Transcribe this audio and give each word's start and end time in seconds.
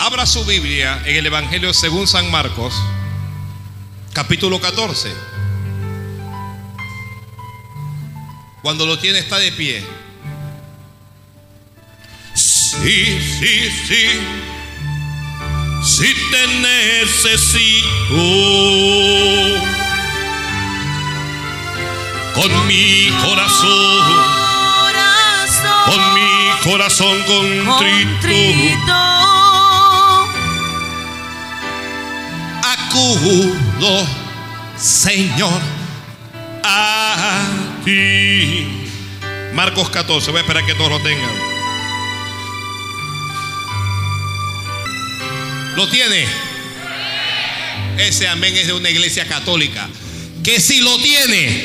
Abra 0.00 0.26
su 0.26 0.44
Biblia 0.44 1.02
en 1.06 1.16
el 1.16 1.26
Evangelio 1.26 1.74
según 1.74 2.06
San 2.06 2.30
Marcos, 2.30 2.72
capítulo 4.12 4.60
14. 4.60 5.12
Cuando 8.62 8.86
lo 8.86 8.96
tiene 9.00 9.18
está 9.18 9.38
de 9.38 9.50
pie. 9.50 9.84
Sí, 12.34 13.18
sí, 13.40 13.72
sí. 13.88 14.06
Si 15.82 16.14
te 16.30 16.46
necesito. 16.60 17.88
Con 22.34 22.66
mi 22.68 23.10
corazón. 23.20 24.04
Con 25.86 26.14
mi 26.14 26.50
corazón 26.62 27.20
contrito. 27.24 29.37
Acudo, 32.88 34.06
Señor, 34.78 35.60
a 36.64 37.46
ti. 37.84 38.66
Marcos 39.52 39.90
14, 39.90 40.30
voy 40.30 40.38
a 40.38 40.40
esperar 40.40 40.64
que 40.64 40.74
todos 40.74 40.92
lo 40.92 41.00
tengan. 41.00 41.30
¿Lo 45.76 45.90
tiene? 45.90 46.24
Ese 47.98 48.26
amén 48.26 48.56
es 48.56 48.68
de 48.68 48.72
una 48.72 48.88
iglesia 48.88 49.28
católica. 49.28 49.86
Que 50.42 50.58
si 50.58 50.80
lo 50.80 50.96
tiene. 50.98 51.64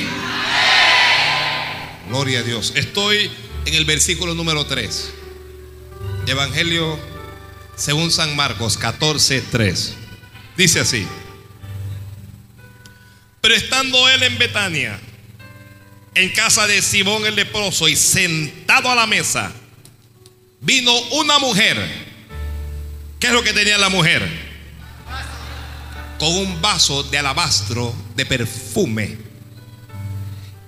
Gloria 2.09 2.39
a 2.39 2.43
Dios. 2.43 2.73
Estoy 2.75 3.31
en 3.65 3.73
el 3.75 3.85
versículo 3.85 4.35
número 4.35 4.65
3. 4.65 5.13
Evangelio 6.27 6.99
según 7.77 8.11
San 8.11 8.35
Marcos 8.35 8.77
14, 8.77 9.41
3. 9.49 10.02
Dice 10.57 10.79
así. 10.79 11.07
Pero 13.41 13.55
estando 13.55 14.07
él 14.09 14.23
en 14.23 14.37
Betania, 14.37 14.99
en 16.15 16.29
casa 16.29 16.67
de 16.67 16.81
Simón 16.81 17.25
el 17.25 17.35
leproso 17.35 17.87
y 17.89 17.95
sentado 17.95 18.89
a 18.89 18.95
la 18.95 19.07
mesa, 19.07 19.51
vino 20.61 20.93
una 21.11 21.39
mujer. 21.39 21.77
¿Qué 23.19 23.27
es 23.27 23.33
lo 23.33 23.43
que 23.43 23.53
tenía 23.53 23.77
la 23.77 23.89
mujer? 23.89 24.27
Con 26.19 26.29
un 26.29 26.61
vaso 26.61 27.03
de 27.03 27.17
alabastro 27.17 27.93
de 28.15 28.25
perfume. 28.25 29.17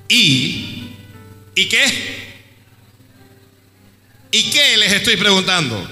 ¿Y? 0.09 0.89
¿Y 1.55 1.69
qué? 1.69 2.25
¿Y 4.31 4.49
qué 4.51 4.77
les 4.77 4.91
estoy 4.91 5.15
preguntando? 5.15 5.89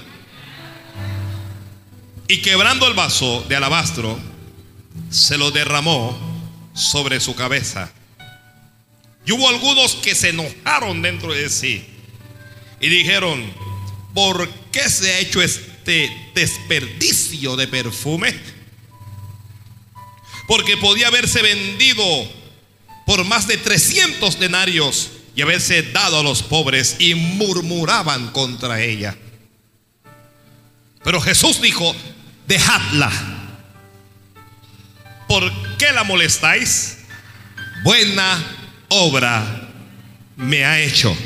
Y 2.26 2.38
quebrando 2.38 2.86
el 2.86 2.94
vaso 2.94 3.44
de 3.48 3.56
alabastro, 3.56 4.18
se 5.10 5.36
lo 5.36 5.50
derramó 5.50 6.18
sobre 6.74 7.20
su 7.20 7.34
cabeza. 7.34 7.92
Y 9.26 9.32
hubo 9.32 9.48
algunos 9.48 9.94
que 9.96 10.14
se 10.14 10.30
enojaron 10.30 11.02
dentro 11.02 11.32
de 11.32 11.48
sí 11.50 11.84
y 12.80 12.88
dijeron, 12.88 13.52
¿por 14.14 14.48
qué 14.70 14.88
se 14.88 15.12
ha 15.12 15.18
hecho 15.18 15.42
este 15.42 16.10
desperdicio 16.34 17.56
de 17.56 17.68
perfume? 17.68 18.34
Porque 20.46 20.76
podía 20.76 21.08
haberse 21.08 21.42
vendido 21.42 22.04
por 23.06 23.24
más 23.24 23.46
de 23.46 23.56
300 23.56 24.38
denarios 24.38 25.10
y 25.36 25.42
haberse 25.42 25.82
dado 25.82 26.20
a 26.20 26.22
los 26.22 26.42
pobres 26.42 26.96
y 26.98 27.14
murmuraban 27.14 28.30
contra 28.32 28.82
ella. 28.82 29.16
Pero 31.02 31.20
Jesús 31.20 31.60
dijo, 31.60 31.94
dejadla. 32.46 33.10
¿Por 35.28 35.50
qué 35.76 35.92
la 35.92 36.04
molestáis? 36.04 36.98
Buena 37.82 38.42
obra 38.88 39.70
me 40.36 40.64
ha 40.64 40.80
hecho. 40.80 41.16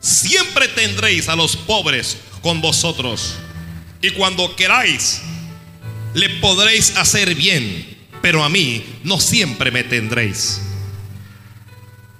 Siempre 0.00 0.68
tendréis 0.68 1.28
a 1.28 1.36
los 1.36 1.56
pobres 1.56 2.18
con 2.42 2.60
vosotros. 2.60 3.36
Y 4.00 4.10
cuando 4.10 4.54
queráis, 4.54 5.22
le 6.14 6.28
podréis 6.40 6.96
hacer 6.96 7.34
bien. 7.34 7.96
Pero 8.22 8.44
a 8.44 8.48
mí 8.48 8.84
no 9.04 9.20
siempre 9.20 9.70
me 9.70 9.84
tendréis. 9.84 10.60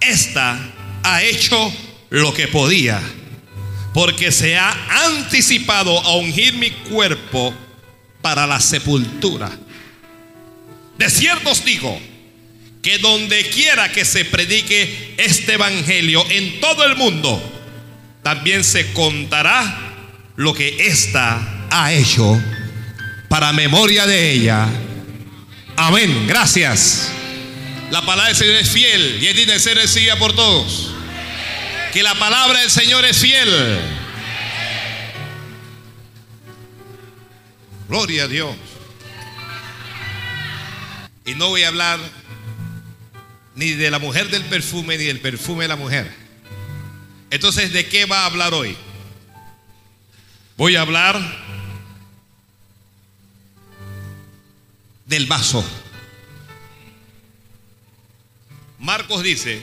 Esta 0.00 0.59
ha 1.03 1.22
hecho 1.22 1.72
lo 2.10 2.32
que 2.34 2.49
podía. 2.49 3.00
Porque 3.93 4.31
se 4.31 4.56
ha 4.56 5.05
anticipado 5.06 5.99
a 6.00 6.16
ungir 6.16 6.55
mi 6.55 6.71
cuerpo 6.71 7.55
para 8.26 8.44
la 8.44 8.59
sepultura. 8.59 9.48
De 10.98 11.09
cierto 11.09 11.50
os 11.50 11.64
digo 11.64 11.97
que 12.82 12.98
donde 12.98 13.48
quiera 13.50 13.92
que 13.92 14.04
se 14.04 14.25
predique 14.25 15.14
este 15.16 15.53
evangelio 15.53 16.28
en 16.28 16.59
todo 16.59 16.84
el 16.87 16.97
mundo, 16.97 17.41
también 18.25 18.64
se 18.64 18.92
contará 18.94 19.94
lo 20.34 20.53
que 20.53 20.88
ésta 20.88 21.69
ha 21.70 21.92
hecho 21.92 22.42
para 23.28 23.53
memoria 23.53 24.09
de 24.09 24.32
ella. 24.32 24.66
Amén. 25.76 26.26
Gracias. 26.26 27.12
La 27.93 28.00
palabra 28.00 28.26
del 28.26 28.37
Señor 28.37 28.56
es 28.56 28.69
fiel 28.69 29.19
y 29.22 29.26
es 29.28 29.37
digna 29.37 29.53
de 29.53 29.60
ser 29.60 29.76
recibida 29.76 30.19
por 30.19 30.34
todos. 30.34 30.91
Que 31.93 32.03
la 32.03 32.16
palabra 32.16 32.58
del 32.58 32.72
Señor 32.72 33.04
es 33.04 33.19
fiel. 33.19 33.78
Gloria 37.88 38.24
a 38.24 38.28
Dios. 38.28 38.56
Y 41.24 41.34
no 41.34 41.48
voy 41.48 41.62
a 41.62 41.69
hablar 41.69 41.98
ni 43.54 43.70
de 43.70 43.91
la 43.91 43.98
mujer 43.98 44.30
del 44.30 44.44
perfume 44.44 44.98
ni 44.98 45.04
del 45.04 45.20
perfume 45.20 45.64
de 45.64 45.69
la 45.69 45.76
mujer. 45.76 46.12
Entonces, 47.30 47.72
¿de 47.72 47.88
qué 47.88 48.04
va 48.04 48.20
a 48.20 48.26
hablar 48.26 48.54
hoy? 48.54 48.76
Voy 50.56 50.76
a 50.76 50.82
hablar 50.82 51.20
del 55.06 55.26
vaso. 55.26 55.64
Marcos 58.78 59.22
dice, 59.22 59.60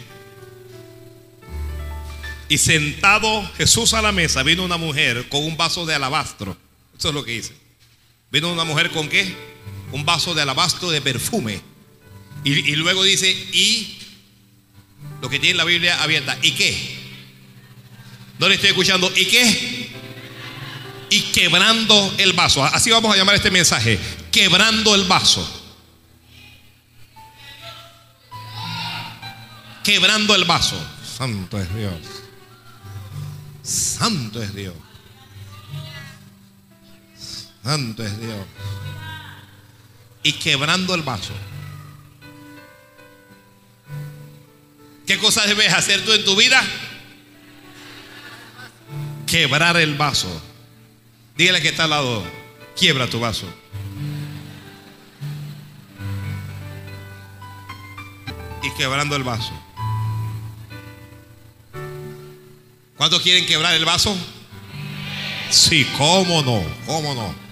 y 2.50 2.58
sentado 2.58 3.50
Jesús 3.58 3.94
a 3.94 4.02
la 4.02 4.12
mesa, 4.12 4.44
vino 4.44 4.64
una 4.64 4.78
mujer 4.78 5.30
con 5.30 5.44
un 5.44 5.56
vaso 5.56 5.86
de 5.86 5.96
alabastro. 5.96 6.58
Eso 6.98 7.10
es 7.10 7.16
lo 7.16 7.24
que 7.24 7.32
dice. 7.32 7.63
Vino 8.34 8.52
una 8.52 8.64
mujer 8.64 8.90
con 8.90 9.08
qué? 9.10 9.32
Un 9.92 10.04
vaso 10.06 10.34
de 10.34 10.42
alabastro 10.42 10.90
de 10.90 11.02
perfume. 11.02 11.62
Y, 12.44 12.76
luego 12.78 13.04
dice, 13.04 13.30
y 13.30 14.00
lo 15.22 15.30
que 15.30 15.38
tiene 15.38 15.56
la 15.56 15.66
Biblia 15.66 16.02
abierta, 16.02 16.36
¿y 16.42 16.52
qué? 16.54 16.98
No 18.40 18.50
le 18.50 18.56
estoy 18.56 18.72
escuchando, 18.72 19.14
¿y 19.16 19.26
qué? 19.26 19.90
Y 21.12 21.22
quebrando 21.32 22.16
el 22.18 22.34
vaso. 22.34 22.64
Así 22.66 22.90
vamos 22.90 23.14
a 23.14 23.18
llamar 23.18 23.36
este 23.36 23.52
mensaje, 23.52 24.00
quebrando 24.32 24.96
el 24.96 25.04
vaso. 25.04 25.48
Quebrando 29.84 30.34
el 30.34 30.46
vaso. 30.46 30.84
Santo 31.18 31.62
es 31.62 31.76
Dios. 31.76 31.94
Santo 33.62 34.42
es 34.42 34.56
Dios. 34.56 34.74
Santo 37.64 38.04
es 38.04 38.20
Dios. 38.20 38.46
Y 40.24 40.34
quebrando 40.34 40.96
el 40.96 41.02
vaso. 41.02 41.34
¿Qué 45.08 45.18
cosas 45.18 45.48
debes 45.48 45.74
hacer 45.74 46.04
tú 46.06 46.12
en 46.14 46.24
tu 46.24 46.36
vida? 46.36 46.62
Quebrar 49.28 49.78
el 49.78 49.96
vaso. 49.96 50.42
Dígale 51.36 51.62
que 51.62 51.70
está 51.70 51.86
al 51.86 51.90
lado. 51.90 52.24
Quiebra 52.78 53.10
tu 53.10 53.20
vaso. 53.20 53.48
Y 58.62 58.72
quebrando 58.78 59.16
el 59.16 59.24
vaso. 59.24 59.52
¿Cuántos 62.98 63.22
quieren 63.22 63.46
quebrar 63.46 63.74
el 63.74 63.84
vaso? 63.84 64.16
Sí, 65.50 65.86
cómo 65.98 66.42
no, 66.42 66.64
cómo 66.86 67.14
no. 67.14 67.43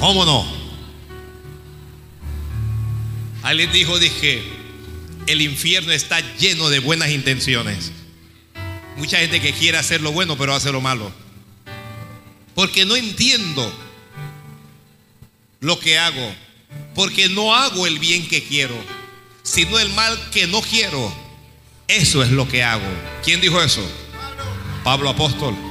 ¿Cómo 0.00 0.24
no? 0.24 0.46
Alguien 3.42 3.70
dijo, 3.70 3.98
dije, 3.98 4.42
el 5.26 5.42
infierno 5.42 5.92
está 5.92 6.20
lleno 6.38 6.70
de 6.70 6.78
buenas 6.78 7.10
intenciones. 7.10 7.92
Mucha 8.96 9.18
gente 9.18 9.42
que 9.42 9.52
quiere 9.52 9.76
hacer 9.76 10.00
lo 10.00 10.10
bueno, 10.12 10.38
pero 10.38 10.54
hace 10.54 10.72
lo 10.72 10.80
malo. 10.80 11.12
Porque 12.54 12.86
no 12.86 12.96
entiendo 12.96 13.72
lo 15.60 15.78
que 15.78 15.98
hago. 15.98 16.34
Porque 16.94 17.28
no 17.28 17.54
hago 17.54 17.86
el 17.86 17.98
bien 17.98 18.26
que 18.26 18.42
quiero, 18.42 18.74
sino 19.42 19.78
el 19.78 19.90
mal 19.90 20.18
que 20.30 20.46
no 20.46 20.62
quiero. 20.62 21.12
Eso 21.88 22.22
es 22.22 22.30
lo 22.30 22.48
que 22.48 22.62
hago. 22.62 22.88
¿Quién 23.22 23.40
dijo 23.42 23.60
eso? 23.60 23.86
Pablo 24.82 25.10
Apóstol. 25.10 25.69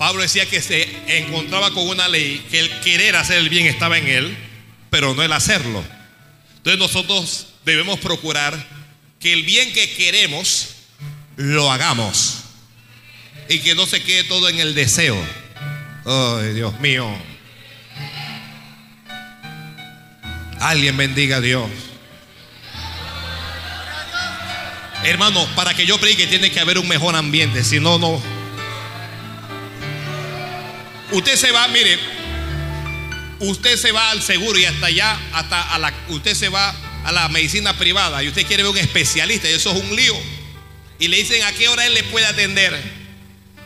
Pablo 0.00 0.22
decía 0.22 0.46
que 0.46 0.62
se 0.62 0.88
encontraba 1.18 1.72
con 1.72 1.86
una 1.86 2.08
ley, 2.08 2.42
que 2.50 2.58
el 2.58 2.80
querer 2.80 3.16
hacer 3.16 3.36
el 3.36 3.50
bien 3.50 3.66
estaba 3.66 3.98
en 3.98 4.08
él, 4.08 4.34
pero 4.88 5.14
no 5.14 5.22
el 5.22 5.30
hacerlo. 5.30 5.84
Entonces 6.56 6.78
nosotros 6.78 7.48
debemos 7.66 8.00
procurar 8.00 8.66
que 9.18 9.34
el 9.34 9.42
bien 9.42 9.70
que 9.74 9.92
queremos 9.92 10.70
lo 11.36 11.70
hagamos 11.70 12.44
y 13.50 13.58
que 13.58 13.74
no 13.74 13.84
se 13.84 14.02
quede 14.02 14.24
todo 14.24 14.48
en 14.48 14.58
el 14.58 14.74
deseo. 14.74 15.22
Ay, 16.06 16.54
Dios 16.54 16.80
mío. 16.80 17.06
Alguien 20.60 20.96
bendiga 20.96 21.36
a 21.36 21.40
Dios. 21.42 21.68
Hermano, 25.04 25.46
para 25.54 25.74
que 25.74 25.84
yo 25.84 26.00
predique 26.00 26.26
tiene 26.26 26.50
que 26.50 26.60
haber 26.60 26.78
un 26.78 26.88
mejor 26.88 27.14
ambiente, 27.16 27.62
si 27.62 27.80
no, 27.80 27.98
no. 27.98 28.39
Usted 31.12 31.36
se 31.36 31.50
va, 31.50 31.66
mire, 31.68 31.98
usted 33.40 33.76
se 33.76 33.90
va 33.90 34.10
al 34.10 34.22
seguro 34.22 34.58
y 34.58 34.64
hasta 34.64 34.86
allá, 34.86 35.18
hasta 35.32 35.74
a 35.74 35.78
la, 35.78 35.92
usted 36.08 36.34
se 36.34 36.48
va 36.48 36.74
a 37.04 37.12
la 37.12 37.28
medicina 37.28 37.76
privada 37.76 38.22
y 38.22 38.28
usted 38.28 38.46
quiere 38.46 38.62
ver 38.62 38.72
un 38.72 38.78
especialista 38.78 39.50
y 39.50 39.54
eso 39.54 39.72
es 39.72 39.82
un 39.82 39.96
lío. 39.96 40.14
Y 40.98 41.08
le 41.08 41.16
dicen 41.16 41.42
a 41.42 41.52
qué 41.52 41.68
hora 41.68 41.86
él 41.86 41.94
le 41.94 42.04
puede 42.04 42.26
atender. 42.26 42.78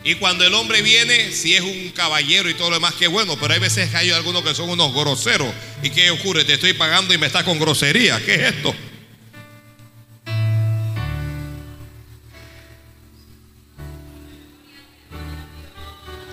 Y 0.04 0.14
cuando 0.16 0.46
el 0.46 0.54
hombre 0.54 0.82
viene, 0.82 1.32
si 1.32 1.54
es 1.54 1.62
un 1.62 1.90
caballero 1.90 2.48
y 2.48 2.54
todo 2.54 2.70
lo 2.70 2.76
demás, 2.76 2.94
qué 2.98 3.08
bueno, 3.08 3.36
pero 3.40 3.54
hay 3.54 3.60
veces 3.60 3.90
que 3.90 3.96
hay 3.96 4.10
algunos 4.10 4.42
que 4.42 4.54
son 4.54 4.70
unos 4.70 4.94
groseros. 4.94 5.52
¿Y 5.82 5.90
qué 5.90 6.10
ocurre? 6.10 6.44
Te 6.44 6.54
estoy 6.54 6.74
pagando 6.74 7.12
y 7.12 7.18
me 7.18 7.26
está 7.26 7.42
con 7.42 7.58
grosería. 7.58 8.22
¿Qué 8.24 8.34
es 8.34 8.40
esto? 8.54 8.74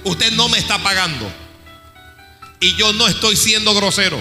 Usted 0.04 0.32
no 0.34 0.50
me 0.50 0.58
está 0.58 0.80
pagando. 0.80 1.32
Y 2.60 2.76
yo 2.76 2.94
no 2.94 3.08
estoy 3.08 3.36
siendo 3.36 3.74
grosero. 3.74 4.20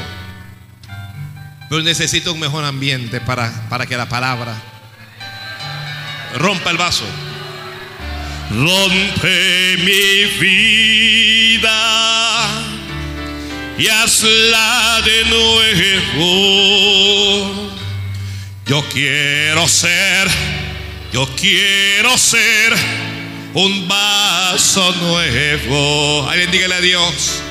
Pero 1.68 1.82
necesito 1.82 2.32
un 2.32 2.40
mejor 2.40 2.64
ambiente 2.64 3.20
para, 3.20 3.68
para 3.68 3.86
que 3.86 3.96
la 3.96 4.08
palabra 4.08 4.54
rompa 6.36 6.70
el 6.70 6.76
vaso. 6.76 7.04
Rompe 8.50 9.76
mi 9.78 10.24
vida 10.40 11.70
y 13.78 13.86
hazla 13.88 15.00
de 15.04 15.24
nuevo. 15.26 16.40
Yo 18.66 18.84
quiero 18.92 19.68
ser, 19.68 20.28
yo 21.12 21.28
quiero 21.36 22.18
ser 22.18 22.74
un 23.54 23.88
vaso 23.88 24.92
nuevo. 24.96 26.28
Alguien 26.28 26.50
dígale 26.50 26.74
a 26.74 26.80
Dios. 26.80 27.42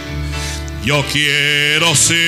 Yo 0.84 1.06
quiero 1.12 1.96
ser, 1.96 2.19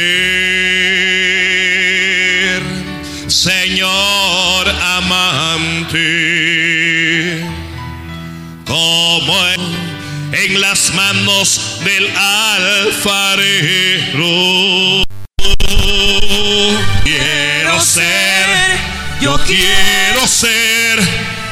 Señor 3.28 4.70
amante, 4.70 5.98
como 8.66 9.34
en 10.34 10.60
las 10.60 10.94
manos 10.94 11.80
del 11.84 12.12
alfarero. 12.16 13.46
Quiero 17.04 17.80
ser, 17.82 18.48
yo 19.22 19.40
quiero 19.46 20.28
ser 20.28 21.00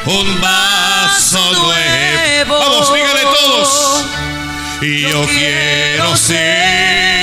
un 0.06 0.40
vaso 0.40 1.52
nuevo. 1.54 2.09
Vamos, 2.50 2.92
dígale 2.92 3.20
todos. 3.22 4.04
Y 4.82 5.02
yo 5.02 5.22
quiero 5.26 6.16
ser, 6.16 7.19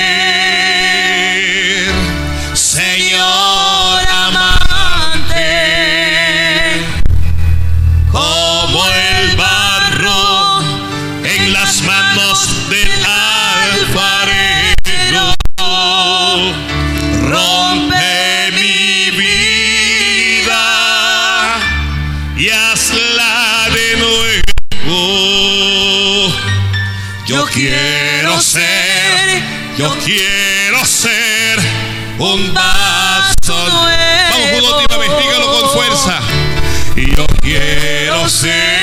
Yo 27.26 27.44
quiero 27.52 28.40
ser, 28.40 29.42
yo 29.76 29.94
quiero 30.02 30.82
ser 30.86 31.58
un 32.18 32.54
vaso. 32.54 33.54
Vamos 33.54 34.50
vez, 34.98 35.10
dígalo 35.18 35.52
con 35.52 35.70
fuerza. 35.70 36.20
Y 36.96 37.14
yo 37.14 37.26
quiero 37.42 38.28
ser, 38.30 38.77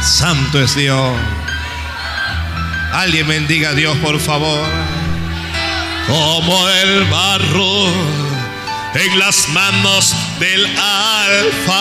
Santo 0.00 0.62
es 0.62 0.74
Dios. 0.76 1.16
Alguien 2.92 3.26
bendiga 3.26 3.70
a 3.70 3.74
Dios, 3.74 3.96
por 3.98 4.18
favor. 4.20 4.66
como 6.06 6.68
el 6.68 7.04
barro 7.04 7.88
en 8.94 9.18
las 9.18 9.48
manos 9.48 10.14
del 10.38 10.66
alfarero. 10.76 11.78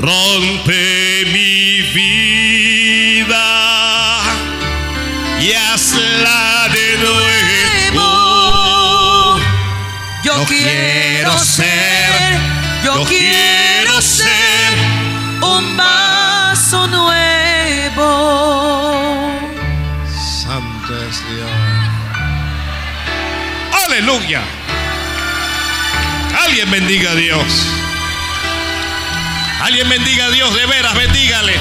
Rompe 0.00 1.24
mi 1.26 1.82
vida 1.94 2.19
quiero 10.50 11.38
ser, 11.38 12.38
yo 12.84 13.04
quiero 13.04 14.02
ser 14.02 14.74
un 15.40 15.76
vaso 15.76 16.86
nuevo. 16.88 18.02
Santo 20.42 21.06
es 21.08 21.22
Dios. 21.28 21.50
Aleluya. 23.86 24.42
Alguien 26.44 26.70
bendiga 26.70 27.12
a 27.12 27.14
Dios. 27.14 27.44
Alguien 29.62 29.88
bendiga 29.88 30.26
a 30.26 30.30
Dios, 30.30 30.54
de 30.54 30.66
veras, 30.66 30.94
bendígale. 30.94 31.54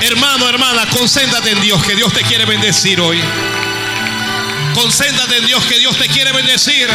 Hermano, 0.00 0.48
hermana, 0.48 0.86
concéntrate 0.86 1.50
en 1.50 1.60
Dios, 1.60 1.84
que 1.84 1.94
Dios 1.94 2.12
te 2.12 2.22
quiere 2.22 2.46
bendecir 2.46 3.00
hoy. 3.00 3.20
Concéntrate 4.74 5.38
en 5.38 5.46
Dios, 5.46 5.62
que 5.64 5.78
Dios 5.78 5.98
te 5.98 6.08
quiere 6.08 6.32
bendecir. 6.32 6.88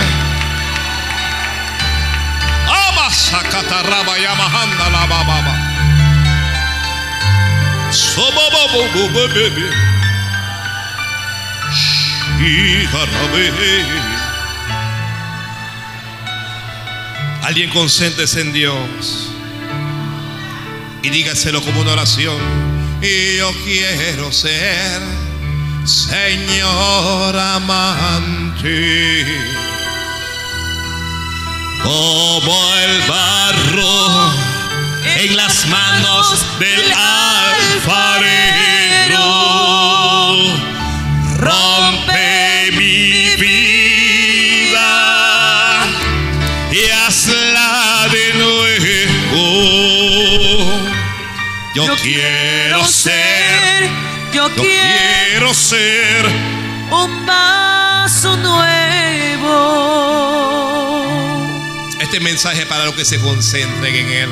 Amasacatarraba 3.35 4.17
yamahanda 4.17 4.89
la 4.89 5.05
bababa. 5.07 5.55
Sobobobobobebe. 7.91 9.69
Shijarabe. 12.39 13.83
Alguien 17.43 17.69
concéntrese 17.71 18.41
en 18.41 18.53
Dios 18.53 19.29
y 21.03 21.09
dígaselo 21.09 21.61
como 21.61 21.81
una 21.81 21.91
oración. 21.91 22.37
Y 23.01 23.37
yo 23.37 23.51
quiero 23.65 24.31
ser 24.31 25.01
Señor 25.83 27.37
amante. 27.37 29.25
Como 31.85 32.75
el 32.77 33.01
barro 33.07 34.33
en 35.19 35.35
las 35.37 35.67
manos 35.67 36.45
del 36.59 36.91
alfarero. 36.91 38.15
Rompe 41.37 42.71
mi 42.71 43.35
vida 43.35 44.87
y 46.71 46.89
hazla 46.89 48.07
de 48.11 48.33
nuevo. 48.33 48.65
Yo, 51.75 51.85
quiero 52.01 52.83
ser, 52.85 53.89
yo 54.33 54.49
quiero 54.55 55.53
ser 55.53 56.25
un 56.89 57.25
vaso 57.27 58.37
nuevo. 58.37 60.14
Este 62.15 62.23
mensaje 62.23 62.65
para 62.65 62.85
los 62.85 62.95
que 62.95 63.03
se 63.03 63.19
concentren 63.19 63.93
en 63.93 64.09
Él. 64.09 64.29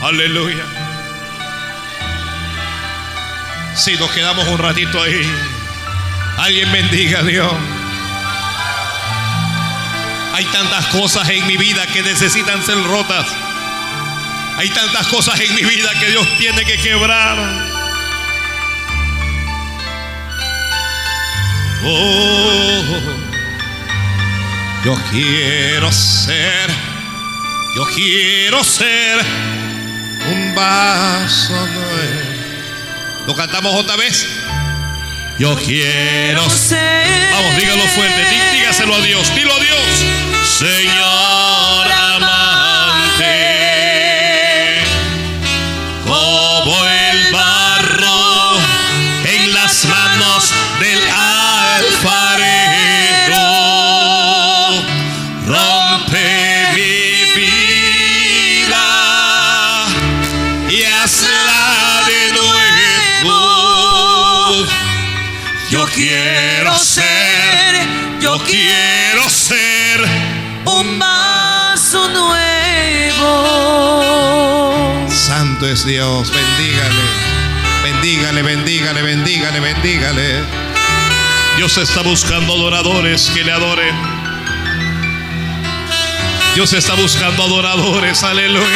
Aleluya. 0.00 0.64
Si 3.76 3.94
nos 3.98 4.10
quedamos 4.12 4.48
un 4.48 4.56
ratito 4.56 5.02
ahí, 5.02 5.30
alguien 6.38 6.72
bendiga 6.72 7.18
a 7.18 7.22
Dios. 7.24 7.52
Hay 10.32 10.46
tantas 10.46 10.86
cosas 10.86 11.28
en 11.28 11.46
mi 11.46 11.58
vida 11.58 11.86
que 11.88 12.00
necesitan 12.00 12.64
ser 12.64 12.82
rotas. 12.82 13.26
Hay 14.56 14.70
tantas 14.70 15.06
cosas 15.08 15.38
en 15.40 15.54
mi 15.54 15.62
vida 15.62 15.90
que 16.00 16.06
Dios 16.06 16.26
tiene 16.38 16.64
que 16.64 16.78
quebrar. 16.78 17.36
Oh, 21.84 23.23
yo 24.84 24.94
quiero 25.10 25.90
ser, 25.92 26.70
yo 27.74 27.84
quiero 27.94 28.62
ser 28.62 29.18
un 30.30 30.54
vaso 30.54 31.52
nuevo. 31.54 33.24
¿Lo 33.26 33.34
cantamos 33.34 33.74
otra 33.74 33.96
vez? 33.96 34.26
Yo 35.38 35.56
quiero 35.56 36.48
ser. 36.50 37.32
Vamos, 37.32 37.56
dígalo 37.56 37.82
fuerte, 37.88 38.20
dí- 38.30 38.58
dígaselo 38.58 38.94
a 38.94 39.00
Dios, 39.00 39.34
dilo 39.34 39.54
a 39.54 39.60
Dios. 39.60 40.04
Señor 40.58 41.92
amante, 41.92 42.33
Dios, 75.84 76.32
bendígale. 76.32 77.34
Bendígale, 77.82 78.42
bendígale, 78.42 79.02
bendígale, 79.02 79.60
bendígale. 79.60 80.42
Dios 81.58 81.76
está 81.76 82.00
buscando 82.00 82.54
adoradores 82.54 83.30
que 83.34 83.44
le 83.44 83.52
adoren. 83.52 83.94
Dios 86.54 86.72
está 86.72 86.94
buscando 86.94 87.42
adoradores, 87.42 88.22
aleluya. 88.22 88.66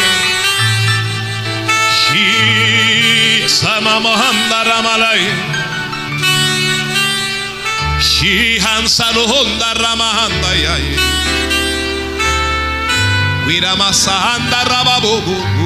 Viramasahanda 13.46 14.64
rababubu. 14.64 15.57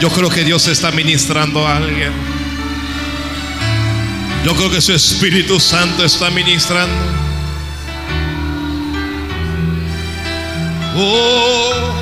Yo 0.00 0.08
creo 0.10 0.30
que 0.30 0.44
Dios 0.44 0.68
está 0.68 0.92
ministrando 0.92 1.66
a 1.66 1.76
alguien. 1.76 2.12
Yo 4.44 4.54
creo 4.54 4.70
que 4.70 4.80
su 4.80 4.92
Espíritu 4.92 5.58
Santo 5.58 6.04
está 6.04 6.30
ministrando. 6.30 6.94
Oh, 10.96 11.92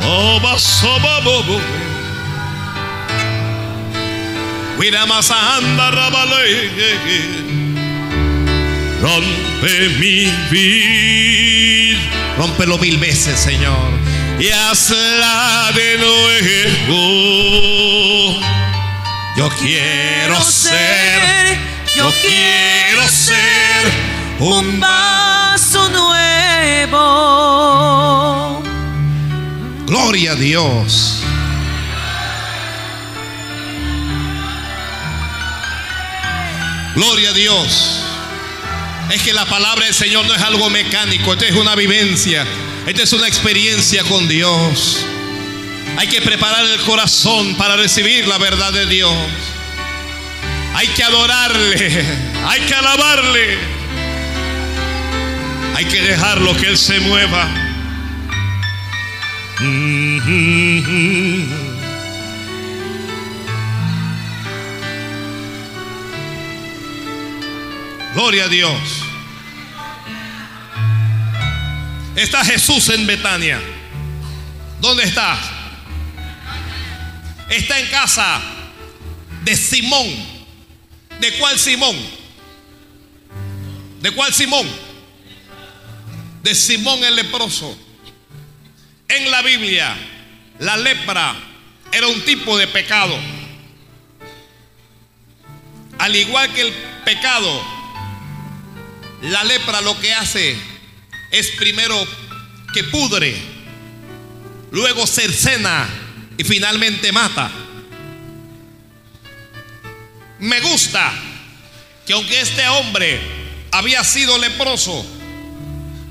Toba 0.00 0.58
soba 0.58 1.20
bobo. 1.20 1.60
Más 5.06 5.30
anda. 5.30 5.90
Rompe 9.00 9.88
mi 9.98 10.26
vida 10.50 11.10
Rómpelo 12.36 12.78
mil 12.78 12.96
veces, 12.98 13.38
Señor. 13.38 13.90
y 14.38 14.48
hazla 14.48 15.70
de 15.74 15.98
nuevo. 15.98 17.00
Yo 19.36 19.48
quiero 19.60 20.40
ser, 20.42 21.58
yo 21.94 22.10
quiero 22.22 23.06
ser 23.08 23.92
un 24.38 24.80
vaso 24.80 25.90
nuevo. 25.90 26.98
Gloria 29.86 30.32
a 30.32 30.36
Dios. 30.36 31.22
Gloria 36.94 37.30
a 37.30 37.32
Dios. 37.34 37.99
Es 39.10 39.22
que 39.22 39.32
la 39.32 39.44
palabra 39.46 39.86
del 39.86 39.94
Señor 39.94 40.24
no 40.26 40.34
es 40.34 40.42
algo 40.42 40.70
mecánico, 40.70 41.32
esta 41.32 41.46
es 41.46 41.54
una 41.54 41.74
vivencia, 41.74 42.46
esta 42.86 43.02
es 43.02 43.12
una 43.12 43.26
experiencia 43.26 44.04
con 44.04 44.28
Dios. 44.28 45.04
Hay 45.96 46.06
que 46.06 46.22
preparar 46.22 46.64
el 46.64 46.80
corazón 46.82 47.56
para 47.56 47.76
recibir 47.76 48.28
la 48.28 48.38
verdad 48.38 48.72
de 48.72 48.86
Dios. 48.86 49.12
Hay 50.74 50.86
que 50.88 51.02
adorarle, 51.02 52.04
hay 52.46 52.60
que 52.60 52.74
alabarle. 52.74 53.80
Hay 55.74 55.86
que 55.86 56.02
dejarlo 56.02 56.54
que 56.56 56.66
Él 56.66 56.76
se 56.76 57.00
mueva. 57.00 57.48
Gloria 68.20 68.44
a 68.44 68.48
Dios. 68.48 68.78
Está 72.14 72.44
Jesús 72.44 72.90
en 72.90 73.06
Betania. 73.06 73.58
¿Dónde 74.78 75.04
está? 75.04 75.38
Está 77.48 77.80
en 77.80 77.86
casa 77.86 78.42
de 79.42 79.56
Simón. 79.56 80.06
¿De 81.18 81.32
cuál 81.38 81.58
Simón? 81.58 81.96
¿De 84.02 84.10
cuál 84.10 84.34
Simón? 84.34 84.68
De 86.42 86.54
Simón 86.54 87.02
el 87.02 87.16
leproso. 87.16 87.74
En 89.08 89.30
la 89.30 89.40
Biblia, 89.40 89.96
la 90.58 90.76
lepra 90.76 91.36
era 91.90 92.06
un 92.06 92.22
tipo 92.26 92.58
de 92.58 92.66
pecado. 92.66 93.18
Al 95.96 96.14
igual 96.14 96.52
que 96.52 96.60
el 96.60 96.72
pecado, 97.06 97.79
la 99.22 99.44
lepra 99.44 99.80
lo 99.80 99.98
que 100.00 100.12
hace 100.12 100.56
es 101.30 101.50
primero 101.52 102.06
que 102.72 102.84
pudre, 102.84 103.36
luego 104.70 105.06
cercena 105.06 105.88
y 106.38 106.44
finalmente 106.44 107.12
mata. 107.12 107.50
Me 110.38 110.60
gusta 110.60 111.12
que 112.06 112.12
aunque 112.14 112.40
este 112.40 112.66
hombre 112.68 113.20
había 113.72 114.02
sido 114.04 114.38
leproso, 114.38 115.04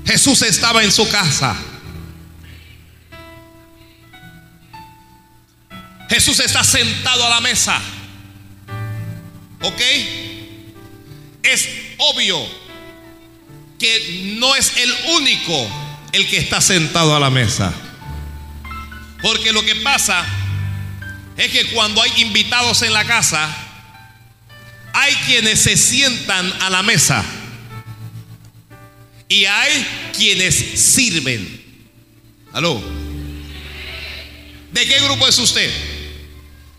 Jesús 0.06 0.42
estaba 0.42 0.82
en 0.82 0.92
su 0.92 1.08
casa. 1.08 1.56
Jesús 6.08 6.40
está 6.40 6.64
sentado 6.64 7.24
a 7.26 7.30
la 7.30 7.40
mesa. 7.40 7.80
¿Ok? 9.62 9.80
Es 11.42 11.68
obvio 11.98 12.59
que 13.80 14.34
no 14.38 14.54
es 14.54 14.76
el 14.76 14.94
único 15.16 15.68
el 16.12 16.28
que 16.28 16.36
está 16.36 16.60
sentado 16.60 17.16
a 17.16 17.20
la 17.20 17.30
mesa. 17.30 17.72
Porque 19.22 19.52
lo 19.52 19.64
que 19.64 19.76
pasa 19.76 20.24
es 21.36 21.50
que 21.50 21.66
cuando 21.72 22.02
hay 22.02 22.12
invitados 22.18 22.82
en 22.82 22.92
la 22.92 23.04
casa, 23.06 23.48
hay 24.92 25.14
quienes 25.26 25.60
se 25.60 25.76
sientan 25.76 26.52
a 26.60 26.68
la 26.68 26.82
mesa 26.82 27.24
y 29.28 29.46
hay 29.46 29.86
quienes 30.16 30.54
sirven. 30.54 31.58
Aló. 32.52 32.82
¿De 34.72 34.86
qué 34.86 35.00
grupo 35.00 35.26
es 35.26 35.38
usted? 35.38 35.70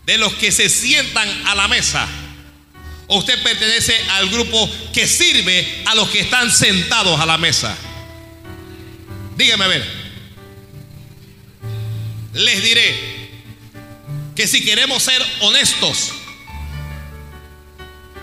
De 0.05 0.17
los 0.17 0.33
que 0.35 0.51
se 0.51 0.69
sientan 0.69 1.27
a 1.47 1.55
la 1.55 1.67
mesa. 1.67 2.07
¿O 3.13 3.17
usted 3.17 3.43
pertenece 3.43 3.93
al 4.11 4.29
grupo 4.29 4.71
que 4.93 5.05
sirve 5.05 5.83
a 5.85 5.95
los 5.95 6.09
que 6.09 6.21
están 6.21 6.49
sentados 6.49 7.19
a 7.19 7.25
la 7.25 7.37
mesa? 7.37 7.75
Dígame 9.35 9.65
a 9.65 9.67
ver. 9.67 9.85
Les 12.31 12.63
diré 12.63 13.29
que 14.33 14.47
si 14.47 14.63
queremos 14.63 15.03
ser 15.03 15.21
honestos, 15.41 16.13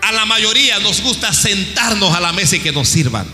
a 0.01 0.11
la 0.11 0.25
mayoría 0.25 0.79
nos 0.79 1.01
gusta 1.01 1.33
sentarnos 1.33 2.15
a 2.15 2.19
la 2.19 2.33
mesa 2.33 2.55
y 2.55 2.59
que 2.59 2.71
nos 2.71 2.89
sirvan. 2.89 3.27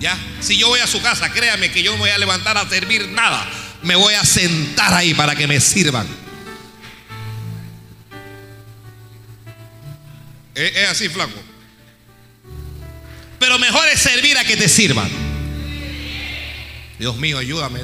¿Ya? 0.00 0.18
Si 0.40 0.56
yo 0.56 0.66
voy 0.66 0.80
a 0.80 0.88
su 0.88 1.00
casa, 1.00 1.32
créame 1.32 1.70
que 1.70 1.84
yo 1.84 1.92
no 1.92 1.98
voy 1.98 2.10
a 2.10 2.18
levantar 2.18 2.58
a 2.58 2.68
servir 2.68 3.08
nada. 3.10 3.48
Me 3.84 3.94
voy 3.94 4.14
a 4.14 4.24
sentar 4.24 4.92
ahí 4.94 5.14
para 5.14 5.36
que 5.36 5.46
me 5.46 5.60
sirvan. 5.60 6.21
Es, 10.54 10.76
es 10.76 10.88
así, 10.88 11.08
flaco. 11.08 11.40
Pero 13.38 13.58
mejor 13.58 13.88
es 13.88 14.00
servir 14.00 14.38
a 14.38 14.44
que 14.44 14.56
te 14.56 14.68
sirvan. 14.68 15.10
Dios 16.98 17.16
mío, 17.16 17.38
ayúdame. 17.38 17.80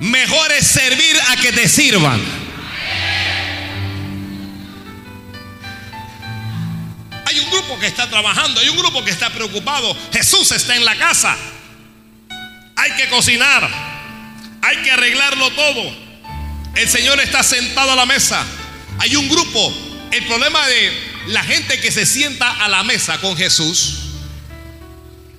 Mejor 0.00 0.52
es 0.52 0.66
servir 0.66 1.16
a 1.28 1.36
que 1.36 1.52
te 1.52 1.68
sirvan. 1.68 2.20
Hay 7.26 7.38
un 7.38 7.50
grupo 7.50 7.78
que 7.78 7.86
está 7.86 8.10
trabajando, 8.10 8.60
hay 8.60 8.68
un 8.68 8.76
grupo 8.76 9.04
que 9.04 9.10
está 9.10 9.30
preocupado. 9.30 9.96
Jesús 10.12 10.50
está 10.52 10.76
en 10.76 10.84
la 10.84 10.96
casa. 10.96 11.36
Hay 12.76 12.90
que 12.96 13.08
cocinar, 13.08 13.68
hay 14.60 14.76
que 14.78 14.90
arreglarlo 14.90 15.50
todo. 15.52 15.96
El 16.74 16.88
Señor 16.88 17.20
está 17.20 17.42
sentado 17.42 17.92
a 17.92 17.96
la 17.96 18.04
mesa. 18.04 18.44
Hay 18.98 19.16
un 19.16 19.28
grupo. 19.28 19.74
El 20.10 20.24
problema 20.26 20.66
de 20.68 20.92
la 21.28 21.42
gente 21.42 21.80
que 21.80 21.90
se 21.90 22.06
sienta 22.06 22.50
a 22.64 22.68
la 22.68 22.84
mesa 22.84 23.20
con 23.20 23.36
Jesús. 23.36 23.94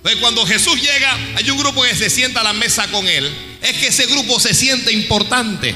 Pues 0.02 0.18
cuando 0.18 0.46
Jesús 0.46 0.80
llega, 0.80 1.18
hay 1.36 1.50
un 1.50 1.58
grupo 1.58 1.84
que 1.84 1.96
se 1.96 2.10
sienta 2.10 2.42
a 2.42 2.44
la 2.44 2.54
mesa 2.54 2.88
con 2.92 3.08
Él. 3.08 3.32
Es 3.62 3.74
que 3.78 3.88
ese 3.88 4.06
grupo 4.06 4.40
se 4.40 4.54
siente 4.54 4.92
importante. 4.92 5.76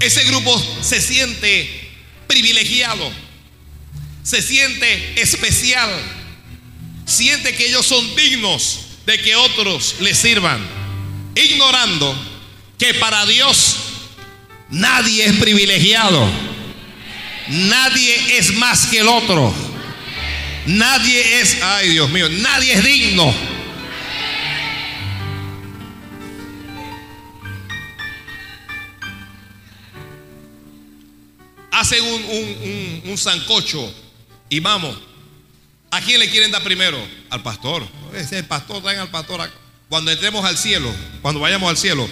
Ese 0.00 0.24
grupo 0.24 0.60
se 0.82 1.00
siente 1.00 1.92
privilegiado. 2.26 3.12
Se 4.24 4.42
siente 4.42 5.20
especial. 5.20 5.90
Siente 7.06 7.54
que 7.54 7.68
ellos 7.68 7.86
son 7.86 8.16
dignos 8.16 8.80
de 9.06 9.20
que 9.20 9.36
otros 9.36 9.96
les 10.00 10.18
sirvan. 10.18 10.60
Ignorando 11.34 12.14
que 12.78 12.94
para 12.94 13.24
Dios 13.26 13.76
nadie 14.72 15.26
es 15.26 15.34
privilegiado. 15.34 16.28
Nadie 17.48 18.38
es 18.38 18.54
más 18.54 18.86
que 18.86 18.98
el 18.98 19.08
otro. 19.08 19.54
Nadie 20.66 21.40
es, 21.40 21.62
ay 21.62 21.90
Dios 21.90 22.10
mío, 22.10 22.28
nadie 22.28 22.72
es 22.72 22.84
digno. 22.84 23.34
Hacen 31.70 32.04
un, 32.04 32.22
un, 32.22 32.22
un, 32.24 33.02
un 33.10 33.18
sancocho 33.18 33.92
y 34.48 34.60
vamos. 34.60 34.96
¿A 35.90 36.00
quién 36.00 36.20
le 36.20 36.30
quieren 36.30 36.50
dar 36.50 36.62
primero? 36.62 36.98
Al 37.28 37.42
pastor. 37.42 37.86
Es 38.14 38.32
el 38.32 38.44
pastor, 38.44 38.82
traen 38.82 39.00
al 39.00 39.10
pastor. 39.10 39.50
Cuando 39.88 40.10
entremos 40.10 40.44
al 40.44 40.56
cielo, 40.56 40.90
cuando 41.20 41.40
vayamos 41.40 41.68
al 41.68 41.76
cielo, 41.76 42.08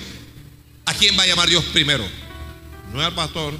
¿a 0.85 0.93
quién 0.93 1.19
va 1.19 1.23
a 1.23 1.27
llamar 1.27 1.49
Dios 1.49 1.65
primero? 1.73 2.05
No 2.93 3.01
es 3.01 3.07
al 3.07 3.15
pastor. 3.15 3.55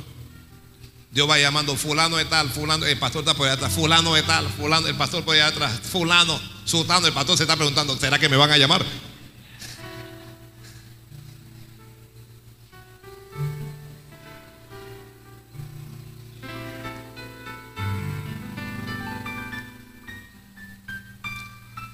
Dios 1.13 1.29
va 1.29 1.39
llamando 1.39 1.75
fulano 1.77 2.17
de 2.17 2.25
tal, 2.25 2.49
fulano, 2.51 2.87
el 2.87 2.99
pastor 2.99 3.23
está 3.23 3.35
por 3.35 3.47
allá 3.47 3.55
atrás, 3.55 3.73
fulano 3.73 4.15
de 4.15 4.23
tal, 4.23 4.49
fulano, 4.49 4.87
el 4.87 4.95
pastor 4.95 5.25
por 5.25 5.35
allá 5.35 5.49
atrás, 5.49 5.81
fulano, 5.81 6.41
sultano, 6.65 7.05
el 7.09 7.13
pastor 7.13 7.37
se 7.37 7.43
está 7.43 7.57
preguntando, 7.57 7.99
¿será 7.99 8.17
que 8.17 8.29
me 8.29 8.37
van 8.37 8.53
a 8.53 8.59
llamar? 8.59 8.85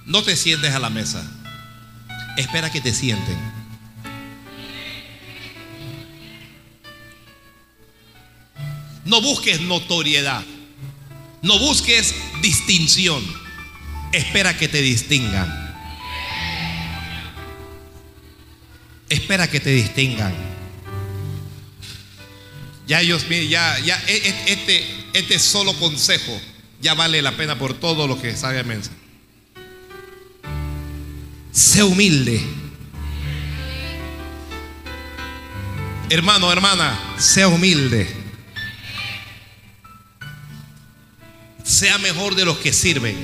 No 0.05 0.23
te 0.23 0.37
sientes 0.37 0.73
a 0.75 0.79
la 0.79 0.89
mesa. 0.89 1.23
Espera 2.37 2.71
que 2.71 2.81
te 2.81 2.95
sienten. 2.95 3.66
No 9.07 9.21
busques 9.21 9.61
notoriedad. 9.61 10.45
No 11.43 11.59
busques 11.59 12.15
distinción. 12.43 13.23
Espera 14.13 14.57
que 14.57 14.69
te 14.69 14.83
distingan. 14.83 15.67
Espera 19.09 19.49
que 19.49 19.61
te 19.61 19.71
distingan. 19.71 20.35
Ya 22.87 23.01
ellos, 23.01 23.27
ya, 23.29 23.79
ya, 23.81 24.01
e- 24.07 24.17
e- 24.17 24.53
este, 24.53 24.87
este 25.13 25.39
solo 25.39 25.73
consejo 25.75 26.41
ya 26.81 26.95
vale 26.95 27.23
la 27.23 27.33
pena 27.37 27.59
por 27.59 27.75
todo 27.75 28.07
lo 28.07 28.21
que 28.21 28.37
sabe 28.37 28.63
mensa. 28.65 28.91
Sé 31.53 31.83
humilde. 31.83 32.41
Hermano, 36.11 36.53
hermana, 36.53 36.99
sea 37.19 37.49
humilde. 37.49 38.26
Sea 41.77 41.99
mejor 41.99 42.35
de 42.35 42.47
los 42.47 42.57
que 42.57 42.73
sirven. 42.73 43.15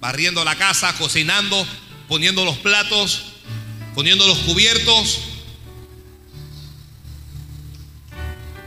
Barriendo 0.00 0.44
la 0.44 0.56
casa, 0.56 0.92
cocinando, 0.98 1.64
poniendo 2.08 2.44
los 2.44 2.58
platos, 2.58 3.34
poniendo 3.94 4.26
los 4.26 4.38
cubiertos. 4.38 5.20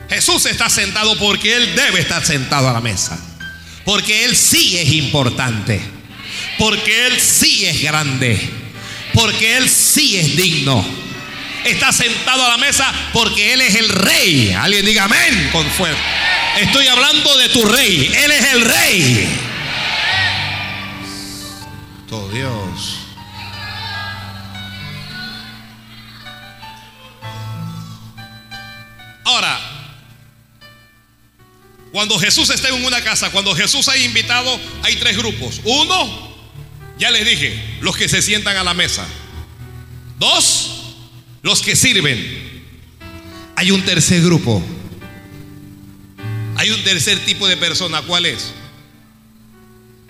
Jesús 0.08 0.46
está 0.46 0.70
sentado 0.70 1.18
porque 1.18 1.58
Él 1.58 1.76
debe 1.76 2.00
estar 2.00 2.26
sentado 2.26 2.70
a 2.70 2.72
la 2.72 2.80
mesa. 2.80 3.20
Porque 3.84 4.24
Él 4.24 4.38
sí 4.38 4.78
es 4.78 4.94
importante. 4.94 5.82
Porque 6.58 7.08
Él 7.08 7.20
sí 7.20 7.66
es 7.66 7.82
grande. 7.82 8.40
Porque 9.14 9.58
Él 9.58 9.68
sí 9.68 10.16
es 10.16 10.38
digno. 10.38 10.86
Está 11.66 11.92
sentado 11.92 12.46
a 12.46 12.50
la 12.50 12.58
mesa 12.58 12.92
porque 13.14 13.54
Él 13.54 13.62
es 13.62 13.76
el 13.76 13.90
rey. 13.90 14.54
Alguien 14.54 14.86
diga 14.86 15.04
amén 15.06 15.50
con 15.52 15.70
fuerza. 15.72 16.02
Estoy 16.60 16.88
hablando 16.88 17.38
de 17.38 17.50
tu 17.50 17.66
rey. 17.66 18.12
Él 18.14 18.32
es 18.32 18.54
el 18.54 18.62
rey. 18.62 19.40
Todo 22.10 22.30
Dios. 22.30 22.98
Ahora, 29.24 29.60
cuando 31.92 32.18
Jesús 32.20 32.50
está 32.50 32.70
en 32.70 32.84
una 32.86 33.02
casa, 33.02 33.32
cuando 33.32 33.56
Jesús 33.56 33.88
ha 33.88 33.98
invitado, 33.98 34.60
hay 34.84 34.96
tres 34.98 35.18
grupos. 35.18 35.62
Uno, 35.64 36.36
ya 36.98 37.12
les 37.12 37.26
dije, 37.26 37.78
los 37.82 37.96
que 37.96 38.10
se 38.10 38.22
sientan 38.22 38.58
a 38.58 38.64
la 38.64 38.74
mesa. 38.74 39.06
Dos, 40.18 40.71
los 41.42 41.62
que 41.62 41.76
sirven. 41.76 42.62
Hay 43.56 43.72
un 43.72 43.84
tercer 43.84 44.22
grupo. 44.22 44.62
Hay 46.56 46.72
un 46.72 46.84
tercer 46.84 47.20
tipo 47.26 47.48
de 47.48 47.58
persona. 47.58 48.02
¿Cuál 48.02 48.26
es? 48.26 48.54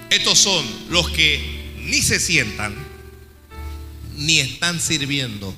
Estos 0.09 0.39
son 0.39 0.65
los 0.89 1.09
que 1.09 1.75
ni 1.85 2.01
se 2.01 2.19
sientan, 2.19 2.75
ni 4.17 4.39
están 4.39 4.79
sirviendo. 4.79 5.55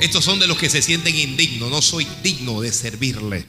Estos 0.00 0.24
son 0.24 0.38
de 0.38 0.46
los 0.46 0.58
que 0.58 0.70
se 0.70 0.82
sienten 0.82 1.16
indignos. 1.16 1.70
No 1.70 1.82
soy 1.82 2.06
digno 2.22 2.60
de 2.60 2.72
servirle. 2.72 3.46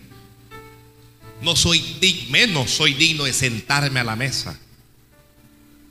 No 1.41 1.55
soy 1.55 1.79
digno, 2.01 2.31
menos 2.31 2.71
soy 2.71 2.93
digno 2.93 3.25
de 3.25 3.33
sentarme 3.33 3.99
a 3.99 4.03
la 4.03 4.15
mesa. 4.15 4.59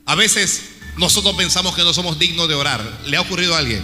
A 0.09 0.15
veces 0.15 0.63
nosotros 0.97 1.35
pensamos 1.35 1.75
que 1.75 1.83
no 1.83 1.93
somos 1.93 2.17
dignos 2.17 2.47
de 2.47 2.55
orar. 2.55 2.81
¿Le 3.05 3.15
ha 3.15 3.21
ocurrido 3.21 3.53
a 3.53 3.59
alguien? 3.59 3.83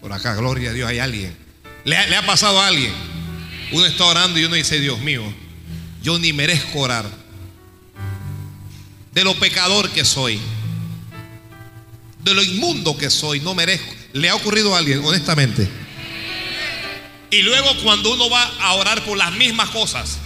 Por 0.00 0.12
acá, 0.12 0.34
gloria 0.34 0.70
a 0.70 0.72
Dios, 0.72 0.88
hay 0.88 0.98
alguien. 0.98 1.36
¿Le 1.84 1.96
ha, 1.96 2.26
pasado 2.26 2.60
a 2.60 2.66
alguien? 2.66 2.92
Uno 3.70 3.86
está 3.86 4.04
orando 4.04 4.40
y 4.40 4.44
uno 4.44 4.56
dice, 4.56 4.80
Dios 4.80 4.98
mío, 4.98 5.22
yo 6.02 6.18
ni 6.18 6.32
merezco 6.32 6.80
orar. 6.80 7.08
De 9.12 9.22
lo 9.22 9.38
pecador 9.38 9.88
que 9.90 10.04
soy. 10.04 10.40
De 12.24 12.34
lo 12.34 12.42
inmundo 12.42 12.96
que 12.98 13.10
soy, 13.10 13.38
no 13.38 13.54
merezco. 13.54 13.94
¿Le 14.12 14.28
ha 14.28 14.34
ocurrido 14.34 14.74
a 14.74 14.78
alguien, 14.78 15.04
honestamente? 15.04 15.68
Y 17.30 17.42
luego 17.42 17.68
cuando 17.84 18.12
uno 18.12 18.28
va 18.28 18.42
a 18.42 18.72
orar 18.72 19.04
por 19.04 19.16
las 19.16 19.30
mismas 19.34 19.70
cosas 19.70 20.18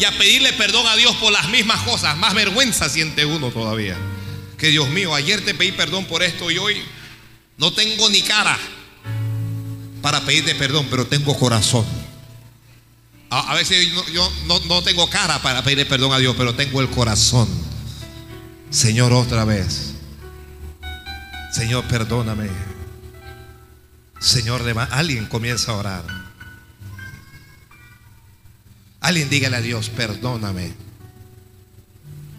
y 0.00 0.04
a 0.04 0.16
pedirle 0.16 0.54
perdón 0.54 0.86
a 0.86 0.96
Dios 0.96 1.14
por 1.16 1.30
las 1.30 1.50
mismas 1.50 1.82
cosas, 1.82 2.16
más 2.16 2.32
vergüenza 2.32 2.88
siente 2.88 3.26
uno 3.26 3.50
todavía. 3.50 3.98
Que 4.56 4.68
Dios 4.68 4.88
mío, 4.88 5.14
ayer 5.14 5.44
te 5.44 5.54
pedí 5.54 5.72
perdón 5.72 6.06
por 6.06 6.22
esto 6.22 6.50
y 6.50 6.56
hoy 6.56 6.82
no 7.58 7.70
tengo 7.72 8.08
ni 8.08 8.22
cara 8.22 8.58
para 10.00 10.24
pedirte 10.24 10.54
perdón, 10.54 10.86
pero 10.90 11.06
tengo 11.06 11.38
corazón. 11.38 11.84
A, 13.28 13.54
veces 13.54 13.92
yo, 14.12 14.32
no, 14.46 14.58
no 14.60 14.82
tengo 14.82 15.08
cara 15.08 15.40
para 15.42 15.62
pedirle 15.62 15.84
perdón 15.84 16.12
a 16.12 16.18
Dios, 16.18 16.34
pero 16.36 16.54
tengo 16.54 16.80
el 16.80 16.88
corazón. 16.88 17.48
Señor, 18.70 19.12
otra 19.12 19.44
vez. 19.44 19.92
Señor, 21.52 21.84
perdóname. 21.84 22.48
Señor, 24.18 24.62
alguien 24.90 25.26
comienza 25.26 25.72
a 25.72 25.76
orar. 25.76 26.19
Alguien 29.00 29.30
dígale 29.30 29.56
a 29.56 29.60
Dios, 29.60 29.88
perdóname. 29.90 30.72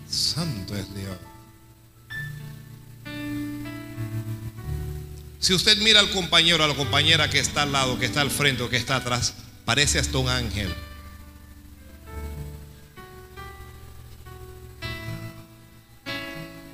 Santo 0.10 0.76
es 0.76 0.94
Dios. 0.94 1.18
Si 5.40 5.56
usted 5.56 5.78
mira 5.80 6.00
al 6.00 6.12
compañero, 6.12 6.64
a 6.64 6.68
la 6.68 6.76
compañera 6.76 7.30
que 7.30 7.40
está 7.40 7.64
al 7.64 7.72
lado, 7.72 7.98
que 7.98 8.06
está 8.06 8.22
al 8.22 8.30
frente 8.30 8.62
o 8.62 8.70
que 8.70 8.78
está 8.78 8.98
atrás, 8.98 9.34
parece 9.66 9.98
hasta 9.98 10.18
un 10.20 10.30
ángel. 10.30 10.72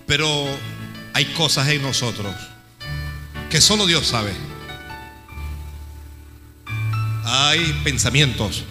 Pero 0.06 0.48
hay 1.14 1.26
cosas 1.34 1.70
en 1.70 1.82
nosotros 1.82 2.36
que 3.50 3.62
solo 3.62 3.86
Dios 3.86 4.08
sabe. 4.08 4.34
Hay 7.24 7.80
pensamientos, 7.84 8.64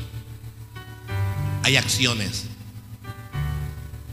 hay 1.66 1.76
acciones, 1.76 2.44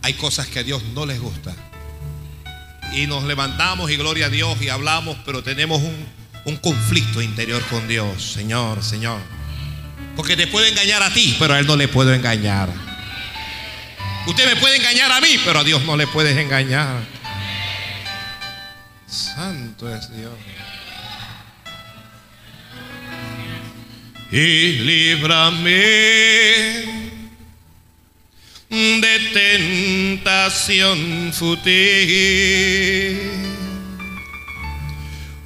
hay 0.02 0.16
cosas 0.16 0.48
que 0.48 0.58
a 0.58 0.64
Dios 0.64 0.82
no 0.96 1.06
les 1.06 1.22
gusta. 1.22 1.54
Y 2.96 3.06
nos 3.06 3.26
levantamos 3.26 3.92
y 3.92 3.96
gloria 3.96 4.26
a 4.26 4.30
Dios 4.30 4.60
y 4.60 4.70
hablamos, 4.70 5.18
pero 5.24 5.44
tenemos 5.44 5.80
un, 5.80 5.96
un 6.46 6.58
conflicto 6.58 7.22
interior 7.22 7.62
con 7.70 7.88
Dios. 7.88 8.24
Señor, 8.24 8.84
Señor. 8.84 9.20
Porque 10.16 10.36
te 10.36 10.48
puede 10.48 10.70
engañar 10.70 11.04
a 11.04 11.14
ti, 11.14 11.36
pero 11.38 11.54
a 11.54 11.60
Él 11.60 11.68
no 11.68 11.76
le 11.76 11.88
puedo 11.88 12.12
engañar. 12.12 12.70
Usted 14.26 14.48
me 14.48 14.56
puede 14.56 14.78
engañar 14.78 15.12
a 15.12 15.22
mí, 15.22 15.40
pero 15.46 15.60
a 15.60 15.64
Dios 15.64 15.84
no 15.84 15.96
le 15.96 16.08
puedes 16.08 16.36
engañar. 16.36 17.06
Santo 19.06 19.94
es 19.96 20.12
Dios. 20.12 20.34
y 24.34 24.80
líbrame 24.80 25.74
de 28.74 29.20
tentación 29.34 31.32
fútil. 31.32 31.70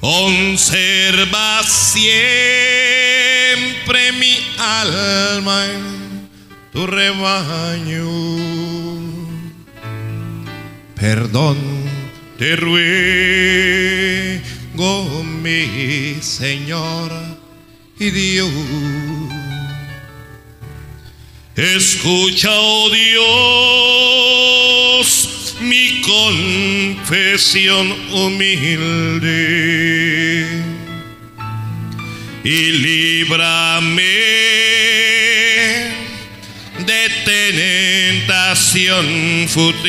Conserva 0.00 1.62
siempre 1.62 2.12
mi 4.12 4.38
alma 4.58 5.66
en 5.66 6.28
tu 6.72 6.86
rebaño. 6.86 8.08
Perdón, 10.94 11.58
Te 12.38 12.56
ruego, 12.56 12.82
mi 15.42 16.18
Señor 16.22 17.10
y 17.98 18.10
Dios. 18.10 19.17
Escucha, 21.58 22.50
oh 22.52 22.88
Dios, 25.00 25.56
mi 25.60 26.00
confesión 26.02 27.96
humilde 28.12 29.18
y 32.44 32.70
líbrame 32.70 34.02
de 36.78 37.08
tentación 38.22 39.48
fútil. 39.48 39.88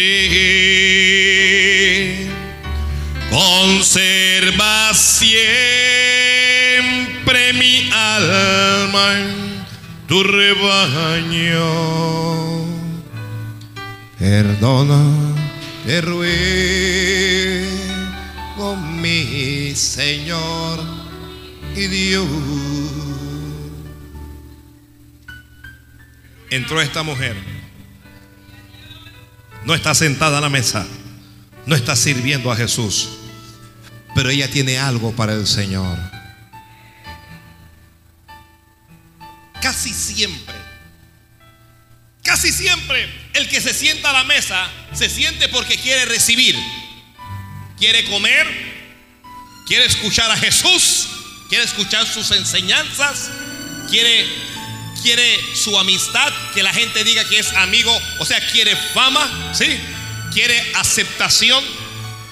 Conserva 3.29 4.91
siempre 4.95 5.53
mi 7.53 7.87
alma 7.93 9.48
tu 10.09 10.23
rebaño. 10.23 11.63
Perdona, 14.17 14.99
te 15.85 16.01
ruego, 16.01 16.25
mi 18.75 19.73
Señor 19.75 20.79
y 21.75 21.87
Dios. 21.87 22.27
Entró 26.49 26.81
esta 26.81 27.03
mujer. 27.03 27.37
No 29.63 29.75
está 29.75 29.93
sentada 29.93 30.39
a 30.39 30.41
la 30.41 30.49
mesa. 30.49 30.87
No 31.67 31.75
está 31.75 31.95
sirviendo 31.95 32.51
a 32.51 32.55
Jesús. 32.55 33.09
Pero 34.15 34.31
ella 34.31 34.49
tiene 34.49 34.79
algo 34.79 35.11
para 35.11 35.33
el 35.33 35.45
Señor. 35.45 36.18
Casi 39.61 39.93
siempre. 39.93 40.55
Casi 42.23 42.51
siempre 42.51 43.09
el 43.33 43.47
que 43.49 43.61
se 43.61 43.73
sienta 43.73 44.09
a 44.09 44.13
la 44.13 44.23
mesa 44.23 44.69
se 44.93 45.09
siente 45.09 45.47
porque 45.49 45.77
quiere 45.77 46.05
recibir, 46.05 46.55
quiere 47.77 48.03
comer, 48.05 48.47
quiere 49.65 49.85
escuchar 49.85 50.29
a 50.29 50.37
Jesús, 50.37 51.07
quiere 51.47 51.63
escuchar 51.63 52.05
sus 52.05 52.29
enseñanzas, 52.31 53.29
quiere 53.89 54.27
quiere 55.01 55.39
su 55.55 55.77
amistad, 55.79 56.31
que 56.53 56.61
la 56.61 56.73
gente 56.73 57.03
diga 57.03 57.23
que 57.23 57.39
es 57.39 57.53
amigo, 57.53 57.97
o 58.19 58.25
sea, 58.25 58.39
quiere 58.51 58.75
fama, 58.93 59.53
¿sí? 59.53 59.79
Quiere 60.33 60.61
aceptación. 60.75 61.63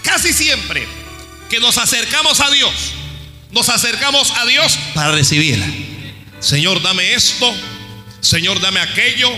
Casi 0.03 0.33
siempre 0.33 0.87
que 1.49 1.59
nos 1.59 1.77
acercamos 1.77 2.39
a 2.39 2.51
Dios, 2.51 2.73
nos 3.51 3.69
acercamos 3.69 4.31
a 4.31 4.45
Dios 4.45 4.77
para 4.93 5.11
recibir. 5.11 5.86
Señor, 6.39 6.81
dame 6.81 7.13
esto, 7.13 7.53
Señor, 8.21 8.59
dame 8.61 8.79
aquello. 8.79 9.29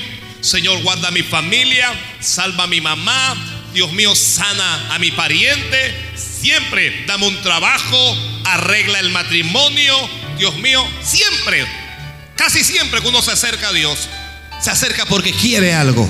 Señor, 0.41 0.81
guarda 0.81 1.12
mi 1.12 1.21
familia, 1.23 1.91
salva 2.19 2.63
a 2.63 2.67
mi 2.67 2.81
mamá. 2.81 3.35
Dios 3.73 3.91
mío, 3.91 4.15
sana 4.15 4.93
a 4.93 4.99
mi 4.99 5.12
pariente. 5.12 5.95
Siempre 6.15 7.05
dame 7.05 7.27
un 7.27 7.41
trabajo, 7.41 8.17
arregla 8.45 8.99
el 8.99 9.09
matrimonio. 9.09 9.95
Dios 10.38 10.55
mío, 10.57 10.85
siempre, 11.01 11.65
casi 12.35 12.63
siempre 12.63 13.01
que 13.01 13.07
uno 13.07 13.21
se 13.21 13.31
acerca 13.31 13.69
a 13.69 13.73
Dios, 13.73 14.07
se 14.62 14.71
acerca 14.71 15.05
porque 15.05 15.33
quiere 15.33 15.73
algo. 15.73 16.09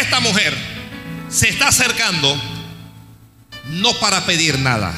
Esta 0.00 0.20
mujer 0.20 0.56
se 1.30 1.48
está 1.48 1.68
acercando 1.68 2.40
no 3.70 3.94
para 4.00 4.26
pedir 4.26 4.58
nada. 4.58 4.94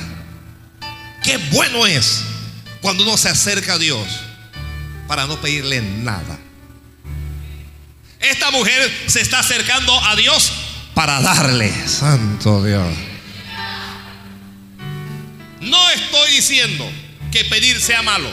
Qué 1.26 1.38
bueno 1.50 1.84
es 1.86 2.22
cuando 2.80 3.02
uno 3.02 3.16
se 3.16 3.28
acerca 3.28 3.74
a 3.74 3.78
Dios 3.78 4.06
para 5.08 5.26
no 5.26 5.40
pedirle 5.40 5.82
nada. 5.82 6.38
Esta 8.20 8.52
mujer 8.52 8.92
se 9.08 9.22
está 9.22 9.40
acercando 9.40 9.92
a 10.04 10.14
Dios 10.14 10.52
para 10.94 11.20
darle. 11.20 11.72
Santo 11.88 12.64
Dios. 12.64 12.94
No 15.60 15.90
estoy 15.90 16.30
diciendo 16.30 16.88
que 17.32 17.44
pedir 17.46 17.80
sea 17.80 18.02
malo. 18.02 18.30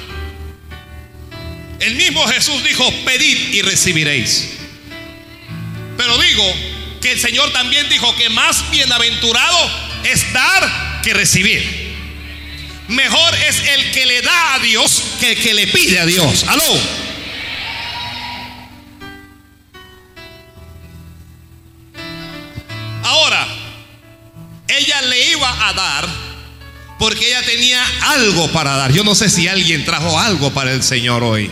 El 1.79 1.95
mismo 1.95 2.25
Jesús 2.27 2.63
dijo, 2.63 2.87
pedid 3.05 3.55
y 3.55 3.63
recibiréis. 3.63 4.49
Pero 5.97 6.15
digo 6.19 6.43
que 7.01 7.13
el 7.13 7.19
Señor 7.19 7.51
también 7.53 7.89
dijo 7.89 8.15
que 8.17 8.29
más 8.29 8.69
bienaventurado 8.69 9.57
es 10.03 10.31
dar 10.31 11.01
que 11.01 11.15
recibir. 11.15 11.82
Mejor 12.93 13.35
es 13.47 13.59
el 13.67 13.91
que 13.91 14.05
le 14.05 14.21
da 14.21 14.53
a 14.53 14.59
Dios 14.59 15.03
que 15.19 15.31
el 15.31 15.41
que 15.41 15.53
le 15.53 15.67
pide 15.67 15.99
a 15.99 16.05
Dios. 16.05 16.45
Aló. 16.47 16.63
Ahora, 23.03 23.47
ella 24.67 25.01
le 25.01 25.31
iba 25.31 25.67
a 25.69 25.73
dar 25.73 26.07
porque 26.99 27.27
ella 27.27 27.43
tenía 27.43 27.83
algo 28.03 28.47
para 28.51 28.77
dar. 28.77 28.91
Yo 28.91 29.03
no 29.03 29.15
sé 29.15 29.29
si 29.29 29.47
alguien 29.47 29.83
trajo 29.85 30.19
algo 30.19 30.53
para 30.53 30.71
el 30.71 30.83
Señor 30.83 31.23
hoy. 31.23 31.49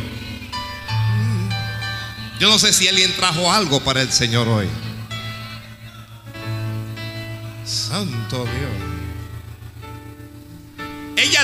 Yo 2.39 2.49
no 2.49 2.57
sé 2.59 2.71
si 2.71 2.87
alguien 2.87 3.15
trajo 3.15 3.51
algo 3.51 3.81
para 3.81 4.01
el 4.01 4.11
Señor 4.11 4.47
hoy. 4.47 4.67
Santo 7.65 8.45
Dios. 8.45 9.00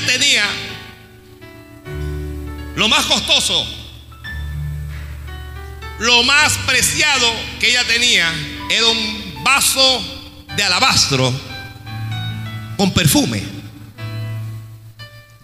Tenía 0.02 0.44
lo 2.76 2.88
más 2.88 3.06
costoso, 3.06 3.66
lo 5.98 6.22
más 6.22 6.56
preciado 6.58 7.28
que 7.58 7.70
ella 7.70 7.84
tenía 7.84 8.32
era 8.70 8.86
un 8.86 9.42
vaso 9.42 10.44
de 10.56 10.62
alabastro 10.62 11.32
con 12.76 12.92
perfume. 12.92 13.42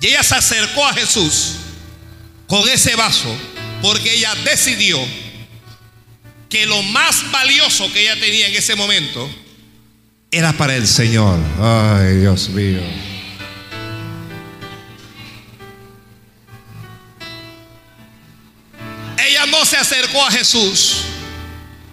Y 0.01 0.07
ella 0.07 0.23
se 0.23 0.35
acercó 0.35 0.87
a 0.87 0.93
Jesús 0.93 1.55
con 2.47 2.69
ese 2.69 2.95
vaso 2.95 3.35
porque 3.83 4.15
ella 4.15 4.35
decidió 4.45 4.99
que 6.49 6.67
lo 6.67 6.83
más 6.83 7.31
valioso 7.33 7.93
que 7.93 8.03
ella 8.03 8.21
tenía 8.21 8.47
en 8.47 8.55
ese 8.55 8.77
momento 8.77 9.29
era 10.31 10.53
para 10.53 10.77
el 10.77 10.87
Señor. 10.87 11.39
Ay, 11.61 12.19
Dios 12.19 12.49
mío. 12.51 12.81
Se 19.65 19.77
acercó 19.77 20.25
a 20.25 20.31
Jesús 20.31 20.97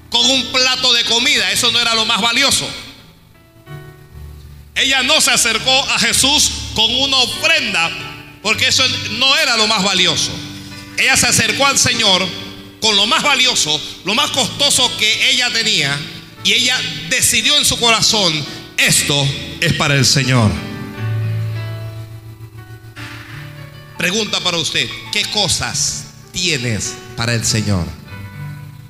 con 0.10 0.30
un 0.30 0.52
plato 0.52 0.94
de 0.94 1.06
comida, 1.06 1.52
eso 1.52 1.72
no 1.72 1.80
era 1.80 1.96
lo 1.96 2.06
más 2.06 2.22
valioso. 2.22 2.70
Ella 4.76 5.04
no 5.04 5.20
se 5.22 5.32
acercó 5.32 5.72
a 5.90 6.00
Jesús 6.00 6.52
con 6.76 6.94
una 6.96 7.18
ofrenda, 7.18 7.90
porque 8.42 8.68
eso 8.68 8.84
no 9.12 9.38
era 9.38 9.58
lo 9.58 9.68
más 9.68 9.84
valioso. 9.84 10.32
Ella 10.98 11.16
se 11.18 11.28
acercó 11.28 11.66
al 11.66 11.78
Señor 11.78 12.28
con 12.82 12.96
lo 12.96 13.06
más 13.06 13.24
valioso, 13.24 13.80
lo 14.06 14.16
más 14.16 14.32
costoso 14.32 14.96
que 14.98 15.32
ella 15.32 15.52
tenía, 15.52 16.00
y 16.44 16.54
ella 16.54 16.80
decidió 17.10 17.58
en 17.58 17.66
su 17.66 17.80
corazón, 17.80 18.46
esto 18.78 19.28
es 19.60 19.74
para 19.74 19.96
el 19.96 20.06
Señor. 20.06 20.52
Pregunta 23.98 24.40
para 24.40 24.58
usted, 24.58 24.90
¿qué 25.12 25.24
cosas 25.26 26.06
tienes 26.32 26.96
para 27.16 27.34
el 27.34 27.46
Señor? 27.46 27.86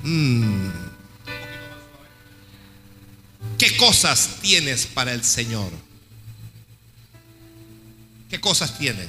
Mm. 0.02 0.70
¿Qué 3.58 3.76
cosas 3.76 4.38
tienes 4.40 4.86
para 4.86 5.12
el 5.12 5.24
Señor? 5.24 5.70
¿Qué 8.28 8.40
cosas 8.40 8.78
tienes? 8.78 9.08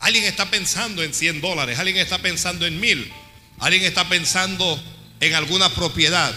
Alguien 0.00 0.24
está 0.24 0.50
pensando 0.50 1.02
en 1.02 1.14
100 1.14 1.40
dólares, 1.40 1.78
alguien 1.78 1.98
está 1.98 2.18
pensando 2.18 2.66
en 2.66 2.80
mil, 2.80 3.12
alguien 3.60 3.84
está 3.84 4.08
pensando 4.08 4.82
en 5.20 5.34
alguna 5.34 5.68
propiedad. 5.72 6.34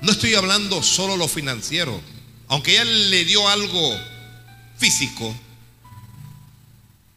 No 0.00 0.12
estoy 0.12 0.34
hablando 0.34 0.82
solo 0.82 1.16
lo 1.16 1.28
financiero, 1.28 2.00
aunque 2.48 2.72
ella 2.72 2.84
le 2.84 3.24
dio 3.26 3.46
algo 3.48 4.00
físico, 4.78 5.34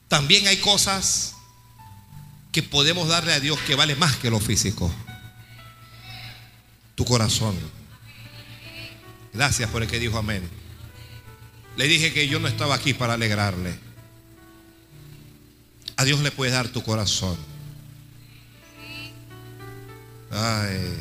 también 0.10 0.46
hay 0.48 0.58
cosas 0.58 1.33
que 2.54 2.62
podemos 2.62 3.08
darle 3.08 3.34
a 3.34 3.40
Dios 3.40 3.60
que 3.62 3.74
vale 3.74 3.96
más 3.96 4.16
que 4.18 4.30
lo 4.30 4.40
físico. 4.40 4.94
Tu 6.94 7.04
corazón. 7.04 7.58
Gracias 9.34 9.70
por 9.72 9.82
el 9.82 9.90
que 9.90 10.00
dijo 10.00 10.20
amén. 10.20 10.48
Le 11.76 11.88
dije 11.88 12.14
que 12.14 12.28
yo 12.28 12.40
no 12.40 12.48
estaba 12.48 12.76
aquí 12.76 12.94
para 12.94 13.16
alegrarle. 13.16 13.74
A 15.98 16.06
Dios 16.06 16.20
le 16.20 16.30
puedes 16.30 16.54
dar 16.54 16.68
tu 16.68 16.84
corazón. 16.84 17.36
Ay. 20.30 20.96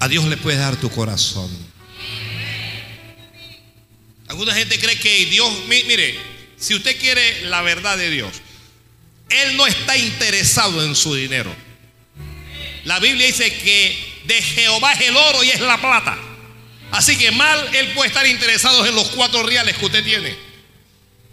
A 0.00 0.08
Dios 0.08 0.26
le 0.26 0.36
puedes 0.36 0.60
dar 0.60 0.76
tu 0.76 0.90
corazón. 0.90 1.50
Alguna 4.28 4.54
gente 4.54 4.78
cree 4.78 4.98
que 4.98 5.24
Dios, 5.24 5.50
mire, 5.68 6.18
si 6.58 6.74
usted 6.74 7.00
quiere 7.00 7.46
la 7.46 7.62
verdad 7.62 7.96
de 7.96 8.10
Dios, 8.10 8.42
Él 9.28 9.56
no 9.56 9.66
está 9.66 9.96
interesado 9.96 10.84
en 10.84 10.94
su 10.94 11.14
dinero. 11.14 11.54
La 12.84 12.98
Biblia 12.98 13.26
dice 13.26 13.52
que 13.52 14.22
de 14.24 14.42
Jehová 14.42 14.92
es 14.94 15.00
el 15.02 15.16
oro 15.16 15.44
y 15.44 15.50
es 15.50 15.60
la 15.60 15.78
plata. 15.78 16.16
Así 16.90 17.16
que 17.16 17.30
mal 17.30 17.68
Él 17.74 17.92
puede 17.94 18.08
estar 18.08 18.26
interesado 18.26 18.86
en 18.86 18.94
los 18.94 19.08
cuatro 19.08 19.42
reales 19.42 19.76
que 19.76 19.86
usted 19.86 20.04
tiene. 20.04 20.34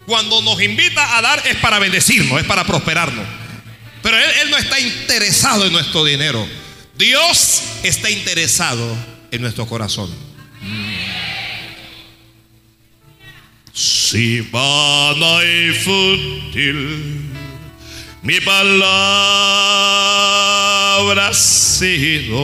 Cuando 0.05 0.41
nos 0.41 0.61
invita 0.61 1.17
a 1.17 1.21
dar 1.21 1.41
es 1.47 1.55
para 1.57 1.79
bendecirnos, 1.79 2.39
es 2.39 2.45
para 2.45 2.63
prosperarnos. 2.63 3.25
Pero 4.03 4.17
él, 4.17 4.51
no 4.51 4.57
está 4.57 4.79
interesado 4.79 5.65
en 5.65 5.73
nuestro 5.73 6.05
dinero. 6.05 6.47
Dios 6.95 7.63
está 7.81 8.11
interesado 8.11 8.95
en 9.31 9.41
nuestro 9.41 9.65
corazón. 9.65 10.13
Si 13.73 14.37
y 14.37 15.73
fútil 15.73 17.24
mi 18.25 18.41
palabra 18.41 18.57
ha 21.27 21.33
sido. 21.33 22.35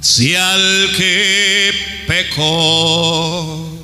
Si 0.00 0.34
al 0.34 0.90
que 0.96 1.70
pecó 2.08 3.80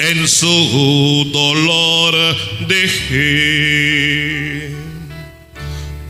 en 0.00 0.26
su 0.26 1.30
dolor 1.32 2.36
dejé, 2.66 4.74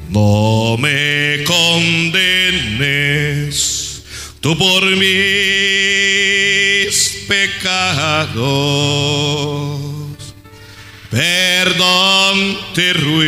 no 0.08 0.78
me 0.78 1.44
condenes 1.44 2.22
tú 4.40 4.56
por 4.56 4.86
mis 4.96 5.12
pecados. 7.28 7.62
Perdón 11.11 12.58
te 12.74 12.92
ruego, 12.92 13.22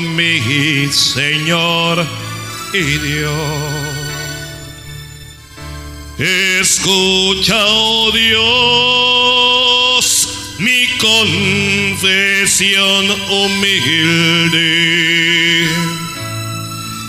mi 0.00 0.88
Señor 0.92 2.04
y 2.72 2.82
Dios. 2.82 3.32
Escucha, 6.18 7.64
oh 7.66 8.10
Dios, 8.12 8.38
mi 10.58 10.86
confesión 10.98 13.06
humilde 13.30 14.70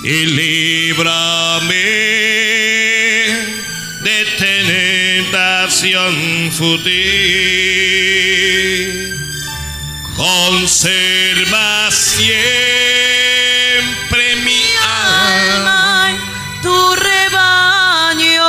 y 0.03 0.25
líbrame 0.25 2.30
tentación 5.81 6.51
fútil. 6.51 6.91
Conserva 10.15 11.89
siempre 11.89 12.35
mi 14.43 14.63
alma. 14.83 16.09
tu 16.61 16.95
rebaño. 16.95 18.43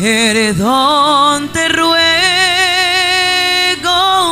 Perdón 0.00 1.50
te 1.52 1.68
ruego, 1.68 1.98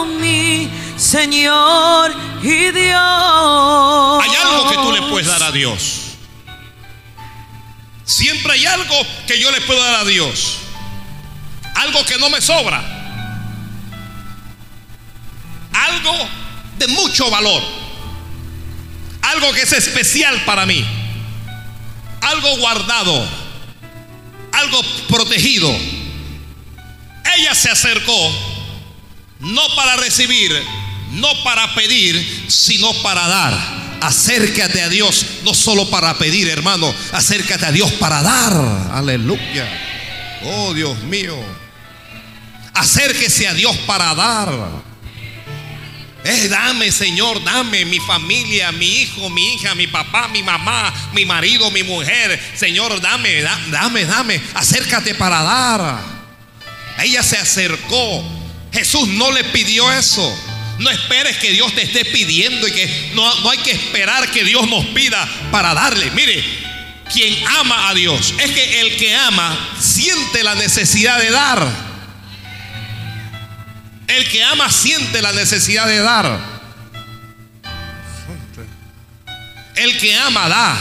mi 0.07 0.71
Señor 0.97 2.15
y 2.43 2.71
Dios. 2.71 4.23
Hay 4.23 4.35
algo 4.43 4.71
que 4.71 4.77
tú 4.77 4.93
le 4.93 5.03
puedes 5.03 5.29
dar 5.29 5.43
a 5.43 5.53
Dios. 5.53 6.01
Siempre 8.07 8.53
hay 8.55 8.65
algo 8.67 8.95
que 9.27 9.39
yo 9.39 9.51
le 9.51 9.61
puedo 9.63 9.83
dar 9.83 9.97
a 9.97 10.05
Dios. 10.05 10.54
Algo 11.85 12.05
que 12.05 12.19
no 12.19 12.31
me 12.31 12.41
sobra. 12.41 12.83
Algo 15.73 16.29
de 16.79 16.87
mucho 16.89 17.31
valor. 17.31 17.63
Algo 19.21 19.53
que 19.53 19.63
es 19.63 19.73
especial 19.73 20.45
para 20.45 20.65
mí. 20.65 20.85
Algo 22.23 22.57
guardado. 22.57 23.29
Algo 24.53 24.81
protegido. 25.09 25.71
Ella 27.37 27.55
se 27.55 27.71
acercó 27.71 28.33
no 29.41 29.63
para 29.77 29.97
recibir, 29.97 30.53
no 31.13 31.29
para 31.43 31.75
pedir, 31.75 32.47
sino 32.49 32.95
para 33.03 33.27
dar. 33.27 33.85
Acércate 34.01 34.83
a 34.83 34.89
Dios, 34.89 35.27
no 35.45 35.53
solo 35.53 35.91
para 35.91 36.17
pedir, 36.17 36.49
hermano, 36.49 36.95
acércate 37.13 37.67
a 37.67 37.73
Dios 37.73 37.93
para 37.93 38.23
dar. 38.23 38.91
Aleluya. 38.93 39.69
Oh 40.45 40.73
Dios 40.73 40.99
mío. 41.05 41.64
Acérquese 42.75 43.47
a 43.49 43.55
Dios 43.55 43.77
para 43.87 44.15
dar. 44.15 44.49
Eh, 46.27 46.49
dame, 46.49 46.91
Señor, 46.91 47.43
dame 47.45 47.85
mi 47.85 48.01
familia, 48.01 48.73
mi 48.73 48.87
hijo, 49.03 49.29
mi 49.29 49.55
hija, 49.55 49.75
mi 49.75 49.87
papá, 49.87 50.27
mi 50.29 50.43
mamá, 50.43 50.93
mi 51.13 51.25
marido, 51.27 51.71
mi 51.71 51.83
mujer. 51.83 52.41
Señor, 52.57 52.99
dame, 53.01 53.43
da- 53.43 53.61
dame, 53.71 54.05
dame. 54.07 54.41
Acércate 54.55 55.15
para 55.15 55.43
dar. 55.43 56.01
Ella 57.03 57.23
se 57.23 57.37
acercó. 57.37 58.25
Jesús 58.73 59.07
no 59.09 59.31
le 59.33 59.45
pidió 59.45 59.93
eso. 59.93 60.35
No 60.79 60.91
esperes 60.91 61.37
que 61.37 61.53
Dios 61.53 61.73
te 61.75 61.83
esté 61.83 62.05
pidiendo 62.07 62.67
y 62.67 62.73
que 62.73 63.11
no, 63.15 63.41
no 63.43 63.51
hay 63.51 63.59
que 63.59 63.71
esperar 63.73 64.29
que 64.31 64.43
Dios 64.45 64.69
nos 64.69 64.85
pida 64.87 65.29
para 65.53 65.75
darle. 65.75 66.11
Mire, 66.13 66.43
quien 67.13 67.37
ama 67.61 67.91
a 67.91 67.95
Dios. 67.95 68.33
Es 68.39 68.51
que 68.51 68.81
el 68.81 68.97
que 68.97 69.15
ama 69.15 69.57
siente 69.79 70.43
la 70.43 70.55
necesidad 70.55 71.21
de 71.21 71.31
dar. 71.31 71.94
El 74.07 74.29
que 74.29 74.43
ama 74.45 74.71
siente 74.71 75.23
la 75.23 75.33
necesidad 75.33 75.87
de 75.87 75.99
dar. 75.99 76.39
El 79.77 79.99
que 79.99 80.15
ama 80.17 80.49
da. 80.49 80.77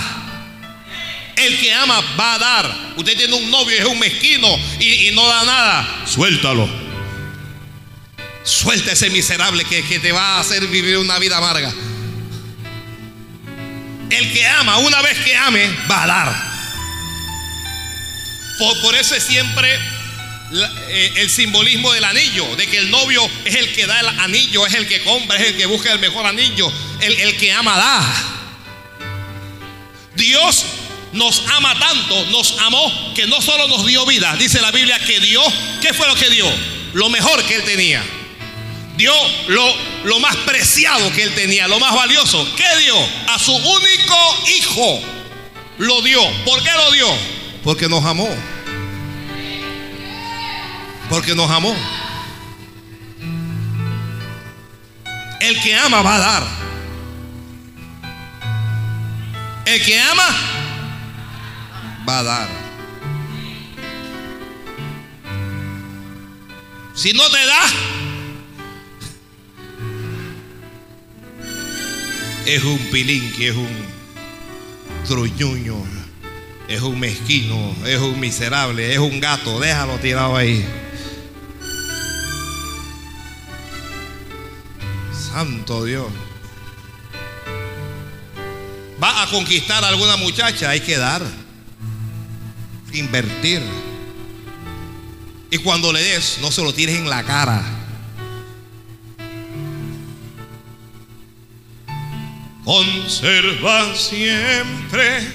El 1.35 1.59
que 1.59 1.73
ama 1.73 2.01
va 2.19 2.35
a 2.35 2.39
dar. 2.39 2.77
Usted 2.95 3.17
tiene 3.17 3.33
un 3.33 3.49
novio 3.49 3.77
es 3.77 3.85
un 3.85 3.99
mezquino 3.99 4.47
y, 4.79 5.07
y 5.07 5.11
no 5.15 5.25
da 5.27 5.43
nada. 5.43 6.03
Suéltalo. 6.05 6.69
Suelta 8.43 8.91
ese 8.91 9.09
miserable 9.09 9.63
que, 9.65 9.83
que 9.83 9.99
te 9.99 10.11
va 10.11 10.37
a 10.37 10.39
hacer 10.41 10.67
vivir 10.67 10.97
una 10.97 11.17
vida 11.17 11.37
amarga. 11.37 11.73
El 14.09 14.31
que 14.31 14.45
ama, 14.45 14.77
una 14.77 15.01
vez 15.01 15.17
que 15.19 15.35
ame, 15.35 15.69
va 15.89 16.03
a 16.03 16.07
dar. 16.07 16.53
Por, 18.59 18.81
por 18.81 18.95
eso 18.95 19.15
es 19.15 19.23
siempre 19.23 19.79
eh, 20.89 21.13
el 21.17 21.29
simbolismo 21.29 21.91
del 21.91 22.03
anillo, 22.03 22.55
de 22.55 22.67
que 22.67 22.77
el 22.77 22.91
novio 22.91 23.27
es 23.45 23.55
el 23.55 23.73
que 23.73 23.85
da 23.87 23.99
el 23.99 24.07
anillo, 24.07 24.65
es 24.67 24.73
el 24.73 24.87
que 24.87 25.01
compra, 25.03 25.37
es 25.37 25.49
el 25.49 25.57
que 25.57 25.65
busca 25.65 25.91
el 25.91 25.99
mejor 25.99 26.25
anillo. 26.25 26.71
El, 27.01 27.13
el 27.13 27.37
que 27.37 27.51
ama 27.51 27.77
da. 27.77 28.39
Dios 30.15 30.65
nos 31.13 31.43
ama 31.55 31.77
tanto, 31.77 32.25
nos 32.27 32.57
amó, 32.59 33.13
que 33.15 33.25
no 33.27 33.41
solo 33.41 33.67
nos 33.67 33.85
dio 33.85 34.05
vida, 34.05 34.35
dice 34.37 34.61
la 34.61 34.71
Biblia 34.71 34.99
que 34.99 35.19
dio, 35.19 35.41
¿qué 35.81 35.93
fue 35.93 36.07
lo 36.07 36.15
que 36.15 36.29
dio? 36.29 36.45
Lo 36.93 37.09
mejor 37.09 37.43
que 37.43 37.55
él 37.55 37.63
tenía. 37.63 38.03
Dio 38.95 39.13
lo, 39.47 39.75
lo 40.03 40.19
más 40.19 40.35
preciado 40.37 41.11
que 41.13 41.23
él 41.23 41.33
tenía, 41.33 41.67
lo 41.67 41.79
más 41.79 41.95
valioso. 41.95 42.47
¿Qué 42.55 42.83
dio? 42.83 42.95
A 43.27 43.39
su 43.39 43.51
único 43.55 44.37
hijo. 44.55 45.01
Lo 45.79 46.01
dio. 46.03 46.21
¿Por 46.45 46.61
qué 46.61 46.69
lo 46.71 46.91
dio? 46.91 47.07
Porque 47.63 47.89
nos 47.89 48.05
amó. 48.05 48.29
Porque 51.13 51.35
nos 51.35 51.47
amó. 51.51 51.75
El 55.39 55.61
que 55.61 55.75
ama 55.75 56.01
va 56.01 56.15
a 56.15 56.17
dar. 56.17 56.43
El 59.67 59.85
que 59.85 60.01
ama 60.01 60.27
va 62.09 62.17
a 62.17 62.23
dar. 62.23 62.49
Si 66.95 67.13
no 67.13 67.29
te 67.29 67.45
da, 67.45 67.63
es 72.47 72.63
un 72.63 72.79
pilinqui, 72.91 73.45
es 73.45 73.55
un 73.55 73.85
truñuño, 75.07 75.75
es 76.67 76.81
un 76.81 76.99
mezquino, 76.99 77.75
es 77.85 77.99
un 77.99 78.19
miserable, 78.19 78.91
es 78.91 78.97
un 78.97 79.19
gato, 79.19 79.59
déjalo 79.59 79.99
tirado 79.99 80.35
ahí. 80.35 80.67
Santo 85.33 85.83
Dios. 85.83 86.05
Va 89.01 89.23
a 89.23 89.27
conquistar 89.31 89.83
a 89.83 89.87
alguna 89.87 90.15
muchacha, 90.15 90.69
hay 90.69 90.79
que 90.79 90.95
dar, 90.95 91.23
invertir. 92.93 93.59
Y 95.49 95.57
cuando 95.57 95.91
le 95.91 96.03
des, 96.03 96.37
no 96.39 96.51
se 96.51 96.61
lo 96.61 96.71
tires 96.71 96.97
en 96.97 97.09
la 97.09 97.23
cara. 97.23 97.63
Conserva 102.63 103.95
siempre 103.95 105.27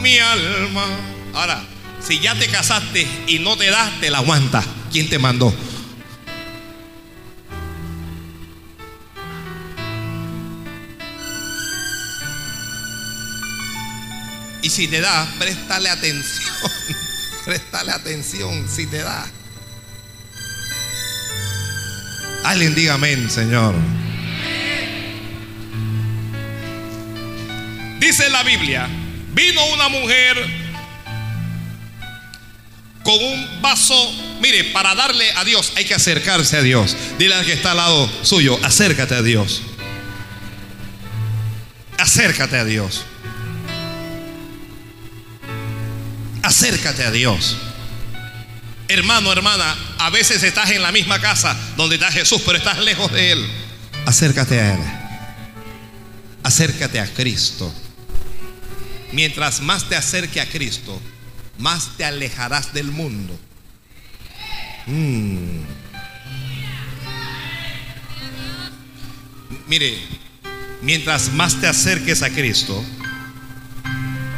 mi 0.00 0.18
alma. 0.18 0.86
Ahora, 1.34 1.62
si 2.00 2.20
ya 2.20 2.34
te 2.34 2.48
casaste 2.48 3.06
y 3.26 3.38
no 3.38 3.58
te 3.58 3.68
das, 3.70 4.00
te 4.00 4.08
la 4.08 4.18
aguanta. 4.18 4.64
¿Quién 4.90 5.10
te 5.10 5.18
mandó? 5.18 5.54
Y 14.62 14.70
si 14.70 14.88
te 14.88 15.00
da, 15.00 15.26
préstale 15.38 15.88
atención. 15.88 16.54
préstale 17.44 17.92
atención 17.92 18.68
si 18.68 18.86
te 18.86 18.98
da. 18.98 19.26
Alguien 22.44 22.74
diga 22.74 22.94
amén, 22.94 23.30
Señor. 23.30 23.74
Dice 27.98 28.30
la 28.30 28.42
Biblia, 28.42 28.88
vino 29.34 29.64
una 29.66 29.88
mujer 29.88 30.36
con 33.02 33.22
un 33.22 33.62
vaso, 33.62 33.94
mire, 34.40 34.64
para 34.64 34.94
darle 34.94 35.30
a 35.32 35.44
Dios 35.44 35.72
hay 35.76 35.84
que 35.84 35.94
acercarse 35.94 36.56
a 36.58 36.62
Dios. 36.62 36.96
Dile 37.18 37.34
al 37.34 37.44
que 37.44 37.54
está 37.54 37.72
al 37.72 37.78
lado 37.78 38.10
suyo, 38.22 38.58
acércate 38.62 39.14
a 39.14 39.22
Dios. 39.22 39.62
Acércate 41.98 42.56
a 42.56 42.64
Dios. 42.64 43.04
Acércate 46.58 47.04
a 47.04 47.12
Dios. 47.12 47.56
Hermano, 48.88 49.30
hermana, 49.30 49.76
a 49.96 50.10
veces 50.10 50.42
estás 50.42 50.70
en 50.70 50.82
la 50.82 50.90
misma 50.90 51.20
casa 51.20 51.56
donde 51.76 51.94
está 51.94 52.10
Jesús, 52.10 52.42
pero 52.44 52.58
estás 52.58 52.80
lejos 52.80 53.12
de 53.12 53.30
Él. 53.30 53.46
Acércate 54.06 54.58
a 54.58 54.74
Él. 54.74 54.80
Acércate 56.42 56.98
a 56.98 57.06
Cristo. 57.14 57.72
Mientras 59.12 59.60
más 59.60 59.88
te 59.88 59.94
acerque 59.94 60.40
a 60.40 60.46
Cristo, 60.46 61.00
más 61.58 61.96
te 61.96 62.04
alejarás 62.04 62.74
del 62.74 62.90
mundo. 62.90 63.38
Mm. 64.88 65.60
Mire, 69.68 69.96
mientras 70.82 71.32
más 71.34 71.60
te 71.60 71.68
acerques 71.68 72.22
a 72.22 72.30
Cristo, 72.30 72.84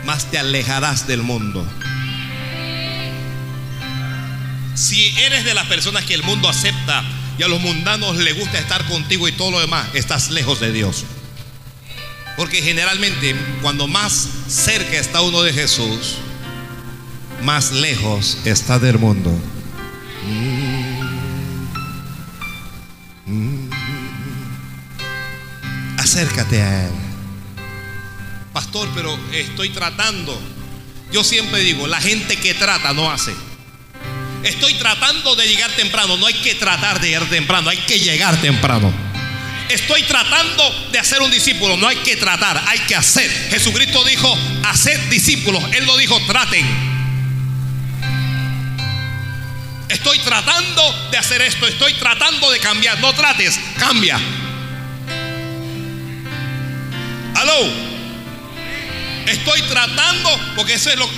más 0.04 0.30
te 0.30 0.38
alejarás 0.38 1.06
del 1.06 1.22
mundo. 1.22 1.66
Si 4.80 5.08
eres 5.18 5.44
de 5.44 5.52
las 5.52 5.66
personas 5.66 6.06
que 6.06 6.14
el 6.14 6.22
mundo 6.22 6.48
acepta 6.48 7.04
y 7.36 7.42
a 7.42 7.48
los 7.48 7.60
mundanos 7.60 8.16
les 8.16 8.34
gusta 8.34 8.58
estar 8.58 8.82
contigo 8.86 9.28
y 9.28 9.32
todo 9.32 9.50
lo 9.50 9.60
demás, 9.60 9.86
estás 9.92 10.30
lejos 10.30 10.58
de 10.58 10.72
Dios. 10.72 11.04
Porque 12.38 12.62
generalmente 12.62 13.36
cuando 13.60 13.86
más 13.86 14.26
cerca 14.48 14.96
está 14.96 15.20
uno 15.20 15.42
de 15.42 15.52
Jesús, 15.52 16.16
más 17.42 17.72
lejos 17.72 18.38
está 18.46 18.78
del 18.78 18.98
mundo. 18.98 19.30
Acércate 25.98 26.62
a 26.62 26.86
Él. 26.86 26.92
Pastor, 28.54 28.88
pero 28.94 29.14
estoy 29.30 29.68
tratando. 29.68 30.40
Yo 31.12 31.22
siempre 31.22 31.60
digo, 31.60 31.86
la 31.86 32.00
gente 32.00 32.38
que 32.38 32.54
trata 32.54 32.94
no 32.94 33.10
hace. 33.10 33.49
Estoy 34.42 34.74
tratando 34.74 35.34
de 35.36 35.46
llegar 35.46 35.70
temprano. 35.72 36.16
No 36.16 36.26
hay 36.26 36.34
que 36.34 36.54
tratar 36.54 37.00
de 37.00 37.08
llegar 37.08 37.28
temprano, 37.28 37.70
hay 37.70 37.78
que 37.78 37.98
llegar 37.98 38.40
temprano. 38.40 38.92
Estoy 39.68 40.02
tratando 40.02 40.88
de 40.90 40.98
hacer 40.98 41.20
un 41.20 41.30
discípulo. 41.30 41.76
No 41.76 41.86
hay 41.86 41.96
que 41.96 42.16
tratar, 42.16 42.62
hay 42.66 42.78
que 42.80 42.96
hacer. 42.96 43.30
Jesucristo 43.50 44.02
dijo, 44.04 44.36
haced 44.64 44.98
discípulos. 45.10 45.62
Él 45.72 45.86
no 45.86 45.96
dijo, 45.96 46.18
traten. 46.26 46.66
Estoy 49.88 50.18
tratando 50.20 51.08
de 51.10 51.18
hacer 51.18 51.42
esto. 51.42 51.66
Estoy 51.66 51.94
tratando 51.94 52.50
de 52.50 52.58
cambiar. 52.58 52.98
No 53.00 53.12
trates, 53.12 53.60
cambia. 53.78 54.18
Aló. 57.36 57.90
Estoy 59.26 59.62
tratando, 59.62 60.54
porque 60.56 60.74
eso 60.74 60.90
es 60.90 60.96
lo 60.96 61.08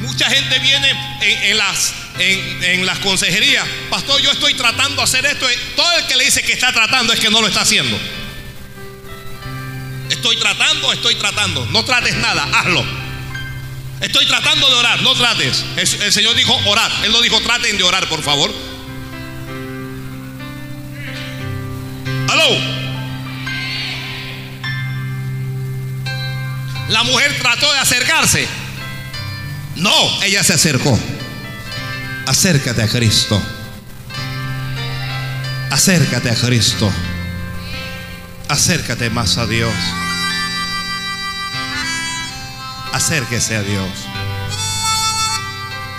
mucha 0.00 0.28
gente 0.28 0.58
viene 0.58 0.90
en, 1.20 1.42
en 1.44 1.58
las 1.58 1.94
en, 2.18 2.86
las 2.86 2.98
consejerías, 2.98 3.66
pastor, 3.90 4.20
yo 4.20 4.30
estoy 4.30 4.54
tratando 4.54 4.96
de 4.96 5.02
hacer 5.02 5.24
esto. 5.26 5.46
Todo 5.76 5.98
el 5.98 6.06
que 6.06 6.16
le 6.16 6.24
dice 6.24 6.42
que 6.42 6.52
está 6.52 6.72
tratando 6.72 7.12
es 7.12 7.20
que 7.20 7.30
no 7.30 7.40
lo 7.40 7.48
está 7.48 7.62
haciendo. 7.62 7.98
Estoy 10.10 10.36
tratando, 10.36 10.92
estoy 10.92 11.14
tratando. 11.14 11.66
No 11.66 11.84
trates 11.84 12.14
nada, 12.16 12.46
hazlo. 12.52 12.84
Estoy 14.00 14.26
tratando 14.26 14.68
de 14.68 14.74
orar, 14.74 15.00
no 15.02 15.14
trates. 15.14 15.64
El, 15.76 16.02
el 16.02 16.12
Señor 16.12 16.34
dijo 16.34 16.54
orar. 16.66 16.90
Él 17.04 17.12
no 17.12 17.20
dijo 17.20 17.40
traten 17.40 17.76
de 17.76 17.84
orar, 17.84 18.08
por 18.08 18.22
favor. 18.22 18.52
Aló. 22.28 22.82
La 26.88 27.02
mujer 27.04 27.38
trató 27.40 27.72
de 27.72 27.78
acercarse. 27.78 28.46
No, 29.76 30.22
ella 30.22 30.44
se 30.44 30.52
acercó. 30.52 30.98
Acércate 32.26 32.82
a 32.82 32.88
Cristo. 32.88 33.40
Acércate 35.70 36.30
a 36.30 36.34
Cristo. 36.34 36.90
Acércate 38.48 39.10
más 39.10 39.38
a 39.38 39.46
Dios. 39.46 39.74
acérquese 42.92 43.56
a 43.56 43.62
Dios. 43.62 43.88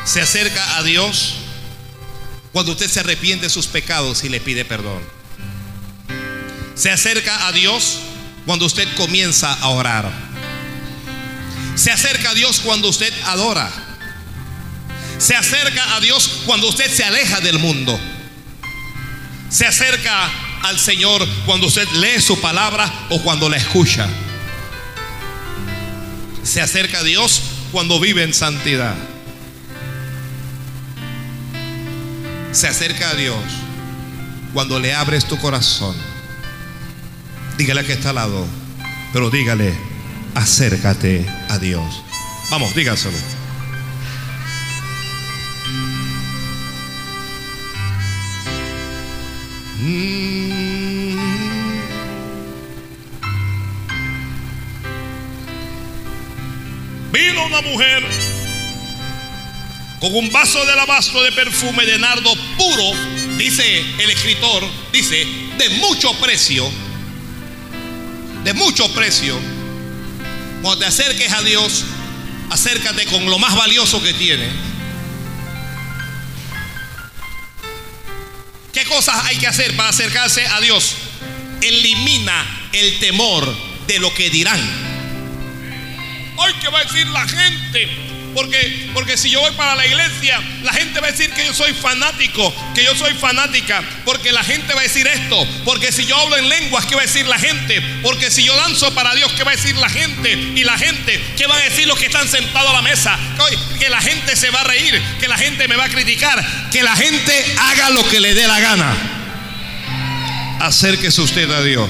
Se 0.05 0.21
acerca 0.21 0.78
a 0.78 0.84
Dios 0.84 1.36
cuando 2.51 2.71
usted 2.71 2.89
se 2.89 2.99
arrepiente 2.99 3.47
de 3.47 3.49
sus 3.49 3.67
pecados 3.67 4.24
y 4.24 4.30
le 4.30 4.39
pide 4.39 4.63
perdón. 4.63 5.01
Se 6.76 6.91
acerca 6.91 7.47
a 7.47 7.51
Dios 7.51 7.99
cuando 8.45 8.65
usted 8.65 8.88
comienza 8.95 9.53
a 9.53 9.69
orar. 9.69 10.11
Se 11.76 11.91
acerca 11.91 12.30
a 12.30 12.34
Dios 12.34 12.59
cuando 12.59 12.89
usted 12.89 13.13
adora. 13.26 13.69
Se 15.24 15.38
acerca 15.38 15.95
a 15.95 16.01
Dios 16.01 16.41
cuando 16.45 16.67
usted 16.67 16.91
se 16.91 17.01
aleja 17.01 17.39
del 17.39 17.57
mundo. 17.57 17.97
Se 19.47 19.65
acerca 19.65 20.30
al 20.63 20.78
Señor 20.78 21.26
cuando 21.45 21.67
usted 21.67 21.88
lee 21.91 22.19
su 22.19 22.41
palabra 22.41 22.91
o 23.09 23.21
cuando 23.21 23.47
la 23.47 23.55
escucha. 23.55 24.05
Se 26.43 26.59
acerca 26.59 26.99
a 26.99 27.03
Dios 27.03 27.41
cuando 27.71 28.01
vive 28.01 28.24
en 28.24 28.34
santidad. 28.34 28.95
Se 32.51 32.67
acerca 32.67 33.11
a 33.11 33.13
Dios 33.13 33.39
cuando 34.53 34.78
le 34.78 34.93
abres 34.93 35.24
tu 35.24 35.38
corazón. 35.38 35.95
Dígale 37.57 37.86
que 37.86 37.93
está 37.93 38.09
al 38.09 38.15
lado, 38.15 38.45
pero 39.13 39.30
dígale, 39.30 39.74
acércate 40.36 41.26
a 41.47 41.59
Dios. 41.59 42.03
Vamos, 42.51 42.76
dígaselo. 42.76 43.42
Vino 57.11 57.45
una 57.45 57.61
mujer 57.61 58.03
con 59.99 60.15
un 60.15 60.31
vaso 60.31 60.65
de 60.65 60.71
alabastro 60.71 61.21
de 61.23 61.34
perfume 61.34 61.86
de 61.86 61.99
nardo 61.99 62.34
puro, 62.57 62.93
Dice 63.38 63.81
el 63.99 64.09
escritor, 64.09 64.63
dice, 64.93 65.27
de 65.57 65.69
mucho 65.79 66.13
precio, 66.19 66.69
de 68.43 68.53
mucho 68.53 68.93
precio. 68.93 69.38
Cuando 70.61 70.79
te 70.79 70.86
acerques 70.86 71.34
a 71.34 71.41
Dios, 71.41 71.84
acércate 72.51 73.05
con 73.07 73.25
lo 73.25 73.38
más 73.39 73.55
valioso 73.55 74.01
que 74.01 74.13
tiene. 74.13 74.47
¿Qué 78.74 78.86
cosas 78.86 79.24
hay 79.26 79.38
que 79.38 79.45
hacer 79.45 79.76
para 79.76 79.89
acercarse 79.89 80.47
a 80.47 80.59
Dios? 80.59 80.95
Elimina 81.61 82.69
el 82.74 82.97
temor 82.99 83.55
de 83.86 83.99
lo 83.99 84.11
que 84.15 84.32
dirán. 84.32 84.59
Ay, 86.39 86.53
¿qué 86.59 86.67
va 86.69 86.80
a 86.80 86.84
decir 86.84 87.05
la 87.07 87.28
gente? 87.28 88.12
Porque, 88.34 88.89
porque 88.93 89.17
si 89.17 89.29
yo 89.29 89.39
voy 89.41 89.51
para 89.51 89.75
la 89.75 89.86
iglesia, 89.86 90.41
la 90.63 90.73
gente 90.73 90.99
va 90.99 91.07
a 91.07 91.11
decir 91.11 91.31
que 91.31 91.45
yo 91.45 91.53
soy 91.53 91.73
fanático, 91.73 92.53
que 92.73 92.84
yo 92.84 92.95
soy 92.95 93.13
fanática. 93.13 93.84
Porque 94.05 94.31
la 94.31 94.43
gente 94.43 94.73
va 94.73 94.81
a 94.81 94.84
decir 94.84 95.07
esto. 95.07 95.47
Porque 95.65 95.91
si 95.91 96.05
yo 96.05 96.17
hablo 96.17 96.38
en 96.38 96.49
lenguas, 96.49 96.86
¿qué 96.86 96.95
va 96.95 97.01
a 97.01 97.05
decir 97.05 97.25
la 97.27 97.38
gente? 97.38 97.81
Porque 98.01 98.31
si 98.31 98.43
yo 98.43 98.55
danzo 98.55 98.93
para 98.93 99.13
Dios, 99.15 99.31
¿qué 99.34 99.43
va 99.43 99.51
a 99.51 99.55
decir 99.55 99.75
la 99.77 99.89
gente? 99.89 100.34
Y 100.34 100.63
la 100.63 100.77
gente, 100.77 101.21
¿qué 101.38 101.47
van 101.47 101.61
a 101.61 101.65
decir 101.65 101.88
los 101.88 101.97
que 101.99 102.07
están 102.07 102.27
sentados 102.27 102.71
a 102.71 102.73
la 102.73 102.81
mesa? 102.81 103.17
Que 103.79 103.89
la 103.89 104.01
gente 104.01 104.36
se 104.36 104.49
va 104.49 104.61
a 104.61 104.63
reír, 104.65 105.01
que 105.19 105.27
la 105.27 105.38
gente 105.38 105.67
me 105.67 105.75
va 105.75 105.86
a 105.86 105.89
criticar. 105.89 106.43
Que 106.71 106.84
la 106.84 106.95
gente 106.95 107.55
haga 107.59 107.89
lo 107.91 108.07
que 108.09 108.19
le 108.19 108.34
dé 108.34 108.47
la 108.47 108.59
gana. 108.59 108.95
Acérquese 110.59 111.21
usted 111.21 111.49
a 111.51 111.61
Dios. 111.61 111.89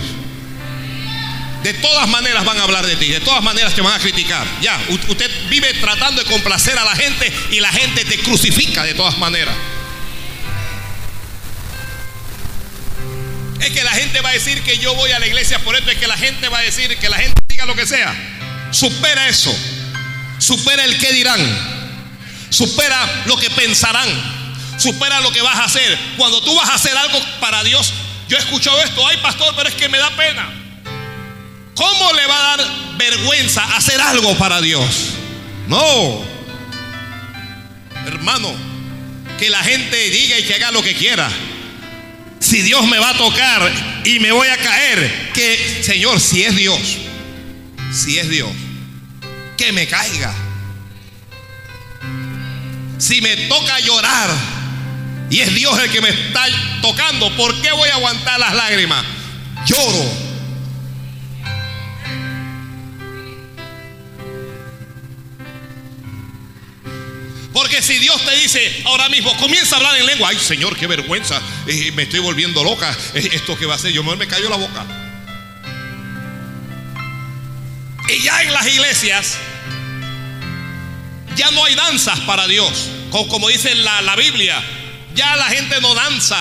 De 1.64 1.74
todas 1.76 2.10
maneras 2.10 2.44
van 2.44 2.60
a 2.60 2.64
hablar 2.64 2.86
de 2.86 2.98
ti, 2.98 3.08
de 3.08 3.22
todas 3.22 3.42
maneras 3.42 3.74
te 3.74 3.82
van 3.82 3.94
a 3.94 4.00
criticar. 4.00 4.46
Ya, 4.62 4.78
usted 4.90 5.32
vive 5.50 5.74
tratando 5.76 6.22
de 6.22 6.30
complacer 6.30 6.78
a 6.78 6.84
la 6.84 6.94
gente 6.94 7.32
y 7.52 7.62
la 7.62 7.72
gente 7.72 8.04
te 8.04 8.20
crucifica 8.20 8.84
de 8.84 8.94
todas 8.94 9.18
maneras. 9.18 9.56
Es 13.62 13.72
que 13.72 13.82
la 13.82 13.92
gente 13.92 14.20
va 14.20 14.30
a 14.30 14.34
decir 14.34 14.62
que 14.64 14.78
yo 14.78 14.94
voy 14.96 15.12
a 15.12 15.20
la 15.20 15.28
iglesia 15.28 15.58
por 15.60 15.74
esto, 15.74 15.90
es 15.90 15.98
que 15.98 16.08
la 16.08 16.18
gente 16.18 16.50
va 16.50 16.60
a 16.60 16.64
decir 16.64 16.98
que 16.98 17.08
la 17.08 17.18
gente 17.18 17.42
diga 17.48 17.66
lo 17.66 17.76
que 17.76 17.88
sea. 17.88 18.14
Supera 18.72 19.30
eso. 19.30 19.58
Supera 20.40 20.84
el 20.84 20.98
que 20.98 21.14
dirán. 21.14 21.40
Supera 22.50 23.24
lo 23.26 23.38
que 23.38 23.50
pensarán. 23.52 24.10
Supera 24.78 25.22
lo 25.22 25.32
que 25.32 25.42
vas 25.42 25.56
a 25.56 25.64
hacer. 25.64 25.98
Cuando 26.18 26.44
tú 26.44 26.54
vas 26.56 26.70
a 26.70 26.74
hacer 26.74 26.98
algo 26.98 27.18
para 27.40 27.64
Dios, 27.64 27.94
yo 28.28 28.36
he 28.36 28.40
escuchado 28.42 28.82
esto, 28.82 29.08
ay 29.08 29.16
pastor, 29.18 29.54
pero 29.56 29.70
es 29.70 29.76
que 29.76 29.88
me 29.88 29.98
da 29.98 30.10
pena. 30.10 30.63
¿Cómo 31.76 32.14
le 32.14 32.26
va 32.28 32.54
a 32.54 32.58
dar 32.58 32.98
vergüenza 32.98 33.64
hacer 33.76 34.00
algo 34.00 34.38
para 34.38 34.62
Dios? 34.62 35.14
No. 35.68 36.24
Hermano, 38.06 38.54
que 39.40 39.50
la 39.50 39.64
gente 39.64 40.10
diga 40.10 40.38
y 40.40 40.44
que 40.44 40.56
haga 40.56 40.72
lo 40.72 40.84
que 40.84 40.94
quiera. 40.94 41.30
Si 42.40 42.62
Dios 42.62 42.86
me 42.88 43.00
va 43.00 43.10
a 43.10 43.18
tocar 43.18 43.72
y 44.04 44.20
me 44.20 44.32
voy 44.32 44.48
a 44.48 44.58
caer, 44.58 45.32
que 45.34 45.82
Señor, 45.84 46.20
si 46.20 46.44
es 46.44 46.56
Dios, 46.56 46.80
si 47.92 48.20
es 48.20 48.30
Dios, 48.30 48.52
que 49.58 49.72
me 49.72 49.88
caiga. 49.88 50.34
Si 53.00 53.22
me 53.22 53.36
toca 53.48 53.80
llorar 53.80 54.30
y 55.30 55.40
es 55.40 55.54
Dios 55.56 55.78
el 55.80 55.92
que 55.92 56.02
me 56.02 56.10
está 56.10 56.46
tocando, 56.82 57.36
¿por 57.36 57.60
qué 57.62 57.72
voy 57.72 57.90
a 57.90 57.96
aguantar 57.96 58.40
las 58.40 58.54
lágrimas? 58.54 59.04
Lloro. 59.66 60.33
Porque 67.64 67.82
si 67.82 67.98
Dios 67.98 68.22
te 68.26 68.36
dice 68.36 68.82
ahora 68.84 69.08
mismo, 69.08 69.34
comienza 69.38 69.76
a 69.76 69.80
hablar 69.80 69.96
en 69.96 70.06
lengua, 70.06 70.28
ay 70.30 70.38
Señor, 70.38 70.76
qué 70.76 70.86
vergüenza, 70.86 71.42
eh, 71.66 71.94
me 71.96 72.04
estoy 72.04 72.20
volviendo 72.20 72.62
loca, 72.62 72.94
eh, 73.14 73.30
esto 73.32 73.58
que 73.58 73.66
va 73.66 73.72
a 73.72 73.78
hacer, 73.78 73.94
yo 73.94 74.04
mejor 74.04 74.18
me 74.18 74.28
cayó 74.28 74.50
la 74.50 74.58
boca. 74.58 74.86
Y 78.10 78.22
ya 78.22 78.44
en 78.44 78.52
las 78.52 78.68
iglesias, 78.68 79.38
ya 81.38 81.52
no 81.52 81.64
hay 81.64 81.74
danzas 81.76 82.20
para 82.22 82.48
Dios, 82.48 82.90
Co- 83.12 83.30
como 83.30 83.48
dice 83.48 83.74
la, 83.76 84.02
la 84.02 84.18
Biblia, 84.18 84.62
ya 85.16 85.38
la 85.38 85.46
gente 85.46 85.80
no 85.80 85.96
danza. 85.96 86.38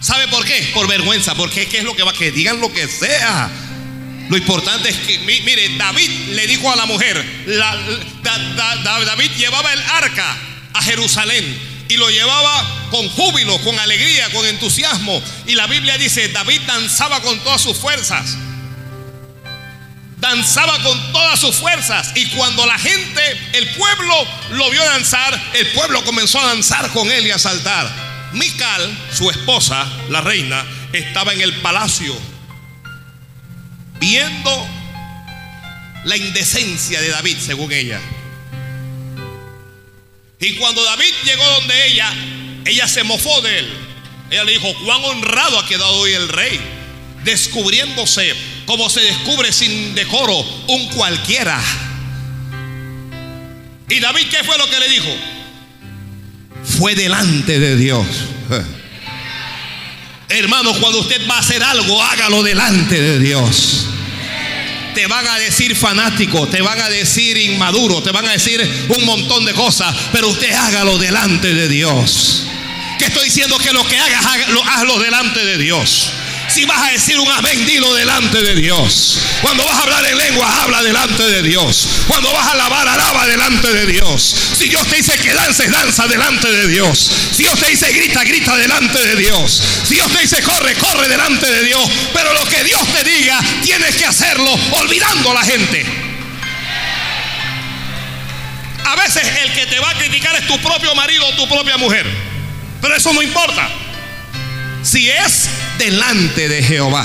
¿Sabe 0.00 0.26
por 0.26 0.44
qué? 0.44 0.72
Por 0.74 0.88
vergüenza, 0.88 1.36
porque 1.36 1.66
¿qué 1.68 1.78
es 1.78 1.84
lo 1.84 1.94
que 1.94 2.02
va? 2.02 2.12
Que 2.12 2.32
digan 2.32 2.60
lo 2.60 2.72
que 2.72 2.88
sea. 2.88 3.48
Lo 4.28 4.36
importante 4.36 4.88
es 4.88 4.96
que, 4.96 5.20
mi- 5.20 5.42
mire, 5.42 5.76
David 5.76 6.10
le 6.30 6.44
dijo 6.48 6.72
a 6.72 6.74
la 6.74 6.86
mujer, 6.86 7.24
David 8.24 9.30
llevaba 9.38 9.72
el 9.72 9.80
arca 9.82 10.36
a 10.76 10.82
Jerusalén 10.82 11.76
y 11.88 11.96
lo 11.96 12.10
llevaba 12.10 12.88
con 12.90 13.08
júbilo, 13.10 13.58
con 13.62 13.78
alegría, 13.78 14.30
con 14.30 14.46
entusiasmo. 14.46 15.22
Y 15.46 15.54
la 15.54 15.66
Biblia 15.66 15.96
dice, 15.98 16.28
David 16.28 16.62
danzaba 16.66 17.20
con 17.22 17.38
todas 17.40 17.60
sus 17.60 17.76
fuerzas. 17.76 18.36
Danzaba 20.18 20.82
con 20.82 21.12
todas 21.12 21.38
sus 21.38 21.54
fuerzas. 21.54 22.12
Y 22.14 22.26
cuando 22.30 22.66
la 22.66 22.78
gente, 22.78 23.22
el 23.52 23.68
pueblo 23.70 24.14
lo 24.50 24.70
vio 24.70 24.84
danzar, 24.84 25.40
el 25.54 25.66
pueblo 25.68 26.04
comenzó 26.04 26.40
a 26.40 26.46
danzar 26.46 26.90
con 26.90 27.10
él 27.10 27.26
y 27.26 27.30
a 27.30 27.38
saltar. 27.38 27.88
Mical, 28.32 28.98
su 29.12 29.30
esposa, 29.30 29.86
la 30.08 30.20
reina, 30.20 30.64
estaba 30.92 31.32
en 31.32 31.40
el 31.40 31.54
palacio 31.60 32.16
viendo 33.98 34.68
la 36.04 36.16
indecencia 36.16 37.00
de 37.00 37.08
David, 37.10 37.36
según 37.38 37.72
ella. 37.72 38.00
Y 40.40 40.54
cuando 40.54 40.82
David 40.84 41.14
llegó 41.24 41.44
donde 41.44 41.86
ella, 41.88 42.12
ella 42.64 42.88
se 42.88 43.02
mofó 43.04 43.40
de 43.40 43.58
él. 43.58 43.68
Ella 44.30 44.44
le 44.44 44.52
dijo, 44.52 44.72
cuán 44.84 45.04
honrado 45.04 45.58
ha 45.58 45.66
quedado 45.66 45.94
hoy 45.96 46.12
el 46.12 46.28
rey, 46.28 46.60
descubriéndose 47.24 48.34
como 48.66 48.90
se 48.90 49.00
descubre 49.00 49.52
sin 49.52 49.94
decoro 49.94 50.38
un 50.68 50.88
cualquiera. 50.88 51.60
¿Y 53.88 54.00
David 54.00 54.26
qué 54.30 54.42
fue 54.44 54.58
lo 54.58 54.68
que 54.68 54.80
le 54.80 54.88
dijo? 54.88 55.16
Fue 56.78 56.94
delante 56.94 57.58
de 57.58 57.76
Dios. 57.76 58.06
Hermano, 60.28 60.74
cuando 60.80 60.98
usted 60.98 61.26
va 61.30 61.36
a 61.36 61.38
hacer 61.38 61.62
algo, 61.62 62.02
hágalo 62.02 62.42
delante 62.42 63.00
de 63.00 63.18
Dios. 63.20 63.86
Te 64.96 65.06
van 65.08 65.28
a 65.28 65.38
decir 65.38 65.76
fanático, 65.76 66.48
te 66.48 66.62
van 66.62 66.80
a 66.80 66.88
decir 66.88 67.36
inmaduro, 67.36 68.02
te 68.02 68.12
van 68.12 68.26
a 68.26 68.32
decir 68.32 68.58
un 68.88 69.04
montón 69.04 69.44
de 69.44 69.52
cosas, 69.52 69.94
pero 70.10 70.26
usted 70.30 70.50
hágalo 70.50 70.96
delante 70.96 71.52
de 71.52 71.68
Dios. 71.68 72.46
Que 72.98 73.04
estoy 73.04 73.26
diciendo 73.26 73.58
que 73.58 73.74
lo 73.74 73.86
que 73.86 73.98
hagas, 73.98 74.24
hazlo 74.24 74.98
delante 74.98 75.44
de 75.44 75.58
Dios. 75.58 76.12
Si 76.56 76.64
vas 76.64 76.88
a 76.88 76.90
decir 76.90 77.18
un 77.18 77.30
amén, 77.30 77.66
dilo 77.66 77.92
delante 77.92 78.40
de 78.40 78.54
Dios. 78.54 79.18
Cuando 79.42 79.62
vas 79.62 79.78
a 79.78 79.82
hablar 79.82 80.06
en 80.06 80.16
lengua, 80.16 80.62
habla 80.62 80.82
delante 80.82 81.22
de 81.22 81.42
Dios. 81.42 81.86
Cuando 82.08 82.32
vas 82.32 82.46
a 82.46 82.52
alabar, 82.52 82.88
alaba 82.88 83.26
delante 83.26 83.70
de 83.70 83.84
Dios. 83.84 84.34
Si 84.56 84.70
Dios 84.70 84.86
te 84.86 84.96
dice 84.96 85.18
que 85.18 85.34
dances, 85.34 85.70
danza 85.70 86.06
delante 86.06 86.50
de 86.50 86.68
Dios. 86.68 87.12
Si 87.32 87.42
Dios 87.42 87.60
te 87.60 87.68
dice 87.68 87.92
grita, 87.92 88.24
grita 88.24 88.56
delante 88.56 88.98
de 88.98 89.16
Dios. 89.16 89.62
Si 89.86 89.96
Dios 89.96 90.10
te 90.10 90.22
dice 90.22 90.42
corre, 90.42 90.74
corre 90.76 91.10
delante 91.10 91.44
de 91.44 91.62
Dios. 91.62 91.90
Pero 92.14 92.32
lo 92.32 92.46
que 92.46 92.64
Dios 92.64 92.80
te 92.90 93.04
diga, 93.04 93.38
tienes 93.62 93.94
que 93.94 94.06
hacerlo 94.06 94.50
olvidando 94.80 95.32
a 95.32 95.34
la 95.34 95.42
gente. 95.42 95.84
A 98.82 98.96
veces 98.96 99.24
el 99.44 99.52
que 99.52 99.66
te 99.66 99.78
va 99.78 99.90
a 99.90 99.94
criticar 99.98 100.34
es 100.36 100.46
tu 100.46 100.58
propio 100.62 100.94
marido 100.94 101.26
o 101.26 101.34
tu 101.36 101.46
propia 101.50 101.76
mujer. 101.76 102.06
Pero 102.80 102.96
eso 102.96 103.12
no 103.12 103.20
importa. 103.20 103.68
Si 104.82 105.10
es 105.10 105.50
delante 105.78 106.48
de 106.48 106.62
Jehová. 106.62 107.04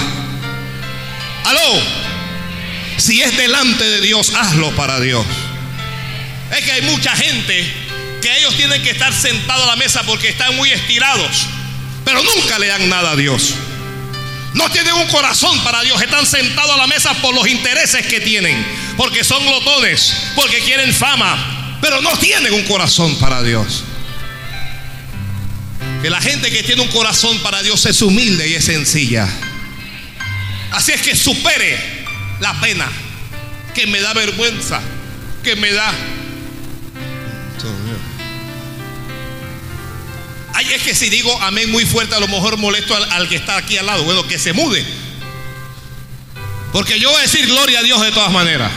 Aló. 1.45 1.82
Si 2.97 3.22
es 3.22 3.36
delante 3.36 3.84
de 3.84 4.01
Dios, 4.01 4.34
hazlo 4.36 4.76
para 4.76 4.99
Dios. 4.99 5.26
Es 6.51 6.63
que 6.63 6.72
hay 6.72 6.82
mucha 6.84 7.15
gente 7.15 7.74
que 8.22 8.38
ellos 8.38 8.55
tienen 8.55 8.82
que 8.84 8.91
estar 8.91 9.11
sentados 9.13 9.63
a 9.63 9.67
la 9.72 9.76
mesa 9.76 10.03
porque 10.03 10.30
están 10.30 10.55
muy 10.55 10.72
estirados. 10.72 11.47
Pero 12.05 12.22
nunca 12.22 12.59
le 12.59 12.67
dan 12.67 12.89
nada 12.89 13.11
a 13.11 13.15
Dios. 13.15 13.55
No 14.53 14.69
tienen 14.69 14.93
un 14.93 15.07
corazón 15.07 15.57
para 15.63 15.82
Dios. 15.82 16.01
Están 16.01 16.26
sentados 16.26 16.72
a 16.72 16.78
la 16.78 16.88
mesa 16.88 17.13
por 17.15 17.34
los 17.34 17.47
intereses 17.47 18.05
que 18.05 18.19
tienen. 18.19 18.65
Porque 18.97 19.24
son 19.24 19.43
glotones. 19.45 20.13
Porque 20.36 20.59
quieren 20.59 20.93
fama. 20.93 21.80
Pero 21.82 22.01
no 22.01 22.11
tienen 22.17 22.53
un 22.53 22.63
corazón 22.63 23.15
para 23.17 23.41
Dios. 23.41 23.84
Que 26.01 26.09
la 26.09 26.19
gente 26.19 26.49
que 26.49 26.63
tiene 26.63 26.81
un 26.81 26.87
corazón 26.87 27.37
para 27.39 27.61
Dios 27.61 27.85
es 27.85 28.01
humilde 28.01 28.47
y 28.47 28.55
es 28.55 28.65
sencilla. 28.65 29.27
Así 30.71 30.91
es 30.91 31.01
que 31.01 31.15
supere 31.15 31.77
la 32.39 32.59
pena. 32.59 32.87
Que 33.75 33.85
me 33.87 34.01
da 34.01 34.13
vergüenza. 34.13 34.81
Que 35.43 35.55
me 35.55 35.71
da 35.71 35.93
Ay, 40.53 40.73
es 40.73 40.81
que 40.83 40.93
si 40.93 41.09
digo 41.09 41.41
amén 41.41 41.71
muy 41.71 41.85
fuerte, 41.85 42.13
a 42.13 42.19
lo 42.19 42.27
mejor 42.27 42.57
molesto 42.57 42.95
al, 42.95 43.29
que 43.29 43.35
está 43.35 43.57
aquí 43.57 43.77
al 43.77 43.85
lado. 43.85 44.03
Bueno, 44.03 44.27
que 44.27 44.37
se 44.37 44.53
mude. 44.53 44.85
Porque 46.73 46.99
yo 46.99 47.09
voy 47.09 47.19
a 47.19 47.23
decir 47.23 47.47
gloria 47.47 47.79
a 47.79 47.83
Dios 47.83 48.01
de 48.01 48.11
todas 48.11 48.31
maneras. 48.31 48.71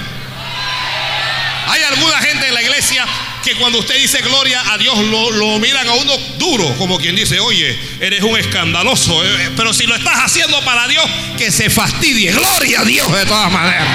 Hay 1.66 1.82
alguna 1.82 2.18
gente 2.18 2.48
en 2.48 2.54
la 2.54 2.62
iglesia 2.62 3.06
que 3.44 3.54
cuando 3.56 3.78
usted 3.78 3.96
dice 3.96 4.20
gloria 4.22 4.72
a 4.72 4.78
Dios 4.78 4.98
lo, 4.98 5.58
miran 5.58 5.86
a 5.86 5.92
uno 5.94 6.16
duro, 6.38 6.74
como 6.78 6.98
quien 6.98 7.14
dice, 7.14 7.38
oye, 7.40 7.78
eres 8.00 8.22
un 8.22 8.36
escandaloso. 8.38 9.24
Eh, 9.24 9.44
eh, 9.44 9.50
pero 9.56 9.72
si 9.74 9.86
lo 9.86 9.94
estás 9.94 10.16
haciendo 10.24 10.60
para 10.64 10.88
Dios, 10.88 11.04
que 11.36 11.52
se 11.52 11.68
fastidie. 11.68 12.32
Gloria 12.32 12.80
a 12.80 12.84
Dios 12.84 13.12
de 13.12 13.26
todas 13.26 13.52
maneras. 13.52 13.86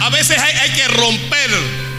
A 0.00 0.08
veces 0.10 0.38
hay, 0.38 0.70
que 0.72 0.88
romper 0.88 1.50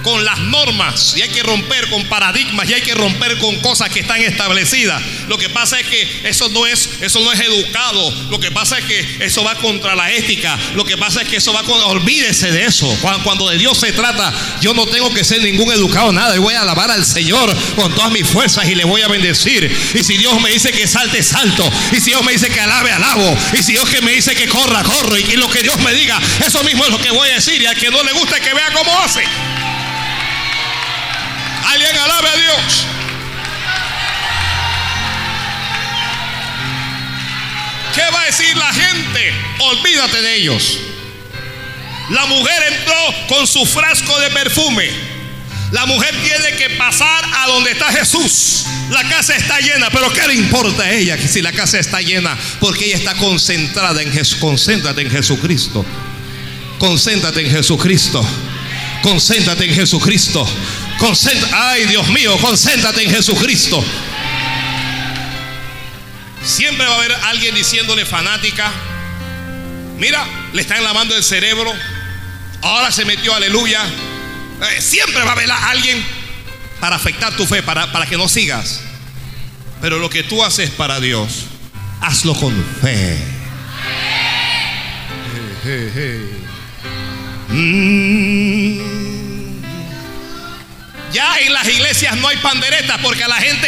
con 0.04 0.24
las 0.26 0.40
normas 0.40 1.14
y 1.16 1.22
hay 1.22 1.30
que 1.30 1.44
romper 1.44 1.90
con 1.90 2.06
paradigmas 2.06 2.70
y 2.70 2.74
hay 2.74 2.82
que 2.82 2.94
romper 2.94 3.38
con 3.38 3.60
cosas 3.60 3.90
que 3.90 4.02
están 4.02 4.22
establecidas. 4.22 5.02
Lo 5.28 5.38
que 5.38 5.50
pasa 5.50 5.80
es 5.80 5.88
que 5.88 6.22
eso 6.24 6.50
no 6.50 6.66
es 6.66 6.90
eso 7.02 7.20
no 7.22 7.32
es 7.32 7.40
educado. 7.40 8.12
Lo 8.30 8.40
que 8.40 8.52
pasa 8.52 8.78
es 8.80 8.86
que 8.86 9.26
eso 9.26 9.44
va 9.44 9.56
contra 9.56 9.96
la 9.96 10.12
ética. 10.12 10.58
Lo 10.76 10.86
que 10.86 10.98
pasa 10.98 11.22
es 11.22 11.28
que 11.28 11.38
eso 11.38 11.54
va 11.54 11.64
con 11.64 11.80
olvídese 11.82 12.52
de 12.52 12.66
eso. 12.66 12.88
Cuando, 13.24 13.50
de 13.50 13.58
Dios 13.58 13.80
se 13.80 13.92
trata, 13.92 14.34
yo 14.62 14.74
no 14.74 14.86
tengo 14.86 15.14
que 15.14 15.24
ser 15.24 15.42
ningún 15.42 15.72
educado 15.72 16.12
nada. 16.12 16.36
Yo 16.36 16.42
voy 16.42 16.54
a 16.54 16.62
alabar 16.62 16.92
al 16.92 17.06
Señor 17.06 17.56
con 17.76 17.94
todas 17.96 18.12
mis 18.12 18.28
fuerzas 18.28 18.68
y 18.70 18.76
le 18.76 18.84
voy 18.84 19.02
a 19.02 19.08
bendecir. 19.08 19.72
Y 19.94 20.04
si 20.04 20.18
Dios 20.18 20.40
me 20.42 20.52
dice 20.52 20.72
que 20.72 20.88
salte, 20.88 21.24
salto. 21.24 21.70
Y 21.92 22.00
si 22.00 22.12
Dios 22.12 22.24
me 22.24 22.34
dice 22.34 22.50
que 22.50 22.60
alabe, 22.60 22.92
alabo. 22.92 23.38
Y 23.58 23.64
si 23.64 23.74
Dios 23.74 23.88
me 24.04 24.12
dice 24.12 24.36
que 24.36 24.48
corra, 24.48 24.84
corro. 24.84 25.18
Y, 25.18 25.22
y 25.22 25.36
lo 25.38 25.50
que 25.50 25.62
Dios 25.62 25.80
me 25.80 25.94
diga, 25.94 26.20
eso 26.46 26.64
mismo 26.64 26.84
es 26.86 26.92
lo 26.92 27.00
que 27.00 27.12
voy 27.12 27.30
a 27.30 27.36
decir. 27.36 27.62
Y 27.62 27.66
al 27.66 27.76
que 27.76 27.90
no 27.90 28.02
le 28.04 28.12
guste 28.14 28.40
que 28.40 28.54
vea 28.54 28.72
cómo 28.74 29.00
hace. 29.00 29.24
Alguien 31.66 31.98
alabe 31.98 32.30
a 32.30 32.36
Dios. 32.38 32.86
¿Qué 37.96 38.02
va 38.14 38.22
a 38.22 38.26
decir 38.26 38.56
la 38.56 38.74
gente? 38.74 39.34
Olvídate 39.60 40.22
de 40.22 40.36
ellos. 40.38 40.80
La 42.10 42.26
mujer 42.26 42.64
entró 42.74 43.28
con 43.28 43.48
su 43.48 43.66
frasco 43.66 44.18
de 44.20 44.30
perfume. 44.32 44.90
La 45.72 45.86
mujer 45.86 46.14
tiene 46.24 46.58
que 46.58 46.76
pasar 46.76 47.24
a 47.34 47.48
donde 47.48 47.72
está 47.72 47.92
Jesús. 47.92 48.66
La 48.90 49.08
casa 49.08 49.36
está 49.36 49.60
llena, 49.60 49.90
pero 49.90 50.12
¿qué 50.12 50.28
le 50.28 50.34
importa 50.36 50.84
a 50.84 50.92
ella 50.92 51.18
si 51.18 51.42
la 51.42 51.54
casa 51.54 51.80
está 51.80 52.02
llena? 52.02 52.38
Porque 52.60 52.86
ella 52.86 52.98
está 52.98 53.16
concentrada 53.16 54.02
en 54.02 54.12
Jesús. 54.12 54.38
Concéntrate 54.40 55.02
en 55.02 55.10
Jesucristo. 55.12 55.86
Concéntrate 56.78 57.46
en 57.46 57.52
Jesucristo. 57.52 58.26
Concéntrate 59.02 59.66
en 59.66 59.76
Jesucristo. 59.76 60.48
Ay, 61.54 61.86
Dios 61.86 62.08
mío, 62.10 62.38
concéntrate 62.38 63.04
en 63.04 63.12
Jesucristo. 63.12 63.84
Siempre 66.44 66.86
va 66.86 66.94
a 66.94 66.98
haber 66.98 67.14
alguien 67.26 67.56
diciéndole 67.56 68.06
fanática. 68.06 68.72
Mira, 69.98 70.26
le 70.54 70.62
están 70.62 70.84
lavando 70.84 71.16
el 71.16 71.24
cerebro. 71.24 71.72
Ahora 72.62 72.92
se 72.92 73.06
metió, 73.06 73.34
aleluya. 73.34 73.82
Eh, 73.84 74.82
siempre 74.82 75.22
va 75.24 75.30
a 75.30 75.34
haber 75.34 75.52
alguien 75.52 76.04
para 76.80 76.96
afectar 76.96 77.36
tu 77.36 77.46
fe, 77.46 77.64
para, 77.64 77.92
para 77.92 78.06
que 78.06 78.18
no 78.18 78.28
sigas. 78.28 78.82
Pero 79.82 79.98
lo 79.98 80.10
que 80.10 80.24
tú 80.24 80.44
haces 80.44 80.70
para 80.70 81.00
Dios, 81.00 81.46
hazlo 82.02 82.36
con 82.36 82.54
fe. 82.82 83.18
Ya 91.12 91.38
en 91.40 91.54
las 91.54 91.68
iglesias 91.68 92.16
no 92.18 92.30
hay 92.30 92.38
panderetas 92.38 93.00
porque 93.02 93.24
a 93.24 93.28
la 93.28 93.36
gente 93.36 93.68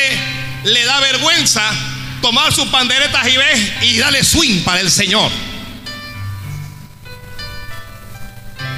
le 0.63 0.85
da 0.85 1.01
vergüenza 1.01 1.61
tomar 2.21 2.53
sus 2.53 2.67
panderetas 2.69 3.27
y 3.27 3.85
y 3.85 3.97
darle 3.97 4.23
swing 4.23 4.63
para 4.63 4.79
el 4.79 4.89
Señor. 4.89 5.29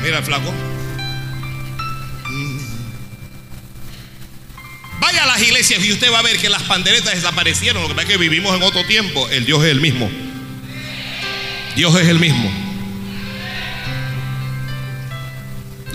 Mira 0.01 0.17
el 0.17 0.23
flaco. 0.23 0.51
Mm. 2.29 2.57
Vaya 4.99 5.23
a 5.23 5.27
las 5.27 5.41
iglesias 5.41 5.83
y 5.83 5.91
usted 5.91 6.11
va 6.11 6.19
a 6.19 6.23
ver 6.23 6.39
que 6.39 6.49
las 6.49 6.63
panderetas 6.63 7.13
desaparecieron. 7.13 7.83
Lo 7.83 7.89
que 7.89 7.93
pasa 7.93 8.07
es 8.07 8.13
que 8.13 8.17
vivimos 8.17 8.55
en 8.55 8.63
otro 8.63 8.83
tiempo. 8.85 9.29
El 9.29 9.45
Dios 9.45 9.63
es 9.63 9.69
el 9.69 9.81
mismo. 9.81 10.09
Dios 11.75 11.95
es 11.95 12.07
el 12.07 12.17
mismo. 12.17 12.64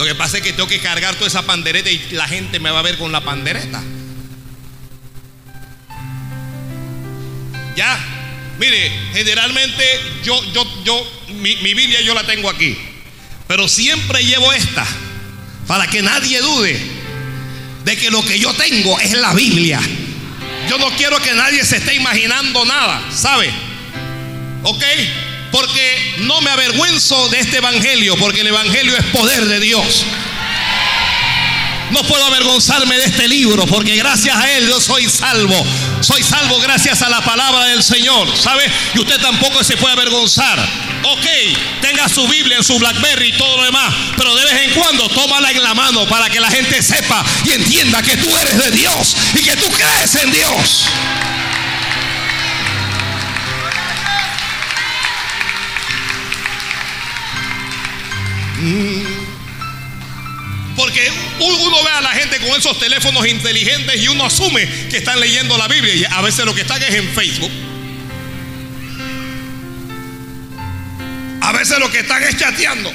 Lo 0.00 0.06
que 0.06 0.14
pasa 0.14 0.38
es 0.38 0.42
que 0.42 0.54
tengo 0.54 0.66
que 0.66 0.78
cargar 0.78 1.14
toda 1.16 1.26
esa 1.26 1.42
pandereta 1.42 1.90
y 1.90 2.02
la 2.12 2.26
gente 2.26 2.58
me 2.58 2.70
va 2.70 2.78
a 2.78 2.82
ver 2.82 2.96
con 2.96 3.12
la 3.12 3.20
pandereta. 3.20 3.82
Ya, 7.76 7.98
mire, 8.58 8.90
generalmente 9.12 9.84
yo, 10.24 10.42
yo, 10.54 10.84
yo, 10.84 11.24
mi, 11.34 11.54
mi 11.56 11.74
Biblia 11.74 12.00
yo 12.00 12.14
la 12.14 12.24
tengo 12.24 12.48
aquí. 12.48 12.78
Pero 13.46 13.68
siempre 13.68 14.24
llevo 14.24 14.50
esta 14.54 14.86
para 15.66 15.86
que 15.86 16.00
nadie 16.00 16.40
dude 16.40 16.80
de 17.84 17.96
que 17.98 18.10
lo 18.10 18.24
que 18.24 18.38
yo 18.38 18.54
tengo 18.54 18.98
es 19.00 19.12
la 19.12 19.34
Biblia. 19.34 19.82
Yo 20.66 20.78
no 20.78 20.88
quiero 20.96 21.20
que 21.20 21.34
nadie 21.34 21.62
se 21.62 21.76
esté 21.76 21.94
imaginando 21.94 22.64
nada, 22.64 23.02
¿sabe? 23.14 23.50
¿Ok? 24.62 24.82
Porque 25.50 26.16
no 26.20 26.40
me 26.40 26.50
avergüenzo 26.50 27.28
de 27.28 27.40
este 27.40 27.58
evangelio, 27.58 28.16
porque 28.16 28.40
el 28.40 28.48
evangelio 28.48 28.96
es 28.96 29.04
poder 29.06 29.46
de 29.46 29.60
Dios. 29.60 30.04
No 31.90 32.04
puedo 32.04 32.24
avergonzarme 32.24 32.96
de 32.98 33.04
este 33.04 33.26
libro, 33.26 33.66
porque 33.66 33.96
gracias 33.96 34.36
a 34.36 34.50
él 34.52 34.68
yo 34.68 34.80
soy 34.80 35.08
salvo. 35.08 35.66
Soy 36.00 36.22
salvo 36.22 36.58
gracias 36.60 37.02
a 37.02 37.08
la 37.08 37.20
palabra 37.20 37.66
del 37.66 37.82
Señor, 37.82 38.28
¿sabe? 38.36 38.62
Y 38.94 39.00
usted 39.00 39.20
tampoco 39.20 39.64
se 39.64 39.76
puede 39.76 39.94
avergonzar. 39.94 40.58
Ok, 41.02 41.26
tenga 41.80 42.08
su 42.08 42.26
Biblia 42.28 42.58
en 42.58 42.64
su 42.64 42.78
Blackberry 42.78 43.30
y 43.30 43.32
todo 43.32 43.56
lo 43.56 43.64
demás, 43.64 43.92
pero 44.16 44.34
de 44.36 44.44
vez 44.44 44.62
en 44.62 44.80
cuando 44.80 45.08
tómala 45.08 45.50
en 45.50 45.62
la 45.62 45.74
mano 45.74 46.06
para 46.08 46.30
que 46.30 46.38
la 46.38 46.50
gente 46.50 46.80
sepa 46.82 47.24
y 47.44 47.52
entienda 47.52 48.02
que 48.02 48.16
tú 48.16 48.36
eres 48.36 48.58
de 48.58 48.70
Dios 48.70 49.16
y 49.34 49.42
que 49.42 49.56
tú 49.56 49.66
crees 49.70 50.14
en 50.14 50.30
Dios. 50.32 50.84
Porque 60.76 61.10
uno 61.40 61.84
ve 61.84 61.90
a 61.90 62.00
la 62.00 62.10
gente 62.10 62.38
con 62.38 62.48
esos 62.58 62.78
teléfonos 62.78 63.26
inteligentes 63.26 64.00
y 64.00 64.08
uno 64.08 64.24
asume 64.24 64.66
que 64.88 64.98
están 64.98 65.20
leyendo 65.20 65.56
la 65.58 65.68
Biblia 65.68 65.94
y 65.94 66.04
a 66.04 66.20
veces 66.20 66.44
lo 66.44 66.54
que 66.54 66.62
están 66.62 66.82
es 66.82 66.94
en 66.94 67.08
Facebook. 67.10 67.50
A 71.42 71.52
veces 71.52 71.78
lo 71.78 71.90
que 71.90 72.00
están 72.00 72.22
es 72.22 72.36
chateando. 72.36 72.92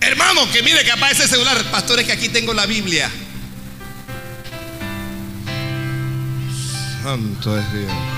Hermano, 0.00 0.50
que 0.52 0.62
mire 0.62 0.84
que 0.84 0.92
aparece 0.92 1.22
el 1.22 1.28
celular. 1.28 1.56
Pastores, 1.70 2.06
que 2.06 2.12
aquí 2.12 2.28
tengo 2.28 2.52
la 2.52 2.66
Biblia. 2.66 3.10
Santo 7.02 7.58
es 7.58 7.72
Dios. 7.72 8.13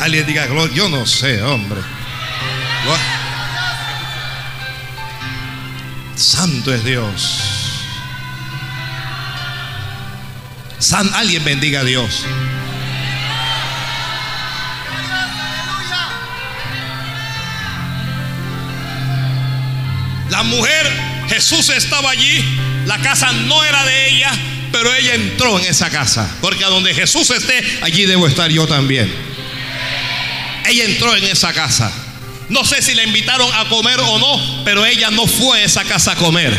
Alguien 0.00 0.26
diga 0.26 0.46
gloria. 0.46 0.74
Yo 0.74 0.88
no 0.88 1.06
sé, 1.06 1.42
hombre. 1.42 1.80
Santo 6.16 6.74
es 6.74 6.84
Dios. 6.84 7.42
San, 10.78 11.12
alguien 11.14 11.44
bendiga 11.44 11.80
a 11.80 11.84
Dios. 11.84 12.24
La 20.30 20.42
mujer, 20.42 20.86
Jesús 21.28 21.68
estaba 21.70 22.10
allí, 22.10 22.44
la 22.86 22.98
casa 22.98 23.32
no 23.32 23.64
era 23.64 23.84
de 23.84 24.10
ella, 24.10 24.30
pero 24.72 24.94
ella 24.94 25.14
entró 25.14 25.58
en 25.58 25.66
esa 25.66 25.90
casa. 25.90 26.36
Porque 26.40 26.64
a 26.64 26.68
donde 26.68 26.94
Jesús 26.94 27.30
esté, 27.30 27.62
allí 27.82 28.06
debo 28.06 28.26
estar 28.26 28.50
yo 28.50 28.66
también. 28.66 29.12
Ella 30.66 30.84
entró 30.84 31.16
en 31.16 31.24
esa 31.24 31.52
casa. 31.52 31.92
No 32.48 32.64
sé 32.64 32.80
si 32.82 32.94
la 32.94 33.02
invitaron 33.02 33.50
a 33.54 33.68
comer 33.68 34.00
o 34.00 34.18
no, 34.18 34.64
pero 34.64 34.84
ella 34.86 35.10
no 35.10 35.26
fue 35.26 35.60
a 35.60 35.64
esa 35.64 35.84
casa 35.84 36.12
a 36.12 36.16
comer. 36.16 36.58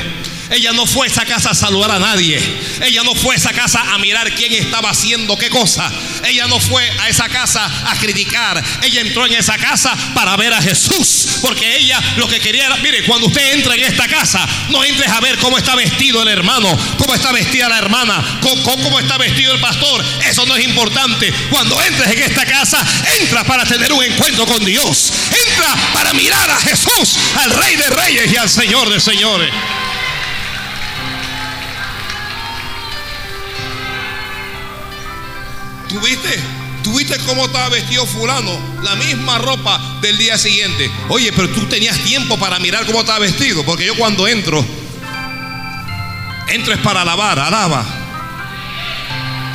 Ella 0.50 0.72
no 0.74 0.86
fue 0.86 1.08
a 1.08 1.10
esa 1.10 1.26
casa 1.26 1.52
a 1.52 1.56
saludar 1.56 1.91
a 1.91 2.00
nadie. 2.00 2.39
Ella 2.82 3.04
no 3.04 3.14
fue 3.14 3.36
a 3.36 3.38
esa 3.38 3.54
casa 3.54 3.82
a 3.93 3.97
mirar 4.00 4.34
quién 4.34 4.54
estaba 4.54 4.89
haciendo 4.89 5.38
qué 5.38 5.50
cosa. 5.50 5.91
Ella 6.26 6.47
no 6.47 6.60
fue 6.60 6.89
a 7.00 7.10
esa 7.10 7.30
casa 7.30 7.66
a 7.86 7.95
criticar. 7.97 8.64
Ella 8.82 9.02
entró 9.02 9.26
en 9.26 9.34
esa 9.34 9.58
casa 9.58 9.95
para 10.16 10.36
ver 10.38 10.54
a 10.54 10.62
Jesús. 10.62 11.39
Porque 11.41 11.78
ella 11.78 12.02
lo 12.18 12.28
que 12.28 12.39
quería 12.39 12.66
era, 12.66 12.78
mire, 12.78 13.04
cuando 13.06 13.28
usted 13.28 13.54
entra 13.54 13.76
en 13.76 13.84
esta 13.84 14.08
casa, 14.08 14.45
no 14.70 14.84
entres 14.84 15.10
a 15.10 15.20
ver 15.20 15.38
cómo 15.38 15.58
está 15.58 15.76
vestido 15.76 16.22
el 16.24 16.28
hermano, 16.28 16.76
cómo 16.97 17.14
está 17.14 17.32
vestida 17.32 17.70
la 17.70 17.78
hermana, 17.78 18.39
cómo, 18.41 19.00
está 19.00 19.18
vestido 19.18 19.54
el 19.54 19.60
pastor. 19.60 20.04
Eso 20.28 20.45
no 20.45 20.56
es 20.56 20.66
importante. 20.66 21.32
Cuando 21.50 21.82
entres 21.82 22.12
en 22.12 22.24
esta 22.24 22.45
casa, 22.45 22.84
entra 23.22 23.43
para 23.43 23.66
tener 23.66 23.93
un 23.93 24.04
encuentro 24.04 24.45
con 24.45 24.64
Dios. 24.66 25.14
Entra 25.47 25.76
para 25.93 26.14
mirar 26.14 26.50
a 26.50 26.60
Jesús, 26.60 27.18
al 27.36 27.52
Rey 27.52 27.76
de 27.76 27.89
Reyes 27.89 28.34
y 28.34 28.38
al 28.38 28.50
Señor 28.50 28.89
de 28.89 29.00
Señores. 29.00 29.52
¿Tuviste? 35.90 36.40
¿Tuviste 36.84 37.18
cómo 37.26 37.48
estaba 37.48 37.68
vestido 37.70 38.06
fulano? 38.06 38.58
La 38.84 38.96
misma 38.96 39.40
ropa 39.40 40.00
del 40.02 40.18
día 40.18 40.38
siguiente. 40.38 40.90
Oye, 41.10 41.34
pero 41.34 41.50
tú 41.50 41.66
tenías 41.66 41.98
tiempo 42.00 42.38
para 42.38 42.60
mirar 42.60 42.86
cómo 42.86 43.02
estaba 43.02 43.20
vestido. 43.20 43.66
Porque 43.66 43.86
yo 43.88 43.96
cuando 43.96 44.28
entro, 44.28 44.64
entro 46.48 46.74
es 46.74 46.80
para 46.80 47.02
alabar, 47.02 47.40
alaba. 47.40 47.84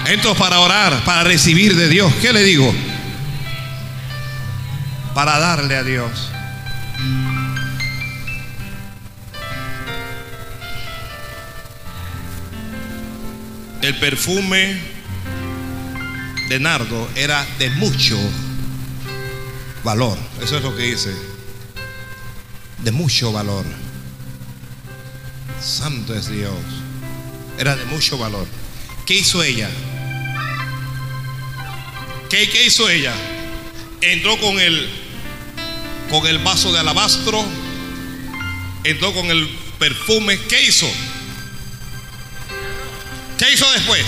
Entro 0.06 0.34
para 0.34 0.58
orar, 0.58 1.04
para 1.04 1.22
recibir 1.22 1.76
de 1.76 1.88
Dios. 1.88 2.12
¿Qué 2.20 2.32
le 2.32 2.42
digo? 2.42 2.74
Para 5.14 5.38
darle 5.38 5.76
a 5.76 5.84
Dios. 5.84 6.30
El 13.80 13.94
perfume 13.98 14.93
de 16.48 16.60
nardo 16.60 17.08
era 17.14 17.46
de 17.58 17.70
mucho 17.70 18.18
valor. 19.82 20.18
Eso 20.42 20.56
es 20.56 20.62
lo 20.62 20.76
que 20.76 20.82
dice. 20.82 21.14
De 22.82 22.90
mucho 22.90 23.32
valor. 23.32 23.64
Santo 25.60 26.14
es 26.14 26.28
Dios. 26.28 26.52
Era 27.58 27.76
de 27.76 27.84
mucho 27.86 28.18
valor. 28.18 28.46
¿Qué 29.06 29.14
hizo 29.14 29.42
ella? 29.42 29.70
¿Qué, 32.28 32.48
qué 32.48 32.66
hizo 32.66 32.88
ella? 32.88 33.14
Entró 34.00 34.38
con 34.38 34.58
el 34.58 35.04
con 36.10 36.26
el 36.26 36.38
vaso 36.38 36.72
de 36.72 36.80
alabastro. 36.80 37.44
Entró 38.84 39.12
con 39.14 39.26
el 39.26 39.48
perfume. 39.78 40.38
¿Qué 40.48 40.66
hizo? 40.66 40.90
¿Qué 43.38 43.52
hizo 43.52 43.70
después? 43.72 44.04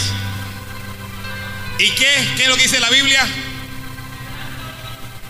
¿Y 1.78 1.90
qué? 1.90 2.28
¿Qué 2.36 2.44
es 2.44 2.48
lo 2.48 2.56
que 2.56 2.62
dice 2.62 2.80
la 2.80 2.88
Biblia? 2.88 3.26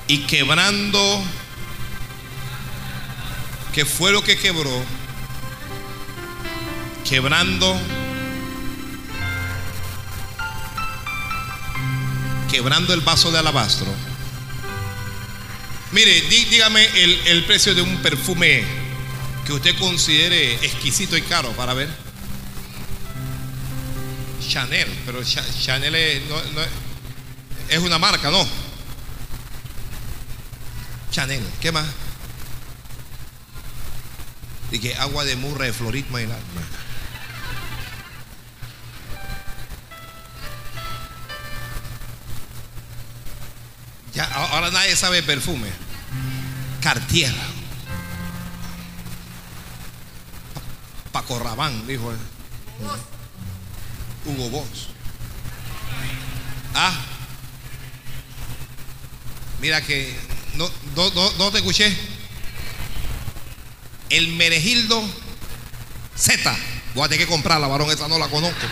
Y 0.06 0.18
quebrando, 0.26 1.22
¿qué 3.74 3.84
fue 3.84 4.12
lo 4.12 4.22
que 4.22 4.38
quebró? 4.38 4.84
Quebrando, 7.08 7.76
quebrando 12.48 12.94
el 12.94 13.00
vaso 13.00 13.32
de 13.32 13.38
alabastro. 13.38 13.92
Mire, 15.90 16.20
dígame 16.22 16.84
el, 17.02 17.20
el 17.26 17.44
precio 17.44 17.74
de 17.74 17.82
un 17.82 17.96
perfume 18.02 18.64
que 19.44 19.52
usted 19.52 19.76
considere 19.78 20.54
exquisito 20.64 21.16
y 21.16 21.22
caro 21.22 21.50
para 21.52 21.74
ver. 21.74 22.05
Chanel, 24.56 24.88
pero 25.04 25.22
Chanel 25.22 25.94
es, 25.94 27.78
una 27.78 27.98
marca, 27.98 28.30
¿no? 28.30 28.42
Chanel, 31.10 31.46
¿qué 31.60 31.70
más? 31.70 31.84
Y 34.70 34.78
que 34.78 34.94
agua 34.94 35.26
de 35.26 35.36
murra 35.36 35.66
de 35.66 35.74
florismo 35.74 36.18
y 36.18 36.22
alma. 36.22 36.38
Ya, 44.14 44.24
ahora 44.24 44.70
nadie 44.70 44.96
sabe 44.96 45.22
perfume. 45.22 45.68
Cartier. 46.80 47.34
Paco 51.12 51.38
Rabán, 51.40 51.86
dijo 51.86 52.10
él. 52.10 52.18
Hugo 54.26 54.50
Boss. 54.50 54.88
Ah, 56.74 56.94
mira 59.60 59.80
que 59.80 60.14
no, 60.54 60.70
no, 61.38 61.50
te 61.50 61.58
escuché. 61.58 61.96
El 64.10 64.28
Meregildo 64.28 65.02
Z. 66.16 66.56
Voy 66.94 67.04
a 67.04 67.08
tener 67.08 67.26
que 67.26 67.32
comprarla, 67.32 67.66
varón. 67.66 67.90
Esa 67.90 68.08
no 68.08 68.18
la 68.18 68.28
conozco. 68.28 68.66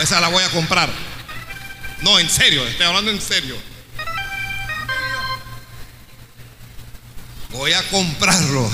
Esa 0.00 0.20
la 0.20 0.28
voy 0.28 0.42
a 0.42 0.50
comprar. 0.50 0.90
No, 2.02 2.18
en 2.18 2.30
serio, 2.30 2.66
estoy 2.66 2.86
hablando 2.86 3.10
en 3.10 3.20
serio. 3.20 3.56
Voy 7.50 7.72
a 7.72 7.82
comprarlo. 7.88 8.70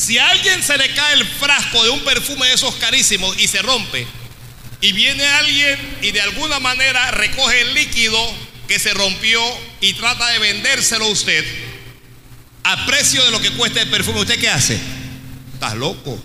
Si 0.00 0.16
a 0.16 0.30
alguien 0.30 0.62
se 0.62 0.78
le 0.78 0.94
cae 0.94 1.12
el 1.12 1.26
frasco 1.26 1.84
de 1.84 1.90
un 1.90 2.00
perfume 2.00 2.46
de 2.46 2.54
esos 2.54 2.74
carísimos 2.76 3.38
y 3.38 3.46
se 3.46 3.60
rompe, 3.60 4.06
y 4.80 4.92
viene 4.92 5.26
alguien 5.26 5.78
y 6.00 6.10
de 6.10 6.22
alguna 6.22 6.58
manera 6.58 7.10
recoge 7.10 7.60
el 7.60 7.74
líquido 7.74 8.18
que 8.66 8.78
se 8.78 8.94
rompió 8.94 9.42
y 9.82 9.92
trata 9.92 10.26
de 10.28 10.38
vendérselo 10.38 11.04
a 11.04 11.08
usted 11.08 11.44
a 12.62 12.86
precio 12.86 13.22
de 13.26 13.30
lo 13.30 13.42
que 13.42 13.50
cuesta 13.50 13.82
el 13.82 13.90
perfume, 13.90 14.20
¿usted 14.20 14.40
qué 14.40 14.48
hace? 14.48 14.80
Estás 15.52 15.74
loco. 15.74 16.18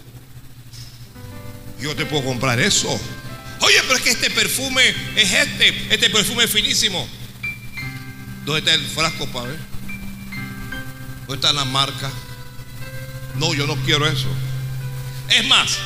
Yo 1.82 1.94
te 1.98 2.06
puedo 2.06 2.24
comprar 2.24 2.62
eso. 2.62 2.90
Oye, 3.60 3.82
pero 3.84 3.96
es 3.96 4.02
que 4.02 4.12
este 4.12 4.32
perfume 4.32 4.88
es 5.18 5.34
este, 5.34 5.94
este 5.94 6.10
perfume 6.10 6.46
es 6.46 6.52
finísimo. 6.52 7.06
¿Dónde 8.46 8.60
está 8.60 8.74
el 8.74 8.86
frasco 8.88 9.28
para 9.28 9.48
ver? 9.48 9.60
¿Dónde 11.28 11.36
está 11.36 11.52
la 11.52 11.66
marca? 11.66 12.10
No, 13.38 13.54
yo 13.54 13.68
no 13.68 13.76
quiero 13.78 14.08
eso. 14.08 14.28
Es 15.30 15.46
más, 15.48 15.78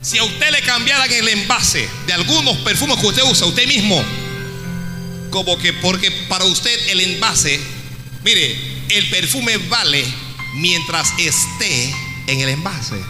si 0.00 0.18
a 0.18 0.24
usted 0.24 0.50
le 0.50 0.62
cambiaran 0.62 1.10
el 1.10 1.28
envase 1.28 1.88
de 2.06 2.12
algunos 2.12 2.56
perfumes 2.58 2.98
que 2.98 3.06
usted 3.06 3.22
usa, 3.24 3.46
usted 3.46 3.66
mismo, 3.66 4.02
como 5.30 5.56
que 5.58 5.72
porque 5.74 6.10
para 6.28 6.44
usted 6.44 6.88
el 6.88 7.00
envase, 7.00 7.60
mire, 8.24 8.56
el 8.88 9.08
perfume 9.10 9.56
vale 9.56 10.04
mientras 10.54 11.12
esté 11.18 11.94
en 12.26 12.40
el 12.40 12.48
envase. 12.48 13.00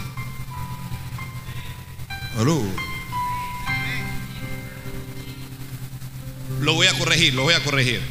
Lo 6.61 6.73
voy 6.73 6.87
a 6.87 6.93
corregir, 6.97 7.33
lo 7.33 7.43
voy 7.43 7.53
a 7.53 7.63
corregir. 7.63 8.01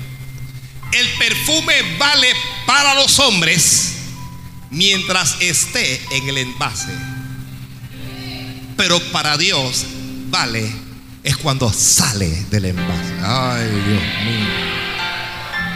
El 0.93 1.09
perfume 1.19 1.97
vale 1.99 2.29
para 2.67 2.95
los 2.95 3.19
hombres 3.19 4.02
mientras 4.73 5.37
esté 5.41 6.03
en 6.11 6.29
el 6.29 6.39
envase. 6.39 6.93
Pero 8.77 8.99
para 9.13 9.37
Dios 9.37 9.85
vale 10.29 10.73
es 11.23 11.37
cuando 11.37 11.73
sale 11.73 12.29
del 12.51 12.65
envase. 12.65 13.15
Ay, 13.23 13.69
Dios 13.69 14.03
mío. 14.25 14.49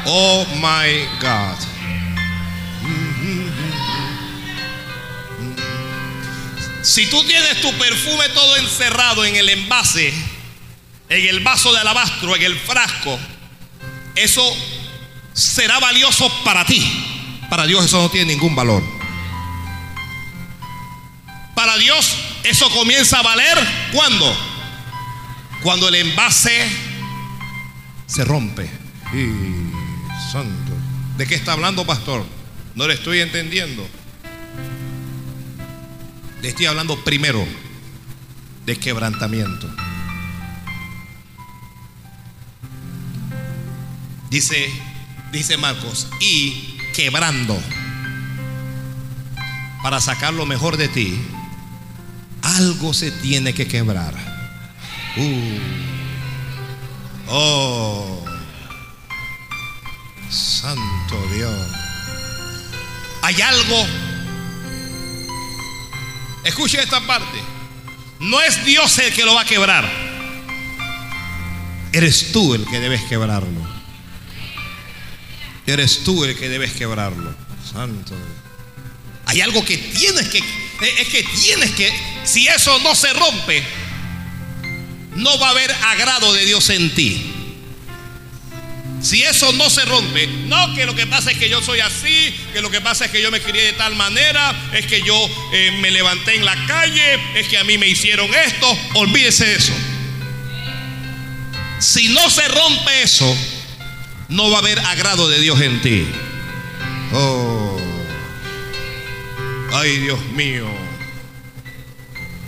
Oh 0.07 0.47
my 0.57 1.05
God. 1.21 1.57
Si 6.83 7.07
tú 7.07 7.23
tienes 7.25 7.61
tu 7.61 7.73
perfume 7.73 8.29
todo 8.31 8.57
encerrado 8.57 9.25
en 9.25 9.37
el 9.37 9.49
envase, 9.49 10.15
en 11.09 11.29
el 11.29 11.41
vaso 11.41 11.73
de 11.73 11.81
alabastro, 11.81 12.35
en 12.37 12.43
el 12.43 12.57
frasco, 12.57 13.19
eso 14.15 14.43
será 15.35 15.79
valioso 15.81 16.31
para 16.45 16.65
ti. 16.65 17.16
Para 17.51 17.67
Dios 17.67 17.85
eso 17.85 18.03
no 18.03 18.11
tiene 18.11 18.33
ningún 18.33 18.55
valor. 18.55 18.83
Para 21.55 21.77
Dios 21.79 22.17
eso 22.45 22.71
comienza 22.71 23.19
a 23.21 23.23
valer 23.23 23.59
cuando? 23.93 24.37
Cuando 25.63 25.89
el 25.89 25.97
envase 25.97 26.69
se 28.07 28.25
rompe. 28.25 28.71
Y 29.13 30.31
santo. 30.33 30.73
¿De 31.17 31.27
qué 31.27 31.35
está 31.35 31.53
hablando, 31.53 31.87
pastor? 31.87 32.25
No 32.75 32.87
le 32.87 32.95
estoy 32.95 33.21
entendiendo. 33.21 33.89
Le 36.43 36.49
estoy 36.49 36.67
hablando 36.67 37.03
primero 37.05 37.47
de 38.67 38.77
quebrantamiento. 38.77 39.69
Dice, 44.29 44.71
dice 45.33 45.57
Marcos, 45.57 46.09
y 46.21 46.76
quebrando 46.97 47.61
para 49.83 50.01
sacar 50.01 50.33
lo 50.33 50.47
mejor 50.47 50.79
de 50.79 50.89
ti, 50.89 51.15
algo 52.41 52.95
se 52.95 53.11
tiene 53.11 53.53
que 53.53 53.69
quebrar. 53.69 54.15
Uh. 55.19 55.59
Oh, 57.29 58.25
santo 60.31 61.17
Dios. 61.35 61.69
Hay 63.23 63.43
algo. 63.43 63.87
Escuche 66.45 66.83
esta 66.83 67.07
parte. 67.07 67.43
No 68.21 68.41
es 68.41 68.65
Dios 68.65 68.99
el 69.01 69.13
que 69.13 69.25
lo 69.25 69.35
va 69.35 69.43
a 69.43 69.45
quebrar. 69.45 69.85
Eres 71.93 72.33
tú 72.33 72.55
el 72.55 72.65
que 72.65 72.81
debes 72.81 73.03
quebrarlo. 73.03 73.66
Eres 75.67 76.05
tú 76.05 76.25
el 76.25 76.37
que 76.37 76.49
debes 76.49 76.73
quebrarlo. 76.73 77.35
Santo. 77.71 78.15
Hay 79.27 79.41
algo 79.41 79.65
que 79.65 79.77
tienes 79.77 80.29
que, 80.29 80.39
es 80.39 81.09
que 81.09 81.25
tienes 81.43 81.73
que, 81.73 81.93
si 82.25 82.47
eso 82.47 82.79
no 82.79 82.95
se 82.95 83.13
rompe, 83.13 83.63
no 85.17 85.39
va 85.39 85.49
a 85.49 85.51
haber 85.51 85.73
agrado 85.73 86.33
de 86.33 86.45
Dios 86.45 86.71
en 86.71 86.95
ti. 86.95 87.33
Si 89.03 89.23
eso 89.23 89.53
no 89.53 89.69
se 89.69 89.85
rompe, 89.85 90.27
no 90.47 90.75
que 90.75 90.87
lo 90.87 90.95
que 90.95 91.07
pasa 91.07 91.31
es 91.31 91.39
que 91.39 91.49
yo 91.49 91.61
soy 91.63 91.81
así, 91.81 92.35
que 92.53 92.61
lo 92.61 92.71
que 92.71 92.81
pasa 92.81 93.07
es 93.07 93.11
que 93.11 93.21
yo 93.21 93.31
me 93.31 93.41
crié 93.41 93.65
de 93.65 93.73
tal 93.75 93.95
manera, 93.95 94.55
es 94.73 94.87
que 94.87 95.03
yo 95.03 95.15
eh, 95.53 95.71
me 95.81 95.91
levanté 95.91 96.37
en 96.37 96.45
la 96.45 96.67
calle, 96.67 97.19
es 97.35 97.49
que 97.49 97.59
a 97.59 97.65
mí 97.65 97.79
me 97.79 97.89
hicieron 97.89 98.33
esto, 98.35 98.79
olvídese 98.95 99.47
de 99.47 99.57
eso. 99.57 99.73
Si 101.79 102.09
no 102.09 102.31
se 102.31 102.49
rompe 102.49 103.03
eso, 103.03 103.37
no 104.29 104.51
va 104.51 104.57
a 104.57 104.61
haber 104.61 104.79
agrado 104.81 105.29
de 105.29 105.41
Dios 105.41 105.61
en 105.61 105.81
ti. 105.81 106.07
Oh. 107.13 107.79
Ay, 109.73 109.99
Dios 109.99 110.25
mío. 110.35 110.67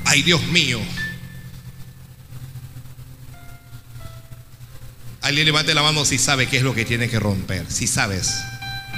Ay, 0.04 0.22
Dios 0.22 0.42
mío. 0.48 0.80
Alguien 5.20 5.44
levante 5.46 5.74
la 5.74 5.82
mano 5.82 6.04
si 6.04 6.18
sabe 6.18 6.46
qué 6.46 6.56
es 6.56 6.62
lo 6.62 6.74
que 6.74 6.84
tiene 6.84 7.08
que 7.08 7.20
romper. 7.20 7.70
Si 7.70 7.86
sabes, 7.86 8.34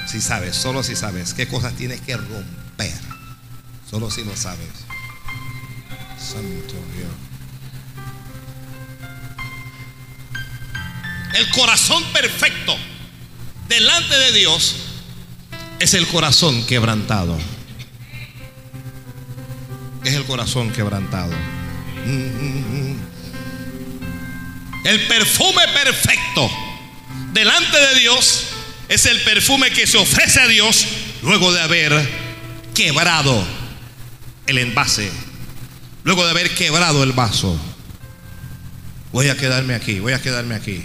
si 0.07 0.21
sabes, 0.21 0.55
solo 0.55 0.83
si 0.83 0.95
sabes 0.95 1.35
qué 1.35 1.49
cosas 1.49 1.75
tienes 1.75 2.01
que 2.01 2.17
romper. 2.17 2.95
Solo 3.91 4.11
si 4.11 4.25
lo 4.25 4.37
sabes. 4.37 4.69
Santo 6.19 6.75
Dios. 6.97 7.30
El 11.35 11.49
corazón 11.51 12.03
perfecto 12.13 12.77
delante 13.69 14.17
de 14.17 14.33
Dios 14.33 14.77
es 15.79 15.95
el 15.95 16.07
corazón 16.07 16.67
quebrantado. 16.67 17.39
Es 20.05 20.15
el 20.15 20.25
corazón 20.25 20.73
quebrantado. 20.73 21.33
El 24.85 25.07
perfume 25.07 25.63
perfecto 25.73 26.51
delante 27.33 27.79
de 27.79 28.01
Dios 28.01 28.47
es 28.89 29.07
el 29.07 29.21
perfume 29.21 29.71
que 29.71 29.87
se 29.87 29.99
ofrece 29.99 30.41
a 30.41 30.49
Dios 30.49 30.87
luego 31.23 31.53
de 31.53 31.61
haber 31.61 32.09
quebrado 32.75 33.47
el 34.47 34.59
envase, 34.59 35.13
luego 36.03 36.25
de 36.25 36.31
haber 36.31 36.55
quebrado 36.55 37.05
el 37.05 37.13
vaso. 37.13 37.57
Voy 39.13 39.29
a 39.29 39.37
quedarme 39.37 39.75
aquí, 39.75 40.01
voy 40.01 40.13
a 40.13 40.21
quedarme 40.21 40.55
aquí. 40.55 40.83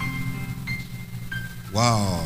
Wow. 1.75 2.21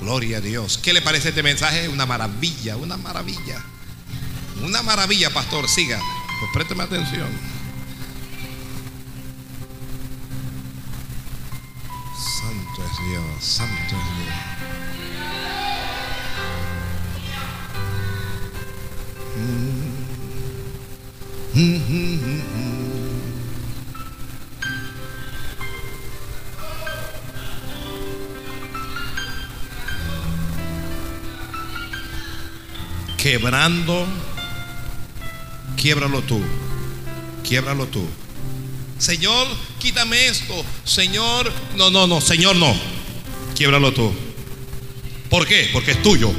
Gloria 0.00 0.38
a 0.38 0.40
Dios. 0.40 0.78
¿Qué 0.78 0.94
le 0.94 1.02
parece 1.02 1.28
este 1.28 1.42
mensaje? 1.42 1.86
Una 1.90 2.06
maravilla, 2.06 2.78
una 2.78 2.96
maravilla. 2.96 3.62
Una 4.62 4.80
maravilla, 4.82 5.28
pastor. 5.28 5.68
Siga. 5.68 6.00
Pues 6.40 6.50
présteme 6.54 6.84
atención. 6.84 7.28
Santo 12.40 12.84
es 12.90 13.10
Dios, 13.10 13.44
santo 13.44 13.94
es 13.94 14.16
Dios. 14.16 14.34
Mm. 19.36 19.92
Mm, 21.54 21.76
mm, 21.76 22.61
quebrando, 33.22 34.04
quiebralo 35.76 36.22
tú, 36.22 36.42
quiebralo 37.46 37.86
tú. 37.86 38.04
Señor, 38.98 39.46
quítame 39.78 40.26
esto. 40.26 40.64
Señor, 40.84 41.52
no, 41.76 41.90
no, 41.90 42.08
no, 42.08 42.20
Señor, 42.20 42.56
no. 42.56 42.74
Quiebralo 43.56 43.92
tú. 43.92 44.12
¿Por 45.30 45.46
qué? 45.46 45.70
Porque 45.72 45.92
es 45.92 46.02
tuyo. 46.02 46.32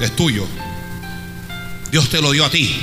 Es 0.00 0.16
tuyo. 0.16 0.46
Dios 1.90 2.08
te 2.08 2.22
lo 2.22 2.32
dio 2.32 2.46
a 2.46 2.50
ti. 2.50 2.74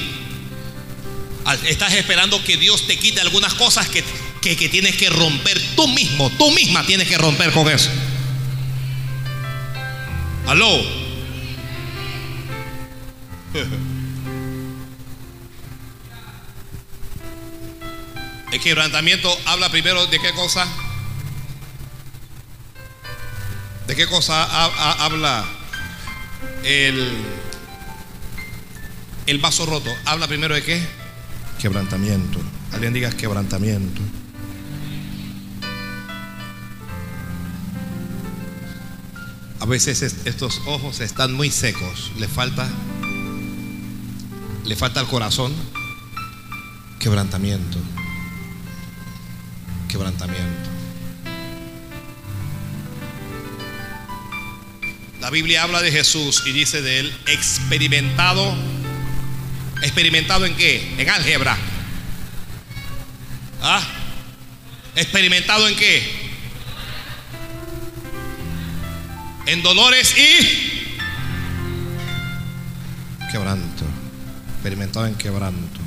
Estás 1.66 1.94
esperando 1.94 2.44
que 2.44 2.58
Dios 2.58 2.86
te 2.86 2.98
quite 2.98 3.22
algunas 3.22 3.56
cosas 3.56 3.90
que, 3.90 4.04
que, 4.40 4.56
que 4.56 4.70
tienes 4.70 4.96
que 4.98 5.10
romper 5.10 5.60
tú 5.76 5.88
mismo. 5.88 6.30
Tú 6.38 6.52
misma 6.52 6.86
tienes 6.86 7.08
que 7.08 7.18
romper 7.18 7.52
con 7.52 7.68
eso. 7.70 7.90
Aló. 10.46 11.09
El 18.52 18.60
quebrantamiento 18.60 19.32
habla 19.46 19.70
primero 19.70 20.06
de 20.08 20.20
qué 20.20 20.32
cosa. 20.34 20.68
¿De 23.88 23.96
qué 23.96 24.08
cosa 24.08 24.44
habla 25.06 25.46
el, 26.64 27.18
el 29.26 29.38
vaso 29.40 29.66
roto? 29.66 29.90
Habla 30.06 30.28
primero 30.28 30.56
de 30.56 30.64
qué? 30.64 30.82
Quebrantamiento. 31.60 32.40
Alguien 32.72 32.94
diga 32.94 33.12
quebrantamiento. 33.12 34.02
A 39.60 39.66
veces 39.66 40.02
estos 40.26 40.62
ojos 40.66 41.00
están 41.02 41.34
muy 41.34 41.52
secos. 41.52 42.12
Le 42.18 42.28
falta 42.28 42.68
le 44.70 44.76
falta 44.76 45.00
el 45.02 45.08
corazón. 45.08 45.52
Quebrantamiento. 47.00 47.80
Quebrantamiento. 49.88 50.70
La 55.22 55.32
Biblia 55.32 55.64
habla 55.64 55.82
de 55.82 55.92
Jesús 55.92 56.44
y 56.46 56.52
dice 56.52 56.84
de 56.84 57.00
él 57.00 57.18
experimentado. 57.26 58.56
¿Experimentado 59.82 60.46
en 60.46 60.56
qué? 60.56 60.94
En 61.00 61.10
álgebra. 61.10 61.58
¿Ah? 63.64 63.82
¿Experimentado 64.96 65.68
en 65.68 65.76
qué? 65.78 66.30
En 69.48 69.64
dolores 69.64 70.16
y 70.16 70.86
quebranto. 73.32 73.86
Experimentado 74.60 75.08
en 75.08 75.16
quebranto. 75.16 75.80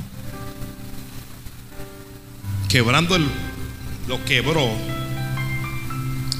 Quebrando 2.67 3.15
el, 3.15 3.27
lo 4.07 4.25
quebró 4.25 4.67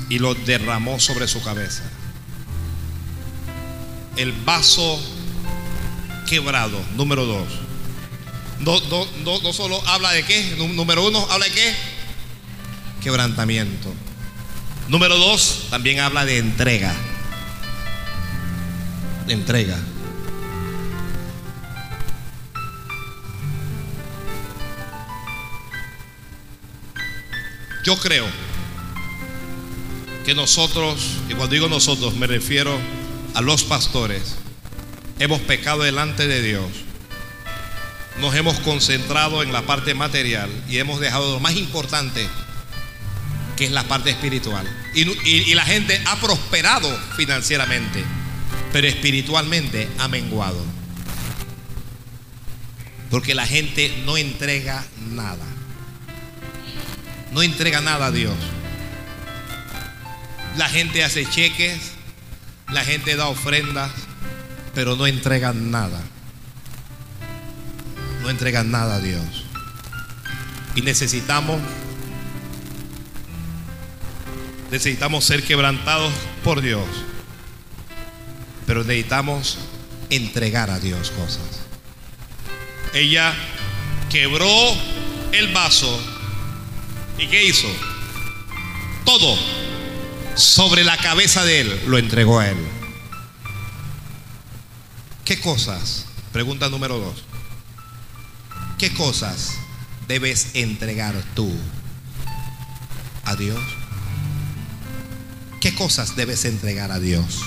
y 0.09 0.17
lo 0.17 0.33
derramó 0.33 0.99
sobre 0.99 1.27
su 1.27 1.43
cabeza. 1.43 1.83
El 4.15 4.31
vaso 4.31 4.99
quebrado, 6.27 6.81
número 6.95 7.27
dos. 7.27 7.47
no, 8.61 8.81
no 9.23 9.53
solo 9.53 9.79
habla 9.87 10.09
de 10.13 10.25
qué, 10.25 10.55
número 10.57 11.07
uno, 11.07 11.27
habla 11.29 11.45
de 11.45 11.51
qué? 11.51 11.75
Quebrantamiento. 13.03 13.93
Número 14.87 15.15
dos, 15.19 15.67
también 15.69 15.99
habla 15.99 16.25
de 16.25 16.39
entrega. 16.39 16.95
De 19.27 19.33
entrega. 19.33 19.77
Yo 27.83 27.97
creo 27.97 28.25
que 30.25 30.33
nosotros, 30.33 31.17
y 31.27 31.33
cuando 31.33 31.53
digo 31.53 31.67
nosotros 31.67 32.15
me 32.15 32.27
refiero 32.27 32.79
a 33.33 33.41
los 33.41 33.65
pastores, 33.65 34.35
hemos 35.19 35.41
pecado 35.41 35.83
delante 35.83 36.25
de 36.27 36.41
Dios. 36.41 36.65
Nos 38.21 38.35
hemos 38.35 38.59
concentrado 38.59 39.43
en 39.43 39.51
la 39.51 39.63
parte 39.63 39.95
material 39.95 40.49
y 40.69 40.77
hemos 40.77 41.01
dejado 41.01 41.33
lo 41.33 41.39
más 41.41 41.57
importante, 41.57 42.25
que 43.57 43.65
es 43.65 43.71
la 43.71 43.83
parte 43.83 44.11
espiritual. 44.11 44.65
Y, 44.95 45.53
la 45.53 45.65
gente 45.65 46.01
ha 46.05 46.15
prosperado 46.21 46.89
financieramente, 47.17 48.01
pero 48.71 48.87
espiritualmente 48.87 49.89
ha 49.99 50.07
menguado. 50.07 50.63
Porque 53.09 53.35
la 53.35 53.45
gente 53.45 53.93
no 54.05 54.15
entrega 54.15 54.85
nada. 55.11 55.52
No 57.33 57.41
entrega 57.41 57.81
nada 57.81 58.07
a 58.07 58.11
Dios. 58.11 58.35
La 60.57 60.69
gente 60.69 61.03
hace 61.03 61.25
cheques, 61.25 61.93
la 62.71 62.83
gente 62.83 63.15
da 63.15 63.27
ofrendas, 63.27 63.91
pero 64.75 64.95
no 64.95 65.07
entrega 65.07 65.51
nada. 65.51 65.99
No 68.21 68.29
entrega 68.29 68.63
nada 68.63 68.95
a 68.95 68.99
Dios. 68.99 69.45
Y 70.75 70.81
necesitamos 70.81 71.59
necesitamos 74.69 75.23
ser 75.23 75.43
quebrantados 75.43 76.11
por 76.43 76.61
Dios. 76.61 76.87
Pero 78.65 78.83
necesitamos 78.83 79.57
entregar 80.09 80.69
a 80.69 80.79
Dios 80.79 81.11
cosas. 81.11 81.61
Ella 82.93 83.33
quebró 84.09 84.47
el 85.31 85.51
vaso 85.51 86.12
¿Y 87.17 87.27
qué 87.27 87.45
hizo? 87.45 87.67
Todo 89.05 89.37
sobre 90.35 90.83
la 90.83 90.97
cabeza 90.97 91.45
de 91.45 91.61
él 91.61 91.81
lo 91.87 91.97
entregó 91.97 92.39
a 92.39 92.49
él. 92.49 92.57
¿Qué 95.25 95.39
cosas? 95.39 96.05
Pregunta 96.31 96.69
número 96.69 96.97
dos. 96.99 97.23
¿Qué 98.77 98.93
cosas 98.93 99.53
debes 100.07 100.49
entregar 100.55 101.15
tú 101.35 101.51
a 103.23 103.35
Dios? 103.35 103.61
¿Qué 105.61 105.73
cosas 105.75 106.15
debes 106.15 106.43
entregar 106.43 106.91
a 106.91 106.99
Dios? 106.99 107.39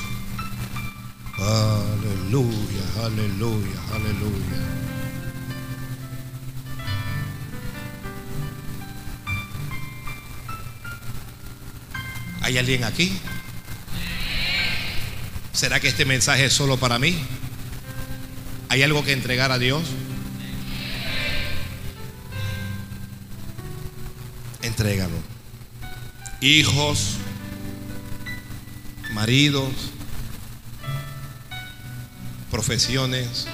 Aleluya, 1.38 3.04
aleluya, 3.04 3.80
aleluya. 3.92 4.85
¿Hay 12.46 12.58
alguien 12.58 12.84
aquí? 12.84 13.12
¿Será 15.52 15.80
que 15.80 15.88
este 15.88 16.04
mensaje 16.04 16.44
es 16.44 16.52
solo 16.52 16.76
para 16.76 16.96
mí? 16.96 17.18
¿Hay 18.68 18.84
algo 18.84 19.02
que 19.02 19.12
entregar 19.12 19.50
a 19.50 19.58
Dios? 19.58 19.82
Entrégalo. 24.62 25.16
Hijos, 26.40 27.16
maridos, 29.12 29.72
profesiones, 32.52 33.48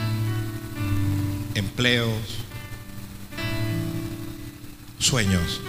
empleos, 1.55 2.21
sueños. 4.99 5.63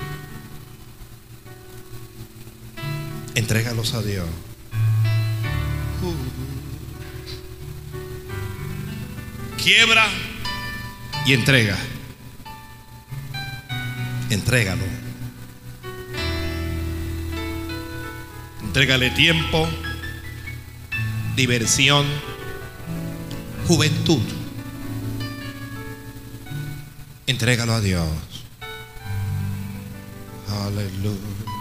Entrégalos 3.35 3.93
a 3.95 4.01
Dios. 4.01 4.27
Quiebra 9.57 10.05
y 11.25 11.33
entrega. 11.33 11.77
Entrégalo. 14.29 14.83
Entrégale 18.61 19.11
tiempo, 19.11 19.67
diversión, 21.35 22.05
juventud. 23.67 24.21
Entrégalo 27.25 27.73
a 27.73 27.81
Dios. 27.81 28.09
Aleluya. 30.49 31.52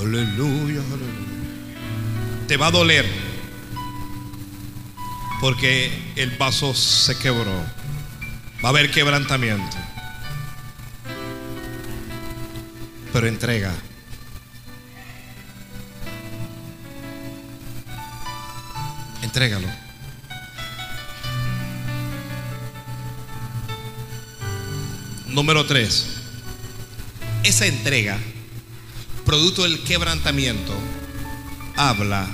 Aleluya, 0.00 0.80
aleluya. 0.80 1.34
Te 2.48 2.56
va 2.56 2.66
a 2.66 2.70
doler 2.70 3.06
porque 5.40 6.12
el 6.16 6.30
vaso 6.36 6.74
se 6.74 7.16
quebró. 7.18 7.52
Va 8.62 8.68
a 8.68 8.68
haber 8.68 8.90
quebrantamiento. 8.90 9.76
Pero 13.12 13.28
entrega. 13.28 13.72
Entrégalo. 19.22 19.68
Número 25.28 25.66
tres. 25.66 26.06
Esa 27.42 27.66
entrega 27.66 28.18
producto 29.34 29.64
del 29.64 29.80
quebrantamiento, 29.80 30.72
habla 31.74 32.28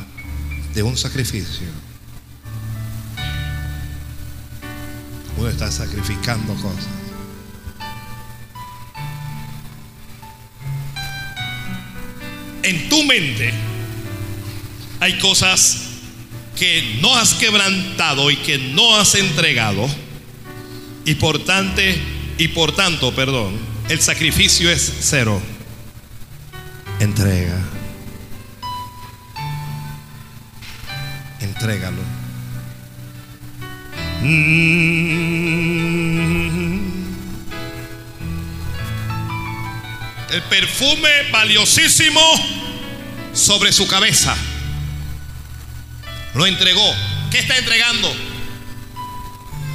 de 0.75 0.83
un 0.83 0.99
sacrificio. 0.99 1.67
Uno 5.39 5.49
está 5.49 5.73
sacrificando 5.73 6.53
cosas. 6.57 6.87
En 12.65 12.91
tu 12.91 13.03
mente 13.05 13.55
hay 15.01 15.19
cosas 15.21 15.79
que 16.55 16.99
no 17.01 17.17
has 17.17 17.33
quebrantado 17.33 18.31
y 18.31 18.37
que 18.37 18.59
no 18.59 18.95
has 18.97 19.15
entregado. 19.15 19.89
Y 21.07 21.15
por 21.15 21.43
tanto, 21.47 21.81
y 22.37 22.49
por 22.49 22.77
tanto, 22.77 23.15
perdón, 23.15 23.59
el 23.89 24.03
sacrificio 24.03 24.71
es 24.71 24.93
cero 25.01 25.41
entrega. 27.01 27.59
Entrégalo. 31.41 32.03
El 40.31 40.43
perfume 40.49 41.09
valiosísimo 41.33 42.21
sobre 43.33 43.73
su 43.73 43.89
cabeza. 43.89 44.37
Lo 46.35 46.47
entregó. 46.47 46.95
¿Qué 47.31 47.39
está 47.39 47.57
entregando? 47.57 48.15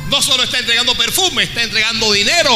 No 0.10 0.22
solo 0.22 0.44
está 0.44 0.60
entregando 0.60 0.96
perfume, 0.96 1.44
está 1.44 1.64
entregando 1.64 2.12
dinero. 2.12 2.54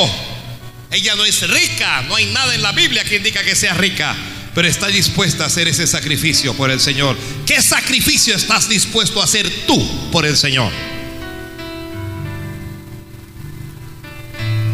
Ella 0.91 1.15
no 1.15 1.25
es 1.25 1.49
rica, 1.49 2.03
no 2.03 2.15
hay 2.15 2.27
nada 2.27 2.53
en 2.53 2.61
la 2.61 2.71
Biblia 2.71 3.03
que 3.03 3.17
indica 3.17 3.43
que 3.43 3.55
sea 3.55 3.73
rica 3.73 4.15
pero 4.59 4.67
está 4.67 4.87
dispuesta 4.87 5.45
a 5.45 5.47
hacer 5.47 5.69
ese 5.69 5.87
sacrificio 5.87 6.53
por 6.53 6.69
el 6.69 6.81
Señor. 6.81 7.15
¿Qué 7.45 7.61
sacrificio 7.61 8.35
estás 8.35 8.67
dispuesto 8.67 9.21
a 9.21 9.23
hacer 9.23 9.49
tú 9.65 10.11
por 10.11 10.25
el 10.25 10.35
Señor? 10.35 10.69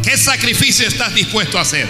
¿Qué 0.02 0.16
sacrificio 0.16 0.88
estás 0.88 1.14
dispuesto 1.14 1.56
a 1.56 1.60
hacer? 1.60 1.86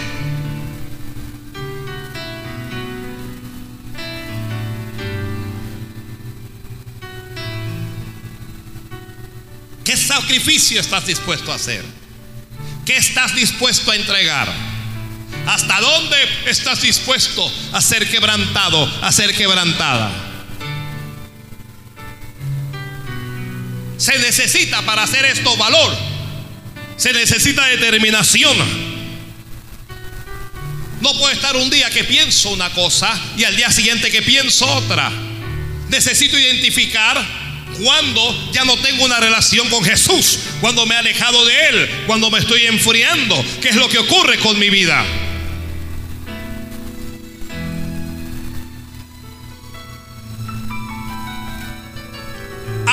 ¿Qué 9.83 9.97
sacrificio 9.97 10.79
estás 10.79 11.07
dispuesto 11.07 11.51
a 11.51 11.55
hacer? 11.55 11.83
¿Qué 12.85 12.95
estás 12.95 13.35
dispuesto 13.35 13.89
a 13.89 13.95
entregar? 13.95 14.66
¿Hasta 15.45 15.79
dónde 15.79 16.17
estás 16.45 16.81
dispuesto 16.81 17.51
a 17.71 17.81
ser 17.81 18.09
quebrantado, 18.09 18.85
a 19.01 19.11
ser 19.11 19.33
quebrantada? 19.35 20.11
Se 23.97 24.17
necesita 24.19 24.81
para 24.83 25.03
hacer 25.03 25.25
esto 25.25 25.55
valor. 25.57 25.95
Se 26.97 27.13
necesita 27.13 27.65
determinación. 27.67 28.57
No 31.01 31.13
puedo 31.13 31.29
estar 31.29 31.55
un 31.55 31.69
día 31.69 31.89
que 31.89 32.03
pienso 32.03 32.49
una 32.49 32.69
cosa 32.71 33.19
y 33.37 33.43
al 33.43 33.55
día 33.55 33.71
siguiente 33.71 34.09
que 34.09 34.21
pienso 34.21 34.65
otra. 34.65 35.11
Necesito 35.89 36.37
identificar 36.37 37.23
cuando 37.83 38.51
ya 38.51 38.65
no 38.65 38.77
tengo 38.77 39.05
una 39.05 39.19
relación 39.19 39.69
con 39.69 39.83
Jesús, 39.83 40.39
cuando 40.61 40.85
me 40.85 40.95
he 40.95 40.97
alejado 40.97 41.45
de 41.45 41.67
Él, 41.67 41.89
cuando 42.07 42.31
me 42.31 42.39
estoy 42.39 42.65
enfriando, 42.65 43.43
qué 43.61 43.69
es 43.69 43.75
lo 43.75 43.89
que 43.89 43.99
ocurre 43.99 44.39
con 44.39 44.57
mi 44.57 44.69
vida. 44.69 45.05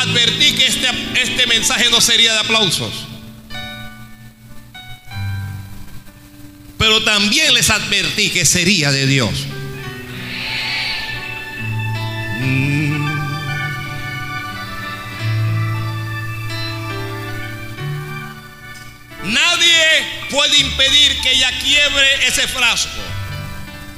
Advertí 0.05 0.53
que 0.53 0.67
este, 0.67 0.89
este 1.15 1.47
mensaje 1.47 1.89
no 1.89 1.99
sería 1.99 2.35
de 2.35 2.41
aplausos. 2.41 2.93
Pero 6.77 7.03
también 7.05 7.55
les 7.55 7.71
advertí 7.71 8.29
que 8.29 8.45
sería 8.45 8.93
de 8.93 9.07
Dios. 9.07 9.47
Nadie 19.25 20.07
puede 20.31 20.59
impedir 20.59 21.19
que 21.23 21.33
ella 21.33 21.51
quiebre 21.63 22.27
ese 22.27 22.47
frasco. 22.47 23.01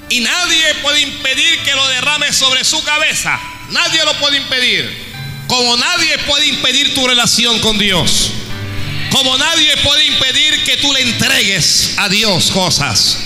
Y 0.09 0.21
nadie 0.21 0.75
puede 0.83 1.01
impedir 1.01 1.59
que 1.65 1.75
lo 1.75 1.85
derrame 1.89 2.33
sobre 2.33 2.63
su 2.63 2.81
cabeza. 2.85 3.41
Nadie 3.71 4.05
lo 4.05 4.15
puede 4.19 4.37
impedir. 4.37 5.06
Como 5.47 5.77
nadie 5.77 6.19
puede 6.27 6.47
impedir 6.47 6.95
tu 6.95 7.07
relación 7.07 7.59
con 7.61 7.79
Dios. 7.79 8.33
Como 9.11 9.39
nadie 9.39 9.77
puede 9.79 10.05
impedir 10.07 10.65
que 10.65 10.77
tú 10.79 10.93
le 10.93 11.03
entregues 11.03 11.93
a 11.97 12.09
Dios 12.09 12.51
cosas. 12.51 13.19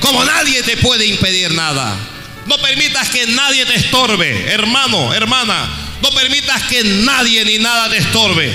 Como 0.00 0.24
nadie 0.24 0.62
te 0.62 0.76
puede 0.78 1.06
impedir 1.06 1.52
nada. 1.52 1.94
No 2.46 2.58
permitas 2.58 3.10
que 3.10 3.26
nadie 3.26 3.66
te 3.66 3.74
estorbe, 3.74 4.52
hermano, 4.52 5.12
hermana. 5.12 5.68
No 6.00 6.10
permitas 6.10 6.62
que 6.64 6.84
nadie 6.84 7.44
ni 7.44 7.58
nada 7.58 7.90
te 7.90 7.98
estorbe. 7.98 8.52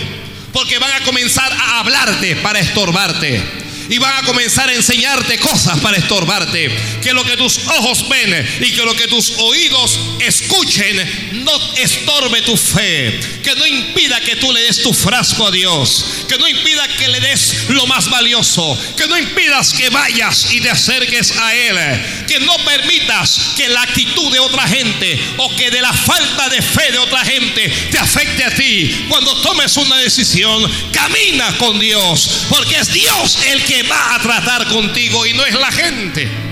Porque 0.54 0.80
van 0.80 0.92
a 0.94 1.04
comenzar 1.04 1.52
a 1.52 1.80
hablarte 1.80 2.36
para 2.38 2.60
estorbarte. 2.60 3.42
Y 3.90 3.98
van 3.98 4.24
a 4.24 4.26
comenzar 4.26 4.70
a 4.70 4.74
enseñarte 4.74 5.38
cosas 5.40 5.80
para 5.80 5.98
estorbarte. 5.98 6.72
Que 7.02 7.14
lo 7.14 7.24
que 7.24 7.38
tus 7.38 7.60
ojos 7.68 8.08
ven 8.10 8.48
y 8.62 8.72
que 8.72 8.84
lo 8.84 8.96
que 8.96 9.08
tus 9.08 9.32
oídos 9.38 10.00
escuchen 10.20 11.44
no 11.44 11.52
estorbe 11.76 12.42
tu 12.42 12.56
fe. 12.56 13.20
Que 13.44 13.56
no 13.56 13.66
impida 13.66 14.20
que 14.22 14.36
tú 14.36 14.52
le 14.52 14.62
des 14.62 14.82
tu 14.82 14.94
frasco 14.94 15.48
a 15.48 15.52
Dios. 15.52 16.06
Que 16.28 16.38
no 16.38 16.48
impida 16.48 16.88
que 16.98 17.08
le 17.08 17.20
des 17.20 17.70
lo 17.70 17.88
más 17.88 18.10
valioso. 18.10 18.78
Que 18.96 19.08
no 19.08 19.18
impidas 19.18 19.74
que 19.74 19.90
vayas 19.90 20.52
y 20.52 20.62
te 20.62 20.70
acerques 20.70 21.32
a 21.38 21.56
Él. 21.56 22.26
Que 22.28 22.40
no 22.40 22.56
permitas 22.66 23.54
que 23.56 23.68
la 23.70 23.82
actitud 23.82 24.32
de 24.32 24.40
otra 24.40 24.68
gente 24.68 25.20
o 25.38 25.56
que 25.56 25.72
de 25.72 25.82
la 25.82 25.94
falta 25.94 26.50
de 26.50 26.62
fe 26.62 26.92
de 26.92 27.00
otra 27.00 27.26
gente 27.26 27.68
te 27.92 27.98
afecte 27.98 28.44
a 28.44 28.54
ti. 28.54 29.06
Cuando 29.10 29.42
tomes 29.42 29.76
una 29.78 29.98
decisión, 29.98 30.70
camina 30.92 31.58
con 31.58 31.80
Dios. 31.80 32.46
Porque 32.50 32.78
es 32.78 32.92
Dios 32.92 33.40
el 33.48 33.64
que 33.64 33.84
va 33.84 34.16
a 34.16 34.22
tratar 34.22 34.68
contigo 34.68 35.26
y 35.26 35.34
no 35.34 35.46
es 35.46 35.54
la 35.54 35.72
gente. 35.72 36.51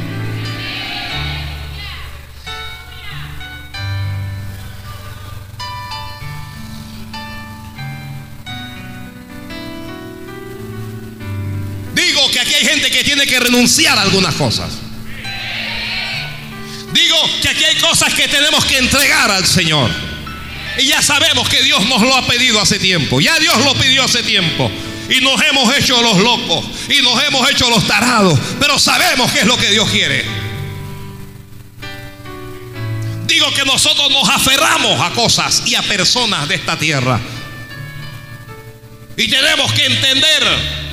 Hay 12.60 12.66
gente 12.66 12.91
que 12.91 13.03
tiene 13.03 13.26
que 13.26 13.39
renunciar 13.39 13.97
a 13.97 14.01
algunas 14.01 14.36
cosas. 14.36 14.70
Digo 16.91 17.18
que 17.41 17.49
aquí 17.49 17.64
hay 17.64 17.78
cosas 17.78 18.14
que 18.14 18.28
tenemos 18.28 18.66
que 18.66 18.78
entregar 18.78 19.32
al 19.32 19.45
Señor. 19.45 19.89
Y 20.78 20.88
ya 20.88 21.01
sabemos 21.01 21.47
que 21.47 21.64
Dios 21.64 21.86
nos 21.88 22.01
lo 22.01 22.16
ha 22.16 22.28
pedido 22.28 22.60
hace 22.60 22.78
tiempo. 22.80 23.22
Ya 23.22 23.39
Dios 23.39 23.57
lo 23.64 23.74
pidió 23.76 24.03
hace 24.03 24.24
tiempo. 24.24 24.70
Y 25.10 25.22
nos 25.22 25.41
hemos 25.41 25.74
hecho 25.78 26.01
los 26.01 26.18
locos. 26.18 26.66
Y 26.89 27.01
nos 27.01 27.24
hemos 27.24 27.49
hecho 27.49 27.70
los 27.70 27.88
tarados. 27.88 28.38
Pero 28.60 28.78
sabemos 28.78 29.32
qué 29.32 29.39
es 29.39 29.45
lo 29.45 29.57
que 29.57 29.72
Dios 29.72 29.89
quiere. 29.89 30.26
Digo 33.26 33.53
que 33.53 33.64
nosotros 33.64 34.10
nos 34.12 34.28
aferramos 34.28 34.99
a 34.99 35.12
cosas 35.12 35.64
y 35.66 35.76
a 35.76 35.82
personas 35.84 36.49
de 36.49 36.55
esta 36.55 36.78
tierra. 36.78 37.20
Y 39.16 39.28
tenemos 39.30 39.72
que 39.74 39.86
entender 39.86 40.89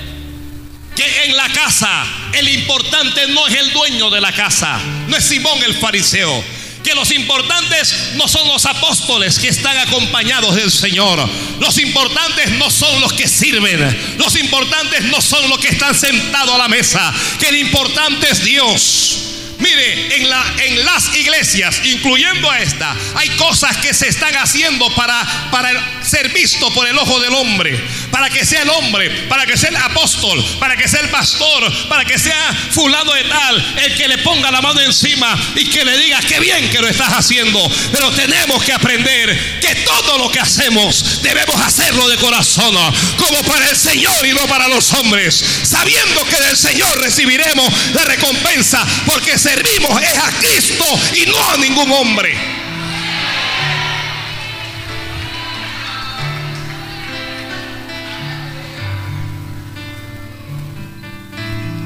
que 0.97 1.25
en 1.25 1.37
la 1.37 1.49
casa 1.51 2.05
el 2.33 2.49
importante 2.49 3.29
no 3.29 3.47
es 3.47 3.55
el 3.55 3.73
dueño 3.73 4.11
de 4.11 4.21
la 4.21 4.33
casa, 4.33 4.81
no 5.07 5.17
es 5.17 5.25
Simón 5.25 5.63
el 5.63 5.75
fariseo. 5.75 6.43
Que 6.83 6.95
los 6.95 7.11
importantes 7.11 8.13
no 8.15 8.29
son 8.29 8.47
los 8.47 8.65
apóstoles 8.65 9.41
que 9.41 9.49
están 9.49 9.77
acompañados 9.77 10.55
del 10.55 10.71
Señor. 10.71 11.29
Los 11.59 11.79
importantes 11.79 12.53
no 12.53 12.71
son 12.71 13.01
los 13.01 13.13
que 13.13 13.27
sirven. 13.27 14.17
Los 14.19 14.37
importantes 14.37 15.03
no 15.03 15.21
son 15.21 15.49
los 15.51 15.59
que 15.59 15.71
están 15.71 15.97
sentados 15.97 16.55
a 16.55 16.59
la 16.59 16.69
mesa. 16.69 17.13
Que 17.41 17.49
el 17.49 17.57
importante 17.57 18.31
es 18.31 18.45
Dios. 18.45 19.17
Mire, 19.59 20.17
en, 20.17 20.31
la, 20.31 20.45
en 20.59 20.85
las 20.85 21.13
iglesias, 21.17 21.81
incluyendo 21.85 22.49
a 22.49 22.61
esta, 22.61 22.95
hay 23.17 23.31
cosas 23.31 23.77
que 23.79 23.93
se 23.93 24.07
están 24.09 24.37
haciendo 24.37 24.95
para, 24.95 25.27
para 25.51 25.96
ser 26.07 26.29
visto 26.31 26.73
por 26.73 26.87
el 26.87 26.97
ojo 26.99 27.21
del 27.21 27.35
hombre. 27.35 27.79
Para 28.11 28.31
que 28.31 28.45
sea 28.45 28.63
el 28.63 28.71
hombre, 28.71 29.11
para 29.29 29.47
que 29.47 29.57
sea 29.57 29.71
el 29.71 29.77
apóstol, 29.77 30.43
para 30.59 30.77
que 30.77 30.89
sea 30.89 31.01
el 31.01 31.11
pastor, 31.11 31.89
para 31.89 32.05
que 32.05 32.19
sea 32.19 32.55
fulano 32.71 33.13
de 33.13 33.25
tal, 33.25 33.75
el 33.85 33.95
que 33.97 34.09
le 34.09 34.19
ponga 34.19 34.51
la 34.51 34.63
mano 34.63 34.81
encima 34.81 35.37
y 35.55 35.69
que 35.71 35.85
le 35.85 35.97
diga 35.99 36.21
qué 36.21 36.41
bien 36.41 36.71
que 36.71 36.81
lo 36.81 36.89
estás 36.89 37.13
haciendo. 37.13 37.61
Pero 37.93 38.11
tenemos 38.13 38.63
que 38.65 38.73
aprender 38.73 39.61
que 39.61 39.75
todo 39.77 40.19
lo 40.19 40.31
que 40.31 40.41
hacemos 40.41 41.23
debemos 41.23 41.61
hacerlo 41.61 42.09
de 42.09 42.17
corazón, 42.17 42.75
como 43.17 43.43
para 43.43 43.69
el 43.69 43.77
Señor 43.77 44.27
y 44.27 44.33
no 44.33 44.47
para 44.47 44.69
los 44.69 44.93
hombres, 44.95 45.45
sabiendo 45.63 46.25
que 46.27 46.41
del 46.41 46.57
Señor 46.57 47.01
recibiremos 47.01 47.73
la 47.95 48.05
recompensa, 48.05 48.87
porque 49.07 49.39
servimos 49.39 50.03
es 50.03 50.19
a 50.19 50.31
Cristo 50.39 50.85
y 51.15 51.27
no 51.27 51.51
a 51.51 51.57
ningún 51.57 51.91
hombre. 51.93 52.56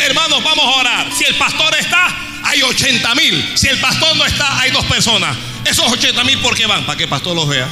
Hermanos, 0.00 0.42
vamos 0.42 0.64
a 0.64 0.78
orar. 0.80 1.12
Si 1.12 1.24
el 1.24 1.34
pastor 1.34 1.74
está, 1.78 2.08
hay 2.44 2.62
80 2.62 3.14
mil. 3.14 3.52
Si 3.54 3.68
el 3.68 3.78
pastor 3.78 4.16
no 4.16 4.24
está, 4.24 4.60
hay 4.60 4.70
dos 4.70 4.84
personas. 4.86 5.36
Esos 5.64 5.86
80 5.92 6.24
mil, 6.24 6.38
¿por 6.38 6.56
qué 6.56 6.66
van? 6.66 6.84
Para 6.84 6.96
que 6.96 7.04
el 7.04 7.10
pastor 7.10 7.36
los 7.36 7.48
vea. 7.48 7.68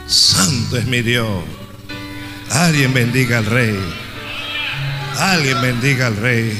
Santo 0.06 0.76
es 0.76 0.84
mi 0.86 1.02
Dios. 1.02 1.44
Alguien 2.50 2.92
bendiga 2.94 3.38
al 3.38 3.46
rey. 3.46 3.76
Alguien 5.18 5.60
bendiga 5.60 6.06
al 6.08 6.16
rey. 6.16 6.56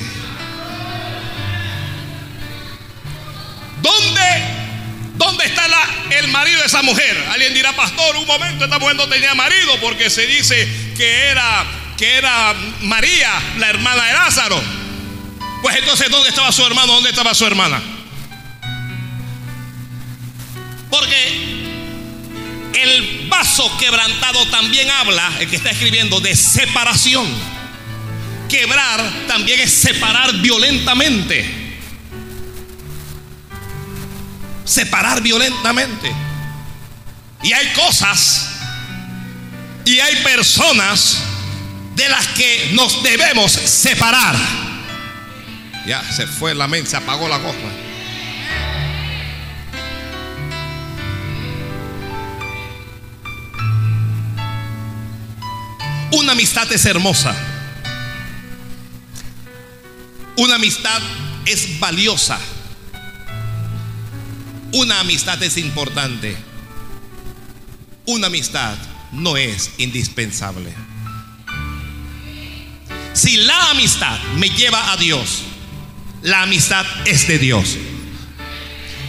El 6.19 6.29
marido 6.29 6.61
de 6.61 6.67
esa 6.67 6.83
mujer? 6.83 7.25
Alguien 7.31 7.55
dirá, 7.55 7.75
pastor, 7.75 8.17
un 8.17 8.27
momento, 8.27 8.65
esta 8.65 8.79
mujer 8.79 8.97
no 8.97 9.09
tenía 9.09 9.35
marido 9.35 9.79
porque 9.81 10.11
se 10.11 10.27
dice 10.27 10.69
que 10.97 11.29
era, 11.29 11.65
que 11.97 12.17
era 12.17 12.55
María, 12.83 13.31
la 13.59 13.71
hermana 13.71 14.05
de 14.05 14.13
Lázaro. 14.13 14.63
Pues 15.63 15.77
entonces, 15.77 16.11
¿dónde 16.11 16.29
estaba 16.29 16.53
su 16.53 16.65
hermano? 16.67 16.93
¿Dónde 16.93 17.11
estaba 17.11 17.35
su 17.35 17.47
hermana? 17.47 17.81
Porque 20.91 21.65
el 22.75 23.29
vaso 23.29 23.77
quebrantado 23.79 24.47
también 24.49 24.91
habla, 24.91 25.33
el 25.41 25.49
que 25.49 25.57
está 25.57 25.71
escribiendo, 25.71 26.21
de 26.21 26.37
separación. 26.37 27.27
Quebrar 28.49 29.03
también 29.27 29.61
es 29.61 29.73
separar 29.73 30.35
violentamente. 30.35 31.64
Separar 34.65 35.21
violentamente. 35.21 36.11
Y 37.43 37.53
hay 37.53 37.73
cosas 37.75 38.49
y 39.85 40.01
hay 40.01 40.17
personas 40.23 41.19
de 41.95 42.09
las 42.09 42.27
que 42.29 42.71
nos 42.73 43.03
debemos 43.03 43.53
separar. 43.53 44.35
Ya 45.87 46.03
se 46.11 46.27
fue 46.27 46.55
la 46.55 46.67
mente, 46.67 46.91
se 46.91 46.97
apagó 46.97 47.29
la 47.29 47.39
cosa. 47.39 47.59
Una 56.13 56.33
amistad 56.33 56.73
es 56.73 56.85
hermosa. 56.87 57.35
Una 60.37 60.55
amistad 60.55 61.01
es 61.45 61.79
valiosa. 61.79 62.39
Una 64.75 64.99
amistad 64.99 65.41
es 65.41 65.57
importante. 65.57 66.37
Una 68.07 68.27
amistad 68.27 68.77
no 69.13 69.37
es 69.37 69.71
indispensable. 69.79 70.75
Si 73.13 73.37
la 73.37 73.71
amistad 73.71 74.19
me 74.35 74.49
lleva 74.51 74.91
a 74.91 74.97
Dios, 74.97 75.45
la 76.23 76.43
amistad 76.43 76.85
es 77.05 77.29
de 77.29 77.39
Dios. 77.39 77.77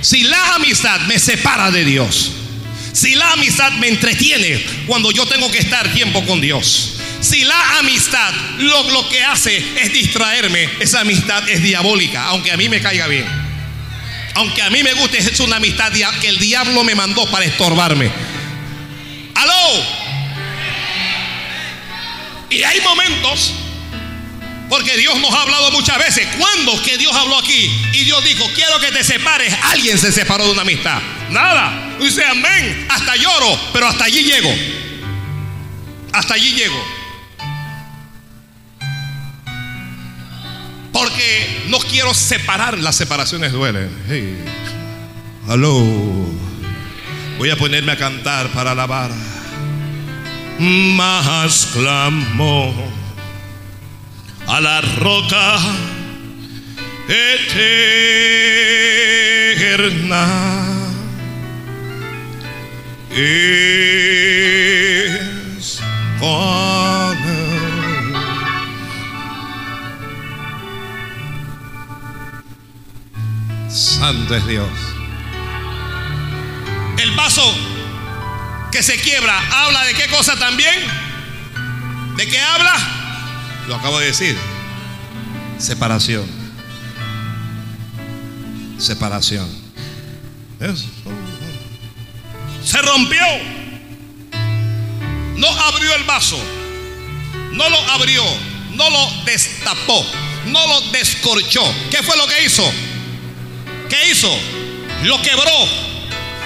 Si 0.01 0.22
la 0.22 0.53
amistad 0.53 1.01
me 1.07 1.18
separa 1.18 1.72
de 1.72 1.84
Dios, 1.84 2.32
si 2.93 3.16
la 3.16 3.32
amistad 3.32 3.72
me 3.72 3.88
entretiene 3.88 4.63
cuando 4.86 5.09
yo 5.09 5.26
tengo 5.26 5.49
que 5.49 5.57
estar 5.57 5.91
tiempo 5.95 6.24
con 6.28 6.41
Dios, 6.41 6.97
si 7.22 7.43
la 7.43 7.80
amistad 7.80 8.32
lo, 8.59 9.09
que 9.09 9.24
hace 9.24 9.57
es 9.82 9.91
distraerme, 9.91 10.70
esa 10.80 11.01
amistad 11.01 11.49
es 11.49 11.63
diabólica, 11.63 12.26
aunque 12.26 12.51
a 12.51 12.57
mí 12.57 12.70
me 12.70 12.82
caiga 12.82 13.07
bien. 13.07 13.44
Aunque 14.36 14.61
a 14.61 14.69
mí 14.69 14.83
me 14.83 14.93
guste, 14.93 15.17
es 15.17 15.39
una 15.39 15.57
amistad 15.57 15.91
que 16.21 16.27
el 16.27 16.38
diablo 16.39 16.83
me 16.83 16.93
mandó 16.93 17.25
para 17.31 17.45
estorbarme. 17.45 18.11
¡Aló! 19.33 19.83
Y 22.49 22.63
hay 22.63 22.79
momentos 22.81 23.53
porque 24.69 24.97
Dios 24.97 25.17
nos 25.19 25.33
ha 25.33 25.41
hablado 25.41 25.71
muchas 25.71 25.97
veces. 25.97 26.27
¿Cuándo 26.38 26.81
que 26.83 26.97
Dios 26.97 27.15
habló 27.15 27.38
aquí? 27.39 27.71
Y 27.93 28.03
Dios 28.03 28.23
dijo, 28.23 28.45
quiero 28.55 28.79
que 28.79 28.91
te 28.91 29.03
separes. 29.03 29.53
Alguien 29.63 29.97
se 29.97 30.11
separó 30.11 30.45
de 30.45 30.51
una 30.51 30.61
amistad. 30.61 31.01
Nada. 31.29 31.95
Dice, 31.99 32.23
amén. 32.25 32.88
Hasta 32.89 33.15
lloro, 33.15 33.59
pero 33.73 33.88
hasta 33.88 34.05
allí 34.05 34.23
llego. 34.23 34.53
Hasta 36.11 36.33
allí 36.33 36.53
llego. 36.53 36.94
Porque 40.95 41.65
no 41.67 41.77
quiero 41.79 42.13
separar. 42.13 42.79
Las 42.79 42.95
separaciones 42.95 43.51
duelen. 43.51 43.89
Hey. 44.07 44.45
Aló. 45.49 45.83
Voy 47.37 47.49
a 47.49 47.57
ponerme 47.57 47.91
a 47.91 47.97
cantar 47.97 48.47
para 48.53 48.71
alabar. 48.71 49.11
Más 50.57 51.67
clamor 51.73 52.73
a 54.47 54.61
la 54.61 54.79
roca 54.79 55.59
eterna. 59.89 60.29
Es 63.11 64.21
con 66.21 66.74
Santo 73.76 74.34
es 74.34 74.47
Dios. 74.47 74.69
El 76.97 77.11
vaso 77.11 77.43
que 78.71 78.82
se 78.82 78.95
quiebra, 78.95 79.38
¿habla 79.51 79.84
de 79.84 79.93
qué 79.93 80.07
cosa 80.07 80.38
también? 80.38 80.73
¿De 82.15 82.26
qué 82.26 82.39
habla? 82.39 82.73
Lo 83.67 83.76
acabo 83.76 83.99
de 83.99 84.07
decir. 84.07 84.38
Separación. 85.57 86.26
Separación. 88.80 89.45
Eso. 90.61 90.86
Se 92.63 92.82
rompió. 92.82 93.26
No 95.36 95.49
abrió 95.49 95.93
el 95.95 96.03
vaso. 96.05 96.41
No 97.51 97.69
lo 97.69 97.78
abrió. 97.91 98.23
No 98.71 98.89
lo 98.89 99.23
destapó. 99.26 100.05
No 100.45 100.65
lo 100.65 100.82
descorchó. 100.91 101.61
¿Qué 101.91 102.01
fue 102.03 102.15
lo 102.15 102.26
que 102.26 102.45
hizo? 102.45 102.63
¿Qué 103.95 104.09
hizo? 104.09 104.29
Lo 105.03 105.21
quebró. 105.21 105.69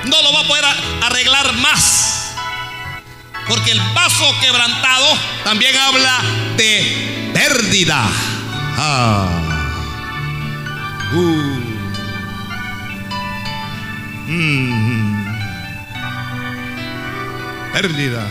No 0.06 0.22
lo 0.22 0.34
va 0.34 0.42
a 0.42 0.44
poder 0.44 0.66
arreglar 1.02 1.52
más. 1.54 2.36
Porque 3.48 3.72
el 3.72 3.80
vaso 3.96 4.36
quebrantado 4.40 5.08
también 5.44 5.76
habla 5.76 6.22
de 6.58 7.32
pérdida. 7.34 8.08
Ah. 8.78 9.30
Uh. 11.12 11.60
Mm. 14.28 15.26
Pérdida. 17.74 18.28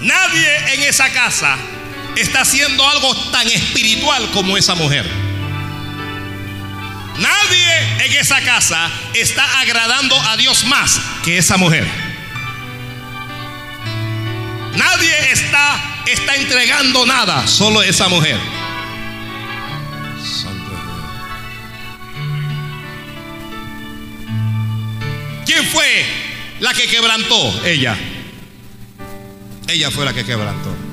Nadie 0.00 0.74
en 0.74 0.82
esa 0.84 1.10
casa 1.12 1.54
está 2.20 2.40
haciendo 2.40 2.88
algo 2.88 3.14
tan 3.30 3.46
espiritual 3.48 4.30
como 4.32 4.56
esa 4.56 4.74
mujer. 4.74 5.08
Nadie 7.18 8.04
en 8.04 8.12
esa 8.12 8.40
casa 8.42 8.90
está 9.14 9.60
agradando 9.60 10.20
a 10.28 10.36
Dios 10.36 10.64
más 10.64 11.00
que 11.24 11.38
esa 11.38 11.56
mujer. 11.56 11.86
Nadie 14.74 15.32
está, 15.32 16.02
está 16.06 16.36
entregando 16.36 17.04
nada, 17.06 17.46
solo 17.46 17.82
esa 17.82 18.08
mujer. 18.08 18.38
¿Quién 25.44 25.64
fue 25.66 26.06
la 26.60 26.72
que 26.74 26.86
quebrantó? 26.86 27.64
Ella. 27.64 27.96
Ella 29.66 29.90
fue 29.90 30.04
la 30.04 30.12
que 30.12 30.24
quebrantó. 30.24 30.87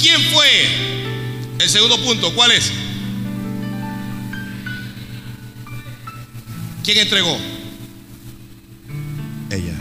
¿Quién 0.00 0.20
fue? 0.32 0.46
El 1.58 1.68
segundo 1.68 2.02
punto, 2.02 2.34
¿cuál 2.34 2.52
es? 2.52 2.72
¿Quién 6.82 6.98
entregó? 6.98 7.38
Ella. 9.50 9.74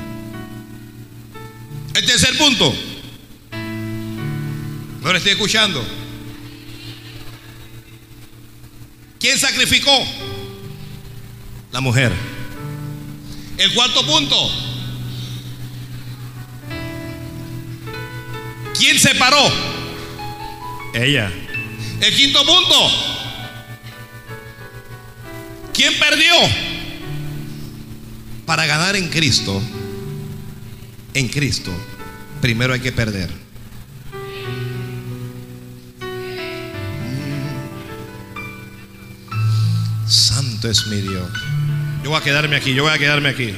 El 1.95 2.05
tercer 2.05 2.37
punto. 2.37 2.75
No 5.01 5.11
le 5.13 5.17
estoy 5.17 5.31
escuchando. 5.31 5.83
¿Quién 9.19 9.39
sacrificó? 9.39 10.05
La 11.71 11.79
mujer. 11.79 12.11
El 13.57 13.73
cuarto 13.73 14.05
punto. 14.05 14.35
¿Quién 18.77 18.99
se 18.99 19.15
paró? 19.15 19.78
Ella. 20.93 21.31
El 22.01 22.15
quinto 22.15 22.45
punto. 22.45 22.75
¿Quién 25.73 25.93
perdió? 25.97 26.33
Para 28.45 28.65
ganar 28.65 28.95
en 28.95 29.09
Cristo, 29.09 29.61
en 31.13 31.27
Cristo, 31.27 31.71
primero 32.41 32.73
hay 32.73 32.79
que 32.79 32.91
perder. 32.91 33.29
Santo 40.07 40.69
es 40.69 40.87
mi 40.87 41.01
Dios. 41.01 41.29
Yo 42.03 42.09
voy 42.09 42.19
a 42.19 42.23
quedarme 42.23 42.55
aquí, 42.55 42.73
yo 42.73 42.83
voy 42.83 42.91
a 42.91 42.97
quedarme 42.97 43.29
aquí. 43.29 43.55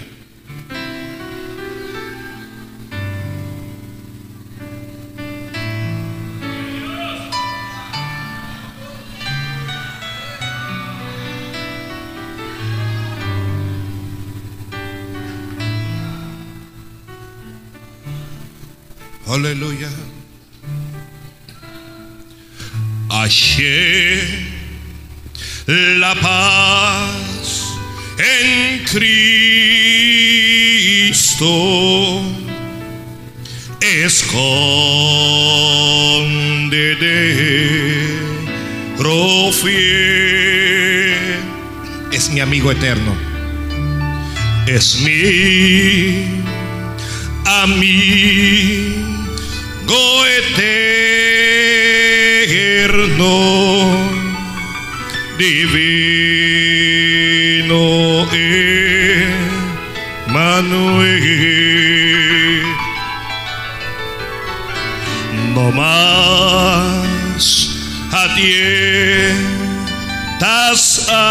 Aleluya. 19.31 19.87
Ayer 23.09 24.27
la 25.67 26.13
paz 26.15 27.77
en 28.17 28.83
Cristo 28.83 29.45
esconde 33.79 34.25
de 36.97 38.19
fiel. 39.53 41.39
Es 42.11 42.29
mi 42.31 42.41
amigo 42.41 42.69
eterno. 42.69 43.15
Es 44.67 44.97
mi 44.99 46.25
amigo 47.45 49.20
eterno, 52.87 53.33
divino 55.37 56.21
Emmanuel. 60.27 61.21
No 65.53 65.71
más 65.71 67.69
a 68.11 68.35
ti 68.35 68.53
estás 70.39 71.07
ando 71.09 71.27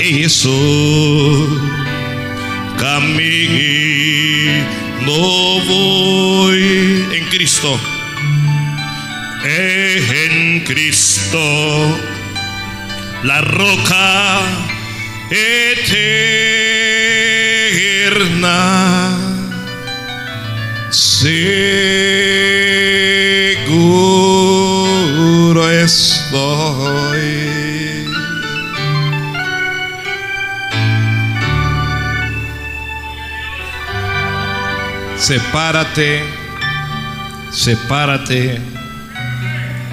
eso 0.00 1.25
Cristo 7.36 7.78
en 9.44 10.64
Cristo 10.64 11.38
la 13.24 13.42
roca 13.42 14.40
eterna. 15.30 16.06
Seguro 20.88 21.60
estoy. 25.70 27.26
Sepárate, 35.18 36.35
sepárate, 37.66 38.60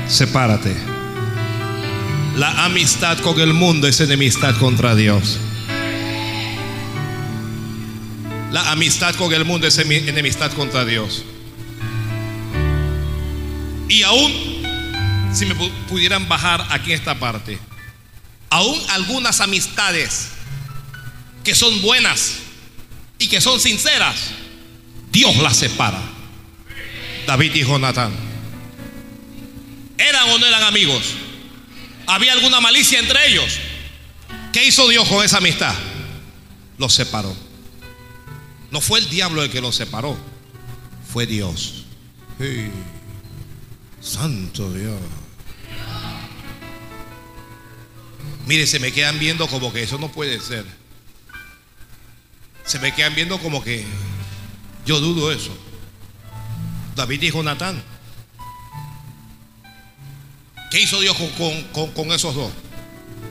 sepárate. 0.08 0.76
La 2.36 2.66
amistad 2.66 3.18
con 3.22 3.40
el 3.40 3.56
mundo 3.56 3.88
es 3.88 4.00
enemistad 4.00 4.56
contra 4.60 4.94
Dios. 4.94 5.40
La 8.52 8.70
amistad 8.72 9.16
con 9.16 9.34
el 9.34 9.44
mundo 9.44 9.66
es 9.66 9.80
enemistad 9.80 10.52
contra 10.52 10.86
Dios. 10.86 11.24
Y 13.90 14.04
aún, 14.04 14.32
si 15.34 15.48
me 15.48 15.56
pudieran 15.90 16.30
bajar 16.30 16.64
aquí 16.70 16.92
en 16.92 17.00
esta 17.00 17.18
parte, 17.18 17.58
aún 18.52 18.80
algunas 18.90 19.42
amistades 19.42 20.28
que 21.44 21.56
son 21.56 21.82
buenas 21.82 22.36
y 23.18 23.28
que 23.30 23.42
son 23.42 23.60
sinceras, 23.60 24.30
Dios 25.12 25.36
las 25.38 25.58
separa. 25.58 26.13
David 27.26 27.56
y 27.56 27.64
Jonatán. 27.64 28.12
¿Eran 29.98 30.30
o 30.30 30.40
no 30.40 30.46
eran 30.46 30.64
amigos? 30.64 31.16
¿Había 32.08 32.34
alguna 32.34 32.60
malicia 32.60 33.00
entre 33.00 33.28
ellos? 33.28 33.60
¿Qué 34.52 34.66
hizo 34.68 34.88
Dios 34.88 35.08
con 35.08 35.24
esa 35.24 35.38
amistad? 35.38 35.74
Los 36.78 36.94
separó. 36.94 37.36
No 38.72 38.82
fue 38.82 39.00
el 39.00 39.10
diablo 39.10 39.44
el 39.44 39.52
que 39.52 39.62
los 39.62 39.76
separó, 39.76 40.18
fue 41.12 41.26
Dios. 41.28 41.86
Santo 44.02 44.72
Dios. 44.74 45.00
Mire, 48.46 48.68
se 48.68 48.80
me 48.80 48.92
quedan 48.92 49.20
viendo 49.20 49.48
como 49.48 49.72
que 49.72 49.84
eso 49.84 49.98
no 49.98 50.12
puede 50.12 50.40
ser. 50.40 50.66
Se 52.66 52.80
me 52.80 52.94
quedan 52.94 53.16
viendo 53.16 53.40
como 53.40 53.64
que 53.64 53.86
yo 54.86 55.00
dudo 55.00 55.32
eso. 55.32 55.56
David 56.96 57.22
y 57.24 57.32
Jonatán. 57.32 57.82
¿Qué 60.70 60.82
hizo 60.82 61.00
Dios 61.02 61.16
con, 61.94 62.12
esos 62.12 62.34
dos? 62.34 62.52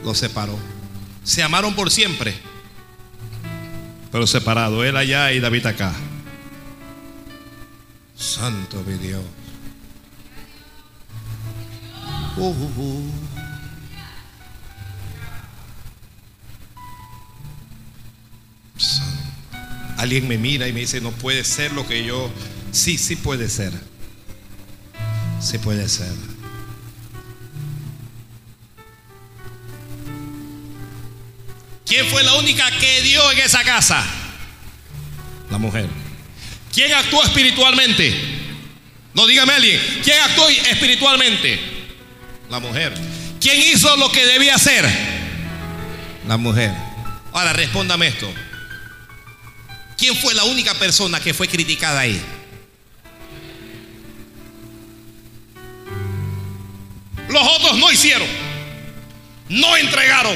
Los 0.03 0.17
separó. 0.17 0.57
Se 1.23 1.43
amaron 1.43 1.73
por 1.75 1.91
siempre, 1.91 2.33
pero 4.11 4.27
separado. 4.27 4.83
Él 4.83 4.95
allá 4.95 5.31
y 5.33 5.39
David 5.39 5.65
acá. 5.65 5.93
Santo 8.15 8.81
mi 8.87 8.93
Dios. 8.93 9.23
Uh, 12.37 12.47
uh, 12.47 12.71
uh. 12.77 13.11
Alguien 19.97 20.27
me 20.27 20.37
mira 20.37 20.67
y 20.67 20.73
me 20.73 20.81
dice, 20.81 20.99
no 20.99 21.11
puede 21.11 21.43
ser 21.43 21.71
lo 21.71 21.87
que 21.87 22.03
yo... 22.05 22.29
Sí, 22.73 22.97
sí 22.97 23.15
puede 23.15 23.47
ser. 23.49 23.71
Sí 25.39 25.59
puede 25.59 25.87
ser. 25.87 26.11
¿Quién 31.85 32.07
fue 32.07 32.23
la 32.23 32.33
única 32.33 32.69
que 32.79 33.01
dio 33.03 33.31
en 33.31 33.37
esa 33.37 33.63
casa? 33.63 34.03
La 35.51 35.59
mujer. 35.59 35.87
¿Quién 36.73 36.91
actuó 36.93 37.23
espiritualmente? 37.23 38.11
No 39.13 39.27
dígame 39.27 39.53
alguien. 39.53 39.79
¿Quién 40.03 40.19
actuó 40.21 40.49
espiritualmente? 40.49 41.59
La 42.49 42.59
mujer. 42.59 42.93
¿Quién 43.39 43.61
hizo 43.61 43.95
lo 43.97 44.11
que 44.11 44.25
debía 44.25 44.55
hacer? 44.55 44.83
La 46.27 46.37
mujer. 46.37 46.71
Ahora 47.33 47.53
respóndame 47.53 48.07
esto. 48.07 48.33
¿Quién 49.95 50.15
fue 50.15 50.33
la 50.33 50.45
única 50.45 50.73
persona 50.73 51.19
que 51.19 51.35
fue 51.35 51.47
criticada 51.47 51.99
ahí? 51.99 52.19
Los 57.33 57.47
otros 57.47 57.79
no 57.79 57.91
hicieron, 57.91 58.27
no 59.49 59.75
entregaron, 59.75 60.35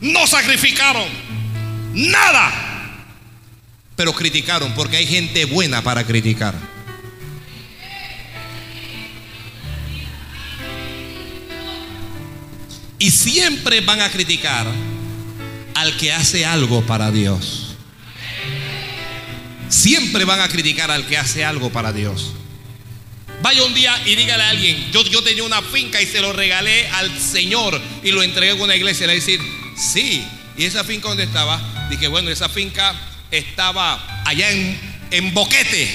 no 0.00 0.26
sacrificaron, 0.26 1.06
nada. 1.94 2.52
Pero 3.94 4.12
criticaron 4.12 4.74
porque 4.74 4.96
hay 4.96 5.06
gente 5.06 5.44
buena 5.44 5.82
para 5.82 6.02
criticar. 6.04 6.52
Y 12.98 13.12
siempre 13.12 13.80
van 13.82 14.00
a 14.00 14.10
criticar 14.10 14.66
al 15.74 15.96
que 15.96 16.12
hace 16.12 16.44
algo 16.44 16.84
para 16.86 17.12
Dios. 17.12 17.76
Siempre 19.68 20.24
van 20.24 20.40
a 20.40 20.48
criticar 20.48 20.90
al 20.90 21.06
que 21.06 21.18
hace 21.18 21.44
algo 21.44 21.70
para 21.70 21.92
Dios. 21.92 22.32
Vaya 23.46 23.62
un 23.62 23.74
día 23.74 23.96
y 24.04 24.16
dígale 24.16 24.42
a 24.42 24.48
alguien, 24.50 24.90
yo, 24.90 25.04
yo 25.04 25.22
tenía 25.22 25.44
una 25.44 25.62
finca 25.62 26.02
y 26.02 26.06
se 26.06 26.20
lo 26.20 26.32
regalé 26.32 26.88
al 26.88 27.16
Señor 27.16 27.80
y 28.02 28.10
lo 28.10 28.24
entregué 28.24 28.50
a 28.50 28.54
una 28.56 28.74
iglesia. 28.74 29.06
Le 29.06 29.14
decir, 29.14 29.40
sí, 29.76 30.26
y 30.58 30.64
esa 30.64 30.82
finca 30.82 31.06
donde 31.06 31.22
estaba, 31.22 31.60
dije, 31.88 32.08
bueno, 32.08 32.28
esa 32.28 32.48
finca 32.48 32.92
estaba 33.30 34.24
allá 34.24 34.50
en, 34.50 34.76
en 35.12 35.32
Boquete. 35.32 35.88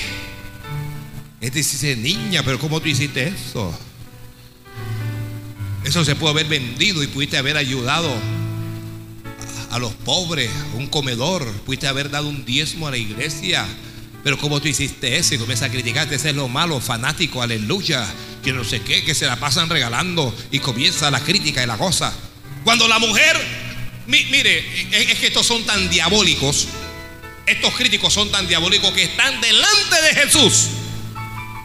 Este 1.41 1.57
dice, 1.60 1.98
niña, 1.98 2.41
pero 2.41 2.57
¿cómo 2.57 2.80
tú 2.80 2.88
hiciste 2.88 3.28
eso? 3.28 3.78
Eso 5.84 6.06
se 6.06 6.15
pudo 6.15 6.30
haber 6.30 6.45
vendido 6.45 7.03
y 7.03 7.07
pudiste 7.07 7.36
haber 7.36 7.57
ayudado 7.57 8.15
a 9.72 9.78
los 9.78 9.91
pobres, 9.91 10.49
un 10.78 10.88
comedor, 10.88 11.45
pudiste 11.65 11.86
haber 11.86 12.11
dado 12.11 12.30
un 12.30 12.45
diezmo 12.45 12.88
a 12.88 12.91
la 12.91 12.98
iglesia. 12.98 13.68
Pero 14.23 14.38
como 14.38 14.61
tú 14.61 14.68
hiciste 14.68 15.18
eso 15.18 15.35
y 15.35 15.38
comienzas 15.38 15.69
a 15.69 15.72
criticarte, 15.72 16.15
ese 16.15 16.30
es 16.30 16.35
lo 16.35 16.48
malo, 16.48 16.80
fanático, 16.80 17.41
aleluya, 17.41 18.07
que 18.43 18.53
no 18.53 18.64
sé 18.64 18.81
qué, 18.81 19.03
que 19.03 19.15
se 19.15 19.26
la 19.26 19.38
pasan 19.38 19.69
regalando 19.69 20.35
y 20.52 20.60
comienza 20.60 21.10
la 21.10 21.19
crítica 21.19 21.64
y 21.64 21.68
la 21.68 21.77
cosa. 21.77 22.14
Cuando 22.64 22.88
la 22.88 22.99
mujer, 22.99 23.39
mire, 24.07 24.88
es 24.91 25.18
que 25.18 25.27
estos 25.27 25.45
son 25.45 25.64
tan 25.65 25.89
diabólicos, 25.89 26.68
estos 27.48 27.73
críticos 27.73 28.14
son 28.14 28.31
tan 28.31 28.48
diabólicos 28.48 28.91
que 28.91 29.03
están 29.03 29.41
delante 29.41 30.02
de 30.02 30.15
Jesús. 30.22 30.68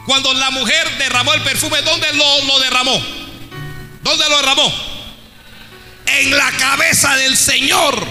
Cuando 0.05 0.33
la 0.33 0.49
mujer 0.51 0.87
derramó 0.97 1.33
el 1.33 1.41
perfume, 1.41 1.81
¿dónde 1.83 2.07
lo, 2.13 2.43
lo 2.45 2.59
derramó? 2.59 2.99
¿Dónde 4.03 4.29
lo 4.29 4.37
derramó? 4.37 4.97
en 6.07 6.31
la 6.31 6.51
cabeza 6.53 7.15
del 7.17 7.37
Señor. 7.37 8.05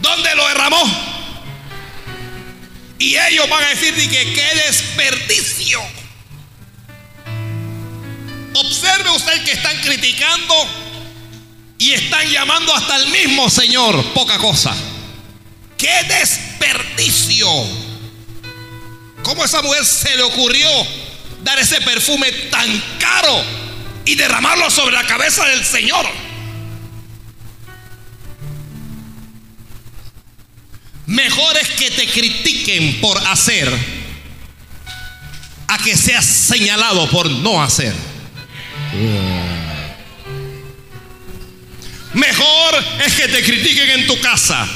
¿Dónde 0.00 0.34
lo 0.34 0.46
derramó? 0.48 1.15
Y 2.98 3.16
ellos 3.16 3.48
van 3.48 3.64
a 3.64 3.68
decir 3.68 3.94
que 3.94 4.32
qué 4.32 4.62
desperdicio. 4.66 5.80
Observe 8.54 9.10
usted 9.10 9.44
que 9.44 9.52
están 9.52 9.78
criticando 9.82 10.54
y 11.78 11.92
están 11.92 12.26
llamando 12.30 12.74
hasta 12.74 12.96
el 12.96 13.08
mismo 13.08 13.50
Señor. 13.50 14.02
Poca 14.14 14.38
cosa. 14.38 14.74
¡Qué 15.76 16.02
desperdicio! 16.08 17.48
¿Cómo 19.22 19.42
a 19.42 19.46
esa 19.46 19.60
mujer 19.60 19.84
se 19.84 20.16
le 20.16 20.22
ocurrió 20.22 20.68
dar 21.42 21.58
ese 21.58 21.80
perfume 21.82 22.32
tan 22.50 22.82
caro 22.98 23.44
y 24.04 24.14
derramarlo 24.14 24.70
sobre 24.70 24.94
la 24.94 25.06
cabeza 25.06 25.44
del 25.46 25.64
Señor? 25.64 26.06
Mejor 31.16 31.56
es 31.56 31.68
que 31.70 31.90
te 31.90 32.06
critiquen 32.06 33.00
por 33.00 33.16
hacer 33.26 33.72
a 35.66 35.78
que 35.78 35.96
seas 35.96 36.26
señalado 36.26 37.08
por 37.08 37.30
no 37.30 37.62
hacer. 37.62 37.94
Mejor 42.12 42.84
es 43.06 43.14
que 43.14 43.28
te 43.28 43.42
critiquen 43.42 44.00
en 44.00 44.06
tu 44.06 44.20
casa, 44.20 44.68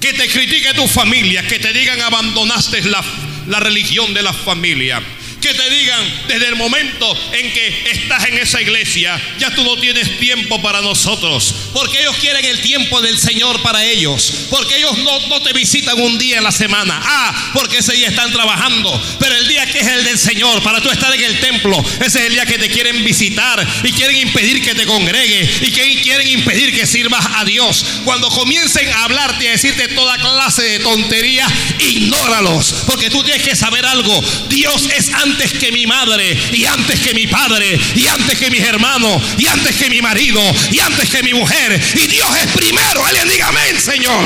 que 0.00 0.12
te 0.12 0.28
critique 0.28 0.74
tu 0.74 0.88
familia, 0.88 1.46
que 1.46 1.60
te 1.60 1.72
digan 1.72 2.00
abandonaste 2.00 2.82
la, 2.82 3.04
la 3.46 3.60
religión 3.60 4.12
de 4.12 4.22
la 4.22 4.32
familia, 4.32 5.00
que 5.40 5.54
te 5.54 5.70
digan 5.70 6.24
desde 6.28 6.48
el 6.48 6.56
momento 6.56 7.16
en 7.32 7.52
que 7.52 7.90
estás 7.90 8.24
en 8.26 8.38
esa 8.38 8.60
iglesia, 8.60 9.20
ya 9.38 9.54
tú 9.54 9.64
no 9.64 9.76
tienes 9.76 10.18
tiempo 10.18 10.60
para 10.62 10.80
nosotros. 10.80 11.54
Porque 11.72 12.00
ellos 12.00 12.16
quieren 12.16 12.44
el 12.44 12.60
tiempo 12.60 13.00
del 13.00 13.18
Señor 13.18 13.60
para 13.62 13.84
ellos. 13.84 14.32
Porque 14.50 14.76
ellos 14.76 14.98
no, 14.98 15.28
no 15.28 15.42
te 15.42 15.52
visitan 15.52 16.00
un 16.00 16.18
día 16.18 16.38
en 16.38 16.44
la 16.44 16.52
semana. 16.52 17.00
Ah, 17.02 17.50
porque 17.54 17.78
ese 17.78 17.94
día 17.94 18.08
están 18.08 18.32
trabajando. 18.32 19.02
Pero 19.18 19.34
el 19.34 19.48
día 19.48 19.66
que 19.66 19.78
es 19.78 19.86
el 19.86 20.04
del 20.04 20.18
Señor, 20.18 20.62
para 20.62 20.80
tú 20.80 20.90
estar 20.90 21.12
en 21.14 21.22
el 21.22 21.40
templo, 21.40 21.82
ese 22.00 22.20
es 22.20 22.26
el 22.26 22.32
día 22.34 22.46
que 22.46 22.58
te 22.58 22.68
quieren 22.68 23.02
visitar 23.04 23.66
y 23.82 23.92
quieren 23.92 24.16
impedir 24.16 24.62
que 24.62 24.74
te 24.74 24.86
congregues 24.86 25.62
y 25.62 25.70
que 25.70 26.02
quieren 26.02 26.28
impedir 26.28 26.74
que 26.74 26.86
sirvas 26.86 27.24
a 27.36 27.44
Dios. 27.44 27.84
Cuando 28.04 28.28
comiencen 28.28 28.88
a 28.88 29.04
hablarte 29.04 29.44
y 29.44 29.48
a 29.48 29.52
decirte 29.52 29.88
toda 29.88 30.18
clase 30.18 30.62
de 30.62 30.78
tonterías, 30.80 31.50
ignóralos. 31.78 32.84
Porque 32.86 33.10
tú 33.10 33.22
tienes 33.22 33.42
que 33.42 33.56
saber 33.56 33.86
algo. 33.86 34.22
Dios 34.48 34.88
es 34.96 35.12
antes 35.14 35.29
que 35.36 35.72
mi 35.72 35.86
madre 35.86 36.36
y 36.52 36.64
antes 36.64 37.00
que 37.00 37.14
mi 37.14 37.26
padre 37.26 37.78
y 37.94 38.06
antes 38.06 38.38
que 38.38 38.50
mis 38.50 38.62
hermanos 38.62 39.22
y 39.38 39.46
antes 39.46 39.76
que 39.76 39.88
mi 39.88 40.00
marido 40.02 40.40
y 40.70 40.80
antes 40.80 41.08
que 41.08 41.22
mi 41.22 41.34
mujer. 41.34 41.80
Y 41.94 42.06
Dios 42.06 42.28
es 42.36 42.52
primero. 42.52 43.04
Alguien 43.04 43.28
diga 43.28 43.48
amén, 43.48 43.80
Señor. 43.80 44.24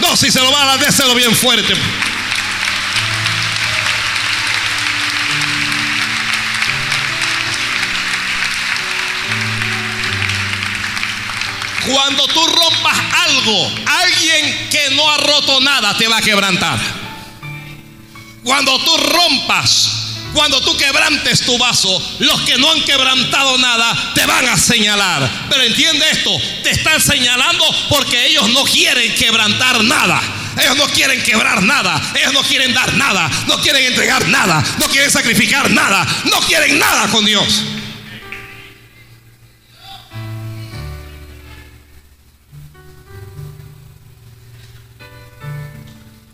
No, 0.00 0.16
si 0.16 0.30
se 0.30 0.40
lo 0.40 0.50
va 0.50 0.62
a 0.62 0.66
dar, 0.66 0.78
déselo 0.78 1.14
bien 1.14 1.34
fuerte. 1.36 1.74
Cuando 11.86 12.26
tú 12.28 12.46
rompas 12.46 12.98
algo, 13.26 13.72
alguien 13.86 14.68
que 14.70 14.94
no 14.94 15.10
ha 15.10 15.16
roto 15.16 15.60
nada 15.60 15.96
te 15.96 16.06
va 16.08 16.18
a 16.18 16.22
quebrantar. 16.22 16.99
Cuando 18.42 18.78
tú 18.80 18.96
rompas, 18.96 20.00
cuando 20.32 20.60
tú 20.60 20.76
quebrantes 20.76 21.40
tu 21.42 21.58
vaso, 21.58 22.16
los 22.20 22.40
que 22.42 22.56
no 22.56 22.70
han 22.70 22.82
quebrantado 22.82 23.58
nada 23.58 24.12
te 24.14 24.24
van 24.26 24.48
a 24.48 24.56
señalar. 24.56 25.28
Pero 25.48 25.62
entiende 25.62 26.08
esto, 26.10 26.30
te 26.62 26.70
están 26.70 27.00
señalando 27.00 27.64
porque 27.88 28.26
ellos 28.26 28.48
no 28.50 28.64
quieren 28.64 29.14
quebrantar 29.14 29.82
nada. 29.84 30.20
Ellos 30.60 30.76
no 30.76 30.86
quieren 30.88 31.22
quebrar 31.22 31.62
nada. 31.62 32.00
Ellos 32.14 32.32
no 32.32 32.42
quieren 32.42 32.72
dar 32.74 32.92
nada. 32.94 33.30
No 33.46 33.60
quieren 33.60 33.84
entregar 33.86 34.26
nada. 34.28 34.62
No 34.78 34.86
quieren 34.86 35.10
sacrificar 35.10 35.70
nada. 35.70 36.06
No 36.24 36.40
quieren 36.40 36.78
nada 36.78 37.08
con 37.08 37.24
Dios. 37.24 37.62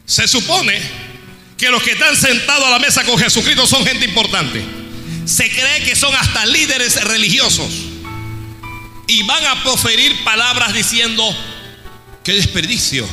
Se 0.06 0.26
supone 0.26 1.05
que 1.56 1.70
los 1.70 1.82
que 1.82 1.92
están 1.92 2.16
sentados 2.16 2.66
a 2.66 2.70
la 2.70 2.78
mesa 2.78 3.04
con 3.04 3.18
Jesucristo 3.18 3.66
son 3.66 3.84
gente 3.86 4.04
importante. 4.04 4.64
Se 5.24 5.48
cree 5.50 5.84
que 5.84 5.96
son 5.96 6.14
hasta 6.14 6.44
líderes 6.46 7.02
religiosos. 7.04 7.72
Y 9.08 9.22
van 9.22 9.44
a 9.46 9.62
proferir 9.62 10.24
palabras 10.24 10.74
diciendo, 10.74 11.24
qué 12.24 12.32
desperdicio. 12.32 13.08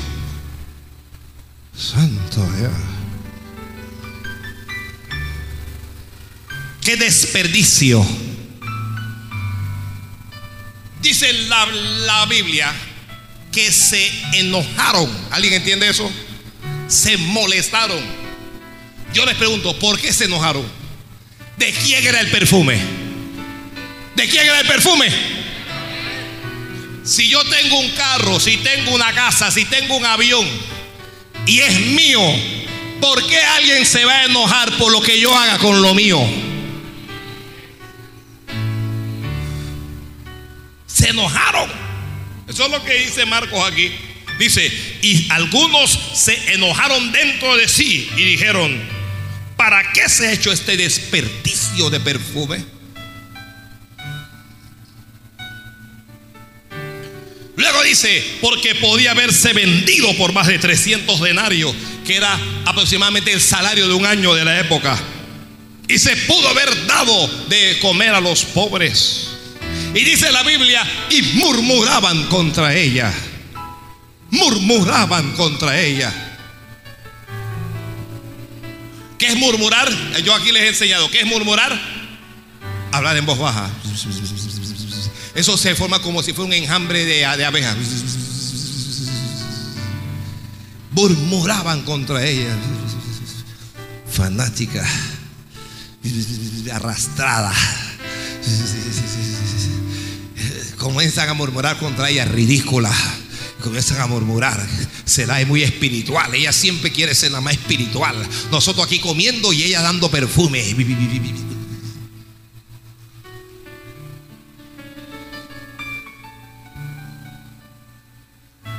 Santo 1.75 2.49
Dios. 2.57 2.71
Qué 6.81 6.97
desperdicio. 6.97 8.05
Dice 11.01 11.31
la, 11.33 11.65
la 11.65 12.25
Biblia 12.25 12.73
que 13.51 13.71
se 13.71 14.11
enojaron. 14.33 15.09
¿Alguien 15.31 15.53
entiende 15.53 15.89
eso? 15.89 16.11
se 16.93 17.17
molestaron. 17.17 18.22
Yo 19.13 19.25
les 19.25 19.35
pregunto, 19.35 19.77
¿por 19.77 19.99
qué 19.99 20.11
se 20.11 20.25
enojaron? 20.25 20.65
¿De 21.57 21.71
quién 21.71 22.05
era 22.05 22.19
el 22.19 22.31
perfume? 22.31 22.79
¿De 24.15 24.27
quién 24.27 24.43
era 24.43 24.59
el 24.59 24.67
perfume? 24.67 25.07
Si 27.03 27.29
yo 27.29 27.43
tengo 27.45 27.79
un 27.79 27.89
carro, 27.91 28.39
si 28.39 28.57
tengo 28.57 28.91
una 28.91 29.13
casa, 29.13 29.51
si 29.51 29.65
tengo 29.65 29.97
un 29.97 30.05
avión 30.05 30.47
y 31.45 31.59
es 31.59 31.79
mío, 31.79 32.21
¿por 33.01 33.27
qué 33.27 33.37
alguien 33.37 33.85
se 33.85 34.03
va 34.03 34.13
a 34.13 34.25
enojar 34.25 34.75
por 34.77 34.91
lo 34.91 35.01
que 35.01 35.19
yo 35.19 35.37
haga 35.37 35.59
con 35.59 35.81
lo 35.81 35.93
mío? 35.93 36.19
Se 40.87 41.09
enojaron. 41.09 41.69
Eso 42.47 42.65
es 42.65 42.71
lo 42.71 42.83
que 42.83 42.93
dice 42.93 43.25
Marcos 43.25 43.59
aquí. 43.71 43.91
Dice, 44.39 44.65
y 45.03 45.27
algunos 45.29 45.99
se 46.13 46.53
enojaron 46.53 47.11
dentro 47.11 47.55
de 47.55 47.67
sí 47.67 48.09
y 48.17 48.23
dijeron, 48.23 48.92
¿para 49.63 49.93
qué 49.93 50.09
se 50.09 50.27
ha 50.27 50.33
hecho 50.33 50.51
este 50.51 50.75
desperdicio 50.75 51.89
de 51.89 52.01
perfume? 52.01 52.65
Luego 57.55 57.83
dice, 57.83 58.39
porque 58.41 58.75
podía 58.75 59.11
haberse 59.11 59.53
vendido 59.53 60.13
por 60.17 60.33
más 60.33 60.47
de 60.47 60.59
300 60.59 61.21
denarios, 61.21 61.73
que 62.05 62.17
era 62.17 62.37
aproximadamente 62.65 63.31
el 63.31 63.39
salario 63.39 63.87
de 63.87 63.93
un 63.93 64.05
año 64.05 64.33
de 64.33 64.43
la 64.43 64.59
época. 64.59 64.99
Y 65.87 65.97
se 65.97 66.13
pudo 66.17 66.49
haber 66.49 66.85
dado 66.85 67.27
de 67.47 67.79
comer 67.79 68.09
a 68.09 68.19
los 68.19 68.43
pobres. 68.43 69.29
Y 69.93 70.03
dice 70.03 70.29
la 70.29 70.43
Biblia, 70.43 70.85
y 71.09 71.21
murmuraban 71.37 72.27
contra 72.27 72.75
ella 72.75 73.13
murmuraban 74.33 75.31
contra 75.33 75.79
ella. 75.79 76.32
¿Qué 79.23 79.29
es 79.29 79.37
murmurar? 79.37 79.89
Yo 80.25 80.35
aquí 80.35 80.51
les 80.51 80.63
he 80.63 80.67
enseñado. 80.67 81.09
¿Qué 81.09 81.21
es 81.21 81.25
murmurar? 81.25 81.79
Hablar 82.91 83.15
en 83.15 83.25
voz 83.25 83.39
baja. 83.39 83.69
Eso 85.33 85.55
se 85.57 85.75
forma 85.75 86.01
como 86.01 86.21
si 86.21 86.33
fuera 86.33 86.49
un 86.49 86.53
enjambre 86.53 87.05
de, 87.05 87.25
de 87.37 87.45
abejas. 87.45 87.77
Murmuraban 90.91 91.83
contra 91.83 92.25
ella. 92.25 92.53
Fanática. 94.11 94.85
Arrastrada. 96.73 97.53
Comienzan 100.77 101.29
a 101.29 101.33
murmurar 101.33 101.77
contra 101.77 102.09
ella. 102.09 102.25
Ridícula 102.25 102.91
comienzan 103.63 104.01
a 104.01 104.07
murmurar. 104.07 104.59
Será 105.05 105.43
muy 105.45 105.63
espiritual. 105.63 106.35
Ella 106.35 106.51
siempre 106.51 106.91
quiere 106.91 107.15
ser 107.15 107.31
la 107.31 107.41
más 107.41 107.53
espiritual. 107.53 108.15
Nosotros 108.51 108.85
aquí 108.85 108.99
comiendo 108.99 109.51
y 109.53 109.63
ella 109.63 109.81
dando 109.81 110.11
perfume. 110.11 110.61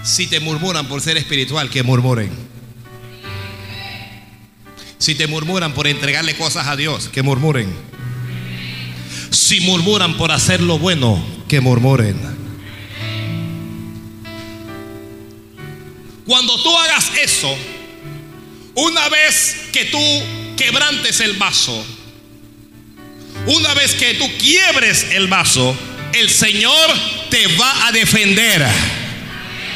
Si 0.05 0.27
te 0.27 0.39
murmuran 0.39 0.87
por 0.87 1.01
ser 1.01 1.17
espiritual, 1.17 1.71
que 1.71 1.83
murmuren. 1.83 2.31
Si 4.99 5.15
te 5.15 5.27
murmuran 5.27 5.73
por 5.73 5.87
entregarle 5.87 6.37
cosas 6.37 6.67
a 6.67 6.77
Dios, 6.77 7.09
que 7.09 7.23
murmuren. 7.23 7.73
Si 9.31 9.61
murmuran 9.61 10.17
por 10.17 10.31
hacer 10.31 10.61
lo 10.61 10.79
bueno, 10.79 11.25
que 11.49 11.61
murmuren. 11.61 12.44
Cuando 16.27 16.63
tú 16.63 16.77
hagas 16.79 17.11
eso, 17.21 17.55
una 18.75 19.09
vez 19.09 19.69
que 19.73 19.85
tú 19.87 19.99
quebrantes 20.57 21.21
el 21.21 21.35
vaso, 21.35 21.85
una 23.47 23.75
vez 23.75 23.95
que 23.95 24.15
tú 24.15 24.31
quiebres 24.39 25.07
el 25.11 25.29
vaso, 25.29 25.77
el 26.15 26.31
Señor 26.31 26.91
te 27.31 27.47
va 27.57 27.87
a 27.87 27.93
defender. 27.93 28.67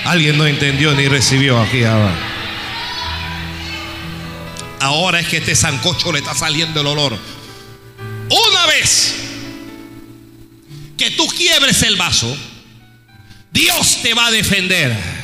Alguien 0.05 0.39
no 0.39 0.47
entendió 0.47 0.95
ni 0.95 1.07
recibió 1.07 1.61
aquí 1.61 1.85
ahora. 1.85 2.15
Ahora 4.81 5.21
es 5.21 5.29
que 5.29 5.39
este 5.39 5.55
sancocho 5.55 6.13
le 6.13 6.21
está 6.21 6.35
saliendo 6.35 6.81
el 6.81 6.87
olor. 6.87 7.19
Una 8.31 8.67
vez 8.67 9.15
que 10.97 11.11
tú 11.11 11.27
quiebres 11.29 11.83
el 11.83 11.97
vaso, 11.97 12.35
Dios 13.53 13.99
te 14.03 14.15
va 14.15 14.27
a 14.27 14.31
defender. 14.31 15.18